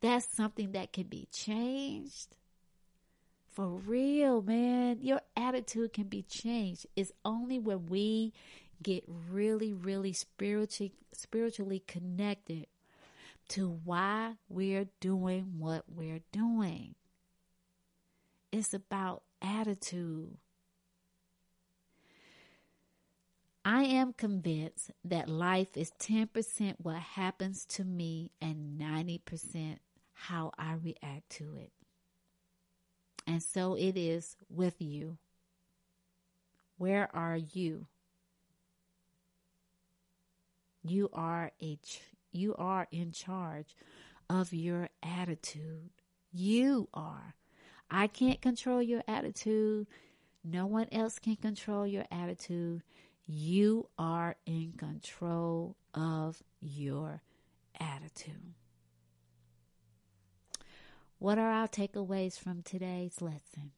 That's 0.01 0.27
something 0.35 0.73
that 0.73 0.93
can 0.93 1.07
be 1.07 1.27
changed. 1.31 2.35
For 3.53 3.67
real, 3.67 4.41
man. 4.41 4.97
Your 5.01 5.21
attitude 5.37 5.93
can 5.93 6.05
be 6.05 6.23
changed. 6.23 6.87
It's 6.95 7.11
only 7.23 7.59
when 7.59 7.85
we 7.87 8.33
get 8.81 9.03
really, 9.07 9.73
really 9.73 10.13
spiritually 10.13 10.93
spiritually 11.13 11.83
connected 11.87 12.67
to 13.47 13.79
why 13.83 14.33
we're 14.49 14.87
doing 14.99 15.53
what 15.59 15.83
we're 15.87 16.21
doing. 16.31 16.95
It's 18.51 18.73
about 18.73 19.23
attitude. 19.43 20.37
I 23.65 23.83
am 23.83 24.13
convinced 24.13 24.91
that 25.05 25.29
life 25.29 25.77
is 25.77 25.91
10% 25.99 26.75
what 26.79 26.97
happens 26.97 27.65
to 27.65 27.83
me 27.83 28.31
and 28.41 28.79
90% 28.79 29.77
how 30.13 30.51
I 30.57 30.73
react 30.73 31.29
to 31.31 31.55
it. 31.57 31.71
And 33.25 33.41
so 33.41 33.75
it 33.75 33.95
is 33.95 34.35
with 34.49 34.81
you. 34.81 35.17
Where 36.77 37.09
are 37.15 37.37
you? 37.37 37.87
You 40.83 41.09
are 41.13 41.51
a 41.61 41.79
you 42.33 42.55
are 42.55 42.87
in 42.91 43.11
charge 43.11 43.75
of 44.29 44.53
your 44.53 44.89
attitude. 45.01 45.91
You 46.33 46.89
are. 46.93 47.35
I 47.95 48.07
can't 48.07 48.41
control 48.41 48.81
your 48.81 49.03
attitude. 49.07 49.85
No 50.43 50.65
one 50.65 50.87
else 50.91 51.19
can 51.19 51.35
control 51.35 51.85
your 51.85 52.05
attitude. 52.11 52.81
You 53.27 53.87
are 53.99 54.35
in 54.47 54.73
control 54.75 55.75
of 55.93 56.41
your 56.59 57.21
attitude. 57.79 58.55
What 61.19 61.37
are 61.37 61.51
our 61.51 61.67
takeaways 61.67 62.37
from 62.37 62.63
today's 62.63 63.21
lesson? 63.21 63.73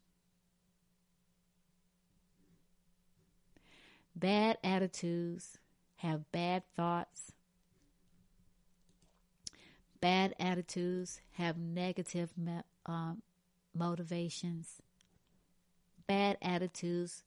Bad 4.15 4.57
attitudes 4.63 5.57
have 5.97 6.31
bad 6.31 6.63
thoughts. 6.73 7.33
Bad 9.99 10.33
attitudes 10.39 11.19
have 11.33 11.57
negative 11.57 12.31
um, 12.85 13.21
motivations. 13.75 14.81
Bad 16.07 16.37
attitudes, 16.41 17.23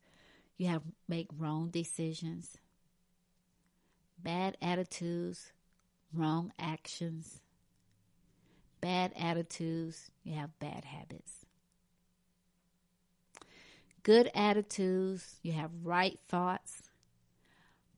you 0.56 0.68
have 0.68 0.82
make 1.08 1.28
wrong 1.36 1.68
decisions. 1.68 2.56
Bad 4.18 4.56
attitudes, 4.60 5.52
wrong 6.12 6.52
actions. 6.58 7.40
Bad 8.80 9.12
attitudes, 9.18 10.10
you 10.24 10.34
have 10.34 10.58
bad 10.58 10.84
habits. 10.84 11.46
Good 14.02 14.30
attitudes, 14.34 15.36
you 15.42 15.52
have 15.52 15.70
right 15.82 16.18
thoughts, 16.28 16.82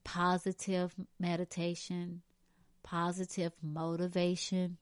positive 0.03 0.93
meditation, 1.19 2.21
positive 2.83 3.53
motivation, 3.61 4.77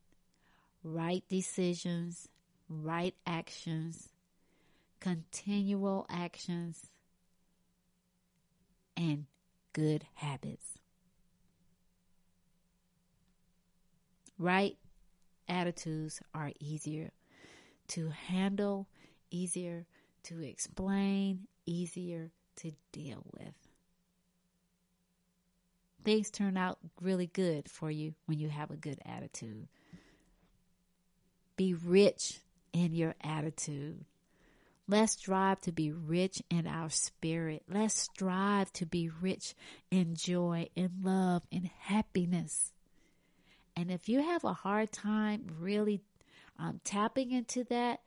right 0.84 1.24
decisions, 1.30 2.30
right 2.70 3.16
actions, 3.26 4.10
continual 5.00 6.06
actions, 6.10 6.88
and 8.96 9.26
good 9.74 10.06
habits. 10.16 10.76
Right 14.38 14.78
attitudes 15.48 16.22
are 16.34 16.52
easier 16.60 17.12
to 17.90 18.10
handle, 18.10 18.88
easier 19.32 19.86
to 20.24 20.42
explain, 20.42 21.48
easier 21.66 22.32
to 22.58 22.72
deal 22.92 23.24
with. 23.34 23.54
Things 26.04 26.30
turn 26.30 26.56
out 26.56 26.78
really 27.02 27.28
good 27.28 27.70
for 27.70 27.92
you 27.92 28.14
when 28.26 28.40
you 28.40 28.50
have 28.50 28.72
a 28.72 28.78
good 28.78 29.00
attitude. 29.06 29.68
Be 31.58 31.74
rich 31.74 32.40
in 32.74 32.94
your 32.94 33.16
attitude. 33.22 34.06
Let's 34.88 35.14
strive 35.14 35.62
to 35.62 35.72
be 35.72 35.92
rich 35.92 36.42
in 36.50 36.66
our 36.66 36.90
spirit. 36.90 37.62
Let's 37.70 37.94
strive 37.94 38.74
to 38.74 38.88
be 38.88 39.10
rich 39.22 39.54
in 39.92 40.16
joy, 40.16 40.70
in 40.76 40.90
love, 41.04 41.44
in 41.52 41.70
happiness. 41.80 42.74
And 43.76 43.92
if 43.92 44.10
you 44.10 44.22
have 44.24 44.44
a 44.44 44.54
hard 44.54 44.92
time 44.92 45.46
really 45.60 46.02
um, 46.58 46.82
tapping 46.84 47.32
into 47.32 47.64
that, 47.66 48.02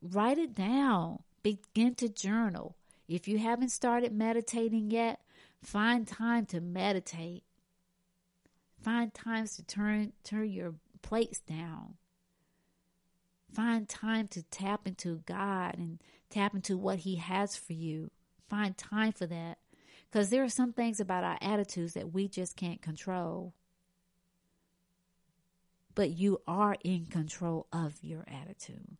write 0.00 0.38
it 0.38 0.54
down. 0.54 1.24
Begin 1.42 1.94
to 1.96 2.08
journal. 2.08 2.76
If 3.08 3.26
you 3.28 3.38
haven't 3.38 3.70
started 3.70 4.12
meditating 4.12 4.90
yet, 4.90 5.20
find 5.62 6.06
time 6.06 6.46
to 6.46 6.60
meditate. 6.60 7.42
Find 8.82 9.12
times 9.12 9.56
to 9.56 9.64
turn 9.64 10.12
turn 10.22 10.50
your 10.50 10.74
plates 11.02 11.40
down. 11.40 11.94
Find 13.52 13.88
time 13.88 14.28
to 14.28 14.42
tap 14.44 14.86
into 14.86 15.22
God 15.26 15.76
and 15.78 16.00
tap 16.30 16.54
into 16.54 16.76
what 16.76 17.00
He 17.00 17.16
has 17.16 17.56
for 17.56 17.72
you. 17.72 18.10
Find 18.48 18.76
time 18.76 19.12
for 19.12 19.26
that. 19.26 19.58
Because 20.10 20.30
there 20.30 20.44
are 20.44 20.48
some 20.48 20.72
things 20.72 21.00
about 21.00 21.24
our 21.24 21.38
attitudes 21.40 21.94
that 21.94 22.12
we 22.12 22.28
just 22.28 22.56
can't 22.56 22.80
control 22.80 23.54
but 25.96 26.10
you 26.10 26.40
are 26.46 26.76
in 26.84 27.06
control 27.06 27.66
of 27.72 27.94
your 28.02 28.24
attitude. 28.28 28.98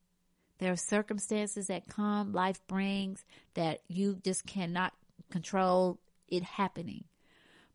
There 0.59 0.73
are 0.73 0.77
circumstances 0.77 1.69
that 1.69 1.87
come, 1.87 2.33
life 2.33 2.59
brings 2.67 3.25
that 3.55 3.83
you 3.87 4.19
just 4.25 4.47
cannot 4.47 4.95
control 5.31 6.01
it 6.27 6.43
happening. 6.43 7.05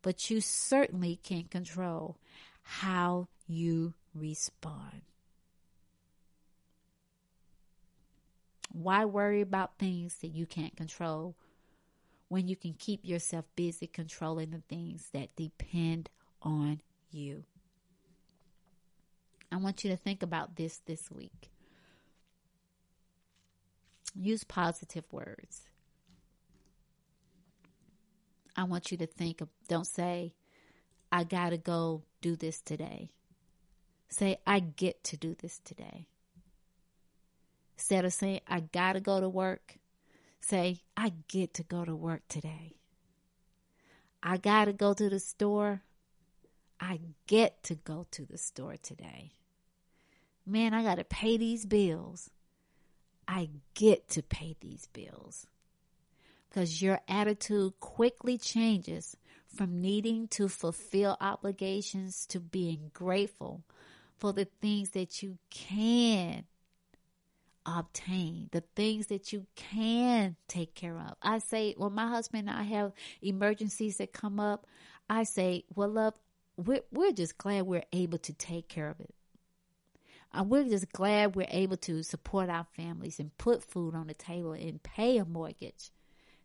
But 0.02 0.32
you 0.32 0.42
certainly 0.42 1.20
can 1.24 1.44
control 1.44 2.18
how 2.64 3.28
you 3.48 3.94
respond. 4.16 5.04
Why 8.72 9.06
worry 9.06 9.42
about 9.42 9.78
things 9.78 10.16
that 10.22 10.30
you 10.30 10.46
can't 10.46 10.76
control 10.76 11.36
when 12.30 12.48
you 12.48 12.56
can 12.56 12.74
keep 12.74 13.02
yourself 13.04 13.46
busy 13.56 13.88
controlling 13.88 14.52
the 14.52 14.64
things 14.70 15.10
that 15.14 15.36
depend 15.36 16.10
on 16.42 16.82
you? 17.12 17.44
I 19.52 19.58
want 19.58 19.84
you 19.84 19.90
to 19.90 19.98
think 19.98 20.24
about 20.24 20.56
this 20.56 20.80
this 20.86 21.12
week. 21.12 21.52
Use 24.16 24.44
positive 24.46 25.04
words. 25.12 25.64
I 28.56 28.64
want 28.64 28.92
you 28.92 28.98
to 28.98 29.08
think 29.08 29.42
of, 29.42 29.50
don't 29.68 29.88
say, 29.88 30.34
I 31.12 31.24
gotta 31.26 31.58
go 31.58 32.04
do 32.22 32.36
this 32.36 32.62
today. 32.62 33.12
Say, 34.10 34.38
I 34.46 34.60
get 34.60 35.04
to 35.06 35.18
do 35.18 35.36
this 35.36 35.60
today. 35.64 36.08
Instead 37.82 38.06
of 38.06 38.14
saying, 38.14 38.42
I 38.48 38.62
gotta 38.62 39.00
go 39.00 39.20
to 39.20 39.28
work, 39.28 39.78
say, 40.40 40.82
I 40.96 41.14
get 41.28 41.56
to 41.56 41.64
go 41.64 41.84
to 41.84 41.96
work 41.96 42.22
today. 42.30 42.76
I 44.24 44.38
gotta 44.38 44.74
go 44.74 44.94
to 44.94 45.10
the 45.10 45.20
store. 45.20 45.82
I 46.80 47.00
get 47.28 47.64
to 47.64 47.76
go 47.76 48.08
to 48.12 48.26
the 48.26 48.38
store 48.38 48.76
today 48.82 49.34
man, 50.46 50.74
I 50.74 50.84
got 50.84 50.96
to 50.96 51.04
pay 51.04 51.38
these 51.38 51.66
bills. 51.66 52.30
I 53.28 53.50
get 53.74 54.10
to 54.10 54.24
pay 54.24 54.56
these 54.60 54.88
bills. 54.88 55.48
Because 56.50 56.82
your 56.82 57.00
attitude 57.08 57.80
quickly 57.80 58.38
changes 58.38 59.16
from 59.48 59.82
needing 59.82 60.28
to 60.30 60.50
fulfill 60.50 61.18
obligations 61.22 62.26
to 62.28 62.40
being 62.40 62.92
grateful 62.94 63.64
for 64.18 64.34
the 64.34 64.46
things 64.62 64.92
that 64.92 65.24
you 65.24 65.38
can 65.50 66.46
obtain, 67.66 68.49
the 68.51 68.64
things 68.76 69.07
that 69.07 69.32
you 69.32 69.45
can 69.55 70.36
take 70.47 70.76
care 70.76 70.97
of. 70.97 71.16
I 71.22 71.39
say, 71.39 71.76
when 71.78 71.93
my 71.93 72.07
husband 72.07 72.49
and 72.49 72.57
I 72.57 72.64
have 72.64 72.93
emergencies 73.22 73.97
that 73.97 74.14
come 74.14 74.39
up, 74.39 74.66
I 75.09 75.24
say, 75.24 75.66
well, 75.76 75.89
love, 75.89 76.16
we're, 76.57 76.82
we're 76.91 77.12
just 77.12 77.38
glad 77.38 77.64
we're 77.64 77.84
able 77.93 78.18
to 78.20 78.34
take 78.34 78.68
care 78.68 78.89
of 78.89 78.99
it. 78.99 79.14
And 80.34 80.49
we're 80.49 80.64
just 80.64 80.91
glad 80.93 81.36
we're 81.36 81.47
able 81.49 81.78
to 81.78 82.03
support 82.03 82.49
our 82.49 82.66
families 82.76 83.20
and 83.20 83.38
put 83.38 83.64
food 83.64 83.95
on 83.95 84.07
the 84.07 84.14
table 84.14 84.53
and 84.53 84.82
pay 84.82 85.18
a 85.18 85.26
mortgage, 85.26 85.91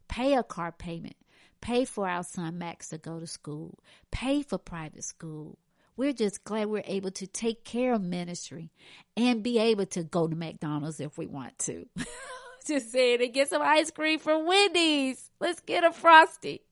pay 0.09 0.35
a 0.35 0.43
car 0.43 0.73
payment, 0.73 1.17
pay 1.61 1.85
for 1.85 2.09
our 2.09 2.25
son 2.25 2.59
Max 2.59 2.89
to 2.89 2.99
go 2.99 3.21
to 3.21 3.27
school, 3.27 3.79
pay 4.11 4.43
for 4.43 4.59
private 4.59 5.05
school. 5.05 5.59
We're 5.97 6.13
just 6.13 6.45
glad 6.45 6.67
we're 6.69 6.83
able 6.87 7.11
to 7.13 7.27
take 7.27 7.65
care 7.65 7.95
of 7.95 8.03
ministry 8.03 8.71
and 9.17 9.43
be 9.43 9.59
able 9.59 9.87
to 9.87 10.03
go 10.03 10.29
to 10.29 10.37
McDonald's 10.37 11.01
if 11.01 11.17
we 11.17 11.27
want 11.27 11.59
to. 11.61 11.87
just 12.67 12.93
saying 12.93 13.23
and 13.23 13.33
get 13.33 13.49
some 13.49 13.63
ice 13.63 13.91
cream 13.91 14.19
from 14.19 14.47
Wendy's. 14.47 15.31
Let's 15.41 15.61
get 15.61 15.85
a 15.85 15.93
frosty. 15.93 16.63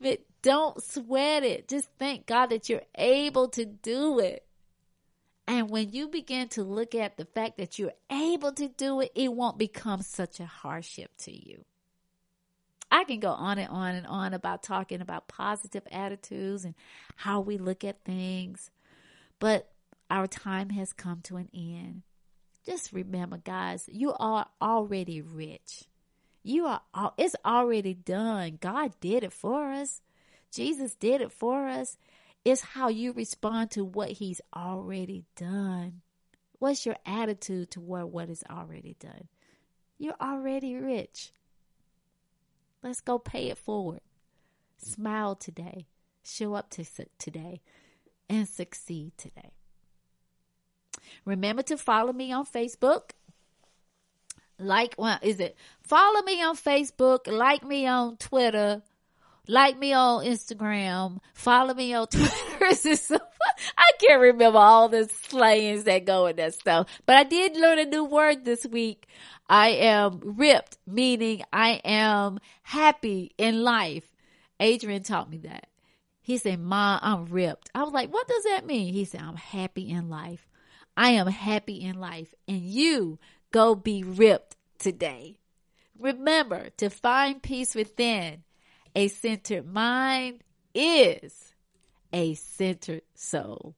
But 0.00 0.20
don't 0.42 0.82
sweat 0.82 1.42
it. 1.42 1.68
Just 1.68 1.88
thank 1.98 2.26
God 2.26 2.46
that 2.46 2.68
you're 2.68 2.82
able 2.94 3.48
to 3.48 3.64
do 3.64 4.20
it. 4.20 4.44
And 5.48 5.70
when 5.70 5.90
you 5.92 6.08
begin 6.08 6.48
to 6.48 6.62
look 6.62 6.94
at 6.94 7.16
the 7.16 7.24
fact 7.24 7.56
that 7.56 7.78
you're 7.78 7.94
able 8.10 8.52
to 8.52 8.68
do 8.68 9.00
it, 9.00 9.12
it 9.14 9.32
won't 9.32 9.58
become 9.58 10.02
such 10.02 10.40
a 10.40 10.46
hardship 10.46 11.10
to 11.20 11.32
you. 11.32 11.64
I 12.90 13.04
can 13.04 13.20
go 13.20 13.30
on 13.30 13.58
and 13.58 13.68
on 13.68 13.94
and 13.94 14.06
on 14.06 14.34
about 14.34 14.62
talking 14.62 15.00
about 15.00 15.28
positive 15.28 15.82
attitudes 15.92 16.64
and 16.64 16.74
how 17.16 17.40
we 17.40 17.58
look 17.58 17.84
at 17.84 18.04
things, 18.04 18.70
but 19.38 19.70
our 20.10 20.26
time 20.26 20.70
has 20.70 20.92
come 20.92 21.20
to 21.22 21.36
an 21.36 21.48
end. 21.54 22.02
Just 22.64 22.92
remember, 22.92 23.38
guys, 23.38 23.88
you 23.90 24.14
are 24.18 24.46
already 24.60 25.20
rich. 25.20 25.84
You 26.42 26.66
are, 26.66 26.80
it's 27.18 27.36
already 27.44 27.94
done. 27.94 28.58
God 28.60 28.92
did 29.00 29.22
it 29.22 29.32
for 29.32 29.70
us. 29.70 30.00
Jesus 30.50 30.94
did 30.94 31.20
it 31.20 31.32
for 31.32 31.66
us. 31.66 31.98
It's 32.44 32.62
how 32.62 32.88
you 32.88 33.12
respond 33.12 33.70
to 33.72 33.84
what 33.84 34.12
he's 34.12 34.40
already 34.56 35.24
done. 35.36 36.00
What's 36.58 36.86
your 36.86 36.96
attitude 37.04 37.70
toward 37.70 38.06
what 38.06 38.30
is 38.30 38.42
already 38.50 38.96
done? 38.98 39.28
You're 39.98 40.16
already 40.20 40.74
rich. 40.74 41.32
Let's 42.82 43.00
go 43.00 43.18
pay 43.18 43.48
it 43.50 43.58
forward. 43.58 44.00
Smile 44.76 45.34
today. 45.34 45.86
Show 46.22 46.54
up 46.54 46.70
to 46.70 46.84
today 47.18 47.60
and 48.28 48.48
succeed 48.48 49.12
today. 49.16 49.50
Remember 51.24 51.62
to 51.62 51.76
follow 51.76 52.12
me 52.12 52.32
on 52.32 52.44
Facebook. 52.44 53.10
Like, 54.58 54.94
well, 54.98 55.18
is 55.22 55.40
it 55.40 55.56
follow 55.82 56.22
me 56.22 56.42
on 56.42 56.56
Facebook, 56.56 57.26
like 57.26 57.64
me 57.64 57.86
on 57.86 58.16
Twitter, 58.16 58.82
like 59.48 59.78
me 59.78 59.92
on 59.92 60.24
Instagram, 60.24 61.18
follow 61.32 61.74
me 61.74 61.94
on 61.94 62.06
Twitter. 62.08 62.30
I 63.76 63.90
can't 64.00 64.20
remember 64.20 64.58
all 64.58 64.88
the 64.88 65.08
slayings 65.28 65.84
that 65.84 66.04
go 66.04 66.26
in 66.26 66.36
that 66.36 66.54
stuff, 66.54 66.86
but 67.06 67.16
I 67.16 67.24
did 67.24 67.56
learn 67.56 67.78
a 67.78 67.84
new 67.86 68.04
word 68.04 68.44
this 68.44 68.64
week. 68.66 69.08
I 69.48 69.68
am 69.68 70.20
ripped, 70.22 70.76
meaning 70.86 71.42
I 71.52 71.80
am 71.84 72.38
happy 72.62 73.32
in 73.38 73.62
life. 73.62 74.04
Adrian 74.60 75.02
taught 75.02 75.30
me 75.30 75.38
that. 75.38 75.68
He 76.20 76.36
said, 76.36 76.60
Ma, 76.60 76.98
I'm 77.00 77.24
ripped. 77.26 77.70
I 77.74 77.82
was 77.82 77.92
like, 77.94 78.12
what 78.12 78.28
does 78.28 78.44
that 78.44 78.66
mean? 78.66 78.92
He 78.92 79.06
said, 79.06 79.22
I'm 79.22 79.36
happy 79.36 79.88
in 79.88 80.10
life. 80.10 80.46
I 80.94 81.10
am 81.10 81.26
happy 81.28 81.76
in 81.76 81.98
life. 81.98 82.34
And 82.46 82.60
you 82.60 83.18
go 83.50 83.74
be 83.74 84.02
ripped 84.02 84.56
today. 84.78 85.38
Remember 85.98 86.68
to 86.76 86.90
find 86.90 87.42
peace 87.42 87.74
within 87.74 88.42
a 88.98 89.06
centered 89.06 89.64
mind 89.64 90.42
is 90.74 91.54
a 92.12 92.34
centered 92.34 93.02
soul. 93.14 93.76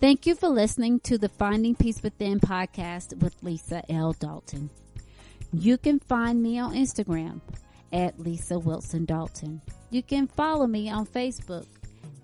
Thank 0.00 0.24
you 0.24 0.34
for 0.34 0.48
listening 0.48 1.00
to 1.00 1.18
the 1.18 1.28
Finding 1.28 1.74
Peace 1.74 2.02
Within 2.02 2.40
podcast 2.40 3.18
with 3.18 3.36
Lisa 3.42 3.82
L. 3.92 4.14
Dalton. 4.14 4.70
You 5.52 5.76
can 5.76 6.00
find 6.00 6.42
me 6.42 6.58
on 6.58 6.72
Instagram 6.72 7.42
at 7.92 8.18
Lisa 8.18 8.58
Wilson 8.58 9.04
Dalton. 9.04 9.60
You 9.90 10.02
can 10.02 10.26
follow 10.26 10.66
me 10.66 10.88
on 10.88 11.04
Facebook 11.04 11.66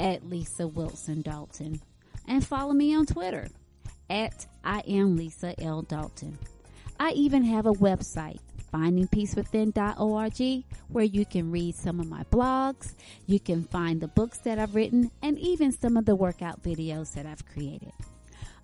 at 0.01 0.27
Lisa 0.27 0.67
Wilson 0.67 1.21
Dalton. 1.21 1.83
And 2.27 2.47
follow 2.47 2.73
me 2.73 2.95
on 2.95 3.05
Twitter 3.05 3.49
at 4.09 4.47
I 4.65 4.79
am 4.89 5.17
Lisa 5.17 5.55
L. 5.63 5.83
Dalton. 5.83 6.39
I 6.99 7.11
even 7.11 7.45
have 7.45 7.67
a 7.67 7.73
website 7.73 8.41
findingpeacewithin.org, 8.73 10.65
where 10.89 11.05
you 11.05 11.25
can 11.25 11.51
read 11.51 11.75
some 11.75 12.01
of 12.01 12.09
my 12.09 12.23
blogs, 12.25 12.95
you 13.27 13.41
can 13.41 13.65
find 13.65 14.01
the 14.01 14.09
books 14.09 14.39
that 14.39 14.59
I've 14.59 14.75
written, 14.75 15.11
and 15.23 15.39
even 15.39 15.73
some 15.73 15.97
of 15.97 16.05
the 16.05 16.17
workout 16.17 16.63
videos 16.63 17.15
that 17.15 17.27
I've 17.27 17.47
created. 17.47 17.93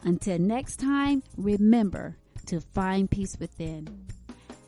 Until 0.02 0.38
next 0.38 0.76
time, 0.76 1.22
remember 1.36 2.16
to 2.46 2.60
find 2.60 3.10
peace 3.10 3.36
within. 3.38 4.06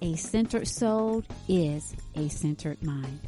A 0.03 0.14
centered 0.16 0.68
soul 0.68 1.24
is 1.49 1.95
a 2.14 2.28
centered 2.28 2.82
mind. 2.82 3.20